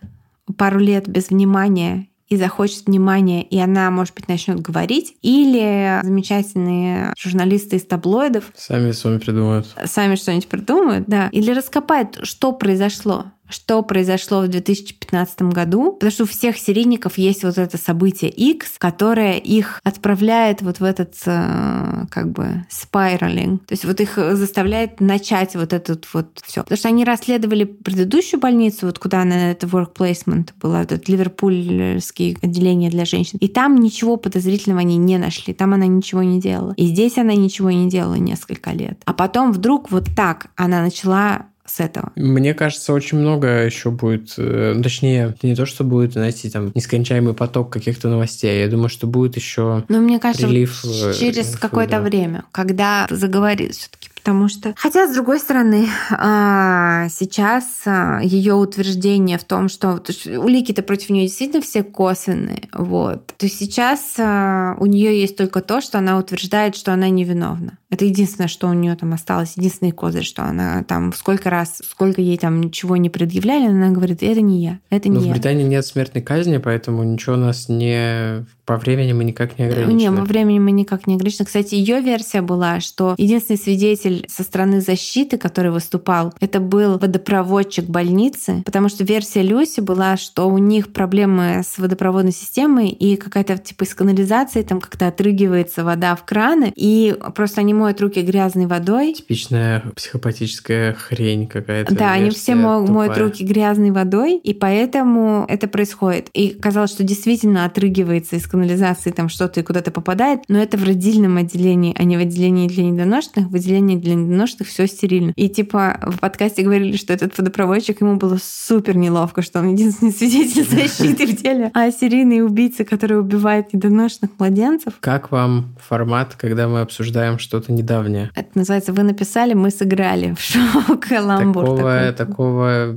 пару 0.57 0.79
лет 0.79 1.07
без 1.07 1.29
внимания 1.29 2.07
и 2.27 2.37
захочет 2.37 2.87
внимания, 2.87 3.43
и 3.43 3.59
она, 3.59 3.91
может 3.91 4.15
быть, 4.15 4.27
начнет 4.27 4.59
говорить, 4.59 5.15
или 5.21 5.99
замечательные 6.03 7.13
журналисты 7.17 7.75
из 7.75 7.85
таблоидов 7.85 8.51
сами 8.55 8.91
с 8.91 9.03
вами 9.03 9.19
придумают. 9.19 9.67
Сами 9.85 10.15
что-нибудь 10.15 10.47
придумают, 10.47 11.05
да. 11.07 11.29
Или 11.31 11.51
раскопают, 11.51 12.19
что 12.23 12.51
произошло 12.51 13.25
что 13.49 13.81
произошло 13.83 14.41
в 14.41 14.47
2015 14.47 15.41
году, 15.43 15.93
потому 15.93 16.11
что 16.11 16.23
у 16.23 16.27
всех 16.27 16.57
серийников 16.57 17.17
есть 17.17 17.43
вот 17.43 17.57
это 17.57 17.77
событие 17.77 18.29
X, 18.29 18.75
которое 18.77 19.37
их 19.37 19.79
отправляет 19.83 20.61
вот 20.61 20.79
в 20.79 20.83
этот 20.83 21.15
э, 21.25 22.05
как 22.09 22.31
бы 22.31 22.65
спиралинг. 22.69 23.65
То 23.65 23.73
есть 23.73 23.85
вот 23.85 23.99
их 23.99 24.15
заставляет 24.15 24.99
начать 24.99 25.55
вот 25.55 25.73
этот 25.73 26.07
вот 26.13 26.41
все. 26.43 26.63
Потому 26.63 26.77
что 26.77 26.87
они 26.87 27.05
расследовали 27.05 27.63
предыдущую 27.63 28.39
больницу, 28.39 28.87
вот 28.87 28.99
куда 28.99 29.21
она 29.21 29.51
это 29.51 29.67
work 29.67 29.95
placement 29.95 30.49
была, 30.61 30.83
этот 30.83 31.07
ливерпульские 31.07 32.37
отделение 32.41 32.89
для 32.89 33.05
женщин. 33.05 33.37
И 33.41 33.47
там 33.47 33.75
ничего 33.75 34.17
подозрительного 34.17 34.81
они 34.81 34.97
не 34.97 35.17
нашли. 35.17 35.53
Там 35.53 35.73
она 35.73 35.85
ничего 35.85 36.23
не 36.23 36.39
делала. 36.39 36.73
И 36.77 36.87
здесь 36.87 37.17
она 37.17 37.35
ничего 37.35 37.71
не 37.71 37.89
делала 37.89 38.15
несколько 38.15 38.71
лет. 38.71 39.01
А 39.05 39.13
потом 39.13 39.51
вдруг 39.51 39.91
вот 39.91 40.07
так 40.15 40.47
она 40.55 40.81
начала 40.81 41.47
с 41.65 41.79
этого? 41.79 42.11
Мне 42.15 42.53
кажется, 42.53 42.93
очень 42.93 43.17
много 43.17 43.65
еще 43.65 43.91
будет, 43.91 44.33
э, 44.37 44.79
точнее, 44.81 45.35
не 45.41 45.55
то, 45.55 45.65
что 45.65 45.83
будет, 45.83 46.13
знаете, 46.13 46.49
там 46.49 46.71
нескончаемый 46.75 47.33
поток 47.33 47.71
каких-то 47.71 48.07
новостей. 48.07 48.61
Я 48.61 48.67
думаю, 48.67 48.89
что 48.89 49.07
будет 49.07 49.35
еще 49.35 49.83
Ну, 49.87 50.01
мне 50.01 50.19
кажется, 50.19 50.47
прилив 50.47 50.85
э, 50.85 51.13
через 51.13 51.55
какое-то 51.55 52.01
время, 52.01 52.45
когда 52.51 53.07
заговорит 53.09 53.73
все-таки 53.75 54.09
потому 54.25 54.47
что... 54.47 54.73
Хотя, 54.75 55.07
с 55.07 55.13
другой 55.13 55.39
стороны, 55.39 55.87
а, 56.09 57.07
сейчас 57.09 57.83
а, 57.85 58.19
ее 58.23 58.55
утверждение 58.55 59.37
в 59.37 59.43
том, 59.43 59.69
что 59.69 60.01
улики-то 60.25 60.81
против 60.81 61.11
нее 61.11 61.27
действительно 61.27 61.61
все 61.61 61.83
косвенные, 61.83 62.63
вот, 62.73 63.27
то 63.37 63.47
сейчас 63.47 64.15
а, 64.17 64.75
у 64.79 64.87
нее 64.87 65.21
есть 65.21 65.37
только 65.37 65.61
то, 65.61 65.79
что 65.79 65.99
она 65.99 66.17
утверждает, 66.17 66.75
что 66.75 66.91
она 66.91 67.07
невиновна. 67.09 67.77
Это 67.91 68.05
единственное, 68.05 68.47
что 68.47 68.67
у 68.67 68.73
нее 68.73 68.95
там 68.95 69.13
осталось, 69.13 69.53
единственный 69.57 69.91
козырь, 69.91 70.23
что 70.23 70.43
она 70.43 70.83
там 70.83 71.13
сколько 71.13 71.51
раз, 71.51 71.83
сколько 71.87 72.19
ей 72.19 72.39
там 72.39 72.59
ничего 72.61 72.97
не 72.97 73.11
предъявляли, 73.11 73.67
она 73.67 73.91
говорит, 73.91 74.23
это 74.23 74.41
не 74.41 74.63
я, 74.63 74.79
это 74.89 75.07
не 75.07 75.19
Но 75.19 75.23
я. 75.23 75.29
в 75.29 75.33
Британии 75.33 75.65
нет 75.65 75.85
смертной 75.85 76.23
казни, 76.23 76.57
поэтому 76.57 77.03
ничего 77.03 77.35
у 77.35 77.39
нас 77.39 77.69
не 77.69 78.43
по 78.65 78.77
времени 78.77 79.13
мы 79.13 79.23
никак 79.23 79.59
не 79.59 79.65
ограничены. 79.65 79.93
Не, 79.93 80.11
по 80.11 80.23
времени 80.23 80.59
мы 80.59 80.71
никак 80.71 81.07
не 81.07 81.15
ограничены. 81.15 81.45
Кстати, 81.45 81.75
ее 81.75 82.01
версия 82.01 82.41
была, 82.41 82.79
что 82.79 83.15
единственный 83.17 83.57
свидетель 83.57 84.25
со 84.27 84.43
стороны 84.43 84.81
защиты, 84.81 85.37
который 85.37 85.71
выступал, 85.71 86.33
это 86.39 86.59
был 86.59 86.97
водопроводчик 86.97 87.85
больницы, 87.85 88.63
потому 88.65 88.89
что 88.89 89.03
версия 89.03 89.43
Люси 89.43 89.81
была, 89.81 90.17
что 90.17 90.47
у 90.49 90.57
них 90.57 90.91
проблемы 90.93 91.61
с 91.63 91.77
водопроводной 91.77 92.31
системой 92.31 92.89
и 92.89 93.15
какая-то 93.17 93.57
типа 93.57 93.83
из 93.83 93.93
канализации 93.93 94.63
там 94.63 94.81
как-то 94.81 95.07
отрыгивается 95.07 95.83
вода 95.83 96.15
в 96.15 96.25
краны, 96.25 96.73
и 96.75 97.15
просто 97.35 97.61
они 97.61 97.73
моют 97.73 98.01
руки 98.01 98.21
грязной 98.21 98.65
водой. 98.65 99.13
Типичная 99.13 99.83
психопатическая 99.95 100.93
хрень 100.93 101.47
какая-то. 101.47 101.93
Да, 101.93 102.13
они 102.13 102.31
все 102.31 102.55
моют 102.55 102.87
тупая. 102.87 103.19
руки 103.19 103.43
грязной 103.43 103.91
водой, 103.91 104.37
и 104.37 104.53
поэтому 104.53 105.45
это 105.47 105.67
происходит. 105.67 106.29
И 106.33 106.49
казалось, 106.49 106.91
что 106.91 107.03
действительно 107.03 107.65
отрыгивается 107.65 108.37
из 108.37 108.47
канализации 108.55 109.11
там 109.11 109.27
что-то 109.27 109.59
и 109.59 109.63
куда-то 109.63 109.91
попадает, 109.91 110.43
но 110.47 110.59
это 110.59 110.77
в 110.77 110.83
родильном 110.85 111.35
отделении, 111.35 111.93
а 111.97 112.05
не 112.05 112.15
в 112.15 112.21
отделении 112.21 112.69
для 112.69 112.85
недоношенных. 112.85 113.49
В 113.49 113.55
отделении 113.55 113.97
для 113.97 114.15
недоношенных 114.15 114.69
все 114.69 114.87
стерильно. 114.87 115.33
И 115.35 115.49
типа 115.49 115.99
в 116.01 116.19
подкасте 116.19 116.63
говорили, 116.63 116.95
что 116.95 117.11
этот 117.11 117.37
водопроводчик, 117.37 117.99
ему 117.99 118.15
было 118.15 118.37
супер 118.41 118.95
неловко, 118.95 119.41
что 119.41 119.59
он 119.59 119.73
единственный 119.73 120.13
свидетель 120.13 120.63
защиты 120.69 121.27
в 121.27 121.35
деле, 121.35 121.69
а 121.73 121.91
серийный 121.91 122.45
убийца, 122.45 122.85
который 122.85 123.19
убивает 123.19 123.73
недоношенных 123.73 124.31
младенцев. 124.39 124.93
Как 125.01 125.31
вам 125.31 125.75
формат, 125.85 126.35
когда 126.35 126.69
мы 126.69 126.79
обсуждаем 126.79 127.39
что-то 127.39 127.73
недавнее? 127.73 128.31
Это 128.35 128.49
называется 128.55 128.93
«Вы 128.93 129.03
написали, 129.03 129.53
мы 129.53 129.69
сыграли» 129.69 130.33
в 130.37 130.39
шоу 130.39 130.97
«Каламбур». 130.97 131.65
Такого, 131.65 132.13
такого 132.13 132.95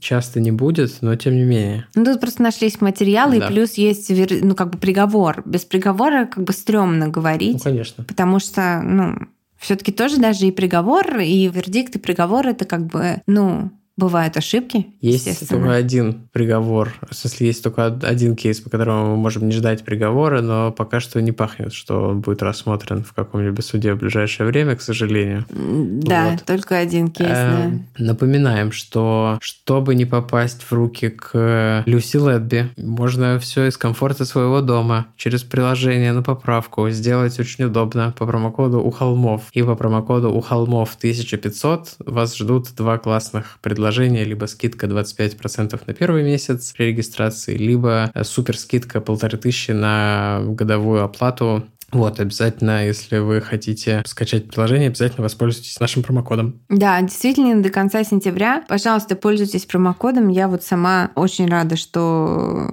часто 0.00 0.40
не 0.40 0.52
будет, 0.52 0.98
но 1.00 1.16
тем 1.16 1.34
не 1.34 1.44
менее. 1.44 1.86
Ну, 1.94 2.04
тут 2.04 2.20
просто 2.20 2.42
нашлись 2.42 2.82
материалы, 2.82 3.38
да. 3.38 3.46
и 3.46 3.48
плюс 3.48 3.74
есть, 3.74 4.12
ну, 4.42 4.54
как 4.54 4.70
бы 4.70 4.78
приговор. 4.98 5.42
Без 5.44 5.64
приговора 5.64 6.26
как 6.26 6.44
бы 6.44 6.52
стрёмно 6.52 7.08
говорить. 7.08 7.54
Ну, 7.54 7.60
конечно. 7.60 8.04
Потому 8.04 8.40
что, 8.40 8.80
ну, 8.82 9.16
все-таки 9.56 9.92
тоже 9.92 10.18
даже 10.18 10.46
и 10.46 10.50
приговор, 10.50 11.18
и 11.18 11.48
вердикт, 11.48 11.96
и 11.96 11.98
приговор 11.98 12.46
это 12.48 12.64
как 12.64 12.86
бы, 12.86 13.22
ну, 13.26 13.70
Бывают 13.98 14.36
ошибки, 14.36 14.86
Есть 15.00 15.48
только 15.48 15.74
один 15.74 16.28
приговор. 16.32 16.94
В 17.10 17.14
смысле, 17.16 17.48
есть 17.48 17.64
только 17.64 17.86
один 17.86 18.36
кейс, 18.36 18.60
по 18.60 18.70
которому 18.70 19.10
мы 19.10 19.16
можем 19.16 19.48
не 19.48 19.52
ждать 19.52 19.84
приговора, 19.84 20.40
но 20.40 20.70
пока 20.70 21.00
что 21.00 21.20
не 21.20 21.32
пахнет, 21.32 21.74
что 21.74 22.10
он 22.10 22.20
будет 22.20 22.40
рассмотрен 22.42 23.02
в 23.02 23.12
каком-либо 23.12 23.60
суде 23.60 23.94
в 23.94 23.98
ближайшее 23.98 24.46
время, 24.46 24.76
к 24.76 24.82
сожалению. 24.82 25.44
Да, 25.50 26.30
вот. 26.30 26.44
только 26.44 26.78
один 26.78 27.08
кейс, 27.08 27.28
эм, 27.28 27.86
да. 27.98 28.04
Напоминаем, 28.04 28.70
что 28.70 29.36
чтобы 29.40 29.96
не 29.96 30.04
попасть 30.04 30.62
в 30.62 30.72
руки 30.72 31.08
к 31.08 31.82
Люси 31.84 32.18
Лэдби, 32.18 32.70
можно 32.76 33.40
все 33.40 33.66
из 33.66 33.76
комфорта 33.76 34.24
своего 34.24 34.60
дома 34.60 35.08
через 35.16 35.42
приложение 35.42 36.12
на 36.12 36.22
поправку 36.22 36.88
сделать 36.90 37.40
очень 37.40 37.64
удобно 37.64 38.14
по 38.16 38.26
промокоду 38.26 38.80
у 38.80 38.92
холмов. 38.92 39.48
И 39.54 39.62
по 39.64 39.74
промокоду 39.74 40.32
у 40.32 40.40
холмов 40.40 40.94
1500 40.96 41.96
вас 41.98 42.36
ждут 42.36 42.68
два 42.76 42.98
классных 42.98 43.58
предложения, 43.60 43.87
либо 44.24 44.46
скидка 44.46 44.86
25% 44.86 45.80
на 45.86 45.94
первый 45.94 46.22
месяц 46.22 46.72
при 46.76 46.86
регистрации, 46.86 47.56
либо 47.56 48.10
супер 48.22 48.56
скидка 48.56 49.00
полторы 49.00 49.38
тысячи 49.38 49.70
на 49.70 50.40
годовую 50.44 51.02
оплату 51.02 51.64
вот, 51.90 52.20
обязательно, 52.20 52.86
если 52.86 53.18
вы 53.18 53.40
хотите 53.40 54.02
скачать 54.04 54.50
приложение, 54.50 54.88
обязательно 54.88 55.22
воспользуйтесь 55.22 55.80
нашим 55.80 56.02
промокодом. 56.02 56.60
Да, 56.68 57.00
действительно, 57.00 57.62
до 57.62 57.70
конца 57.70 58.04
сентября, 58.04 58.62
пожалуйста, 58.68 59.16
пользуйтесь 59.16 59.64
промокодом. 59.64 60.28
Я 60.28 60.48
вот 60.48 60.62
сама 60.62 61.10
очень 61.14 61.48
рада, 61.48 61.76
что 61.76 62.68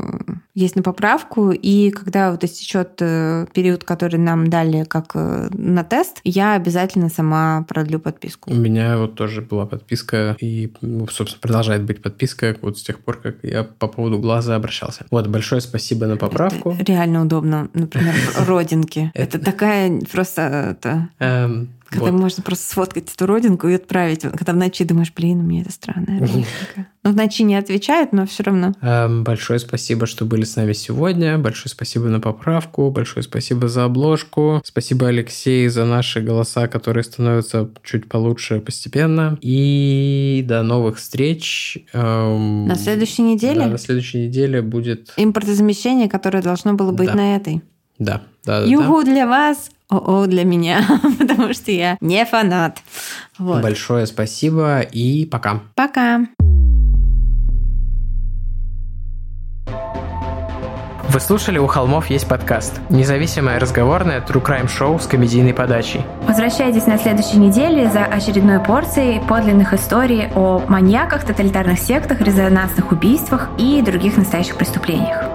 есть 0.55 0.77
на 0.77 0.81
поправку, 0.81 1.51
и 1.51 1.91
когда 1.91 2.31
вот 2.31 2.43
истечет 2.45 2.93
э, 3.01 3.45
период, 3.53 3.83
который 3.83 4.17
нам 4.17 4.49
дали 4.49 4.85
как 4.85 5.11
э, 5.13 5.49
на 5.51 5.83
тест, 5.83 6.21
я 6.23 6.53
обязательно 6.53 7.09
сама 7.09 7.65
продлю 7.67 7.99
подписку. 7.99 8.51
У 8.51 8.55
меня 8.55 8.97
вот 8.97 9.15
тоже 9.15 9.41
была 9.41 9.65
подписка, 9.65 10.37
и, 10.39 10.71
ну, 10.79 11.07
собственно, 11.07 11.41
продолжает 11.41 11.83
быть 11.83 12.01
подписка 12.01 12.55
вот 12.61 12.79
с 12.79 12.83
тех 12.83 12.99
пор, 13.01 13.17
как 13.21 13.35
я 13.43 13.63
по 13.63 13.87
поводу 13.87 14.17
глаза 14.17 14.55
обращался. 14.55 15.05
Вот, 15.11 15.27
большое 15.27 15.59
спасибо 15.59 16.07
на 16.07 16.15
поправку. 16.15 16.71
Это 16.79 16.93
реально 16.93 17.23
удобно. 17.23 17.69
Например, 17.73 18.15
родинки. 18.47 19.11
Это 19.13 19.39
такая 19.39 19.99
просто... 20.09 20.77
Когда 21.89 22.11
вот. 22.11 22.19
можно 22.19 22.43
просто 22.43 22.65
сфоткать 22.65 23.13
эту 23.13 23.25
родинку 23.25 23.67
и 23.67 23.75
отправить. 23.75 24.21
Когда 24.21 24.53
в 24.53 24.57
ночи 24.57 24.83
думаешь, 24.83 25.13
блин, 25.15 25.39
у 25.39 25.43
меня 25.43 25.61
это 25.61 25.71
странная 25.71 26.19
родинка. 26.19 26.87
Ну, 27.03 27.11
в 27.11 27.15
ночи 27.15 27.43
не 27.43 27.55
отвечает, 27.55 28.13
но 28.13 28.25
все 28.25 28.41
равно. 28.41 28.73
Эм, 28.81 29.23
большое 29.23 29.59
спасибо, 29.59 30.07
что 30.07 30.25
были 30.25 30.43
с 30.43 30.55
нами 30.55 30.73
сегодня. 30.73 31.37
Большое 31.37 31.69
спасибо 31.69 32.05
на 32.05 32.19
поправку. 32.19 32.89
Большое 32.89 33.23
спасибо 33.23 33.67
за 33.67 33.83
обложку. 33.83 34.61
Спасибо, 34.65 35.07
Алексей, 35.07 35.67
за 35.67 35.85
наши 35.85 36.21
голоса, 36.21 36.67
которые 36.67 37.03
становятся 37.03 37.69
чуть 37.83 38.09
получше 38.09 38.59
постепенно. 38.59 39.37
И 39.41 40.43
до 40.47 40.63
новых 40.63 40.97
встреч. 40.97 41.77
Эм, 41.93 42.67
на 42.67 42.75
следующей 42.75 43.21
неделе? 43.21 43.59
Да, 43.59 43.67
на 43.67 43.77
следующей 43.77 44.25
неделе 44.27 44.63
будет... 44.63 45.13
Импортозамещение, 45.17 46.09
которое 46.09 46.41
должно 46.41 46.73
было 46.73 46.91
быть 46.91 47.09
да. 47.09 47.15
на 47.15 47.35
этой. 47.35 47.61
Да, 47.99 48.23
да, 48.45 48.61
да. 48.61 48.65
Югу 48.65 49.03
да. 49.03 49.11
для 49.11 49.27
вас, 49.27 49.69
ОО 49.89 50.25
для 50.27 50.45
меня, 50.45 50.85
потому 51.19 51.53
что 51.53 51.71
я 51.71 51.97
не 52.01 52.25
фанат. 52.25 52.79
Вот. 53.37 53.61
Большое 53.61 54.05
спасибо 54.05 54.81
и 54.81 55.25
пока. 55.25 55.61
Пока. 55.75 56.21
Вы 61.15 61.21
слушали 61.21 61.57
«У 61.57 61.67
холмов 61.67 62.09
есть 62.09 62.27
подкаст»– 62.27 62.81
независимое 62.89 63.57
разговорное 63.57 64.19
true 64.19 64.43
crime 64.43 64.67
шоу 64.67 64.99
с 64.99 65.07
комедийной 65.07 65.53
подачей. 65.53 66.01
Возвращайтесь 66.27 66.87
на 66.87 66.97
следующей 66.97 67.37
неделе 67.37 67.89
за 67.89 68.03
очередной 68.03 68.59
порцией 68.59 69.21
подлинных 69.21 69.73
историй 69.73 70.27
о 70.35 70.61
маньяках, 70.67 71.23
тоталитарных 71.23 71.79
сектах, 71.79 72.19
резонансных 72.19 72.91
убийствах 72.91 73.47
и 73.57 73.81
других 73.81 74.17
настоящих 74.17 74.57
преступлениях. 74.57 75.34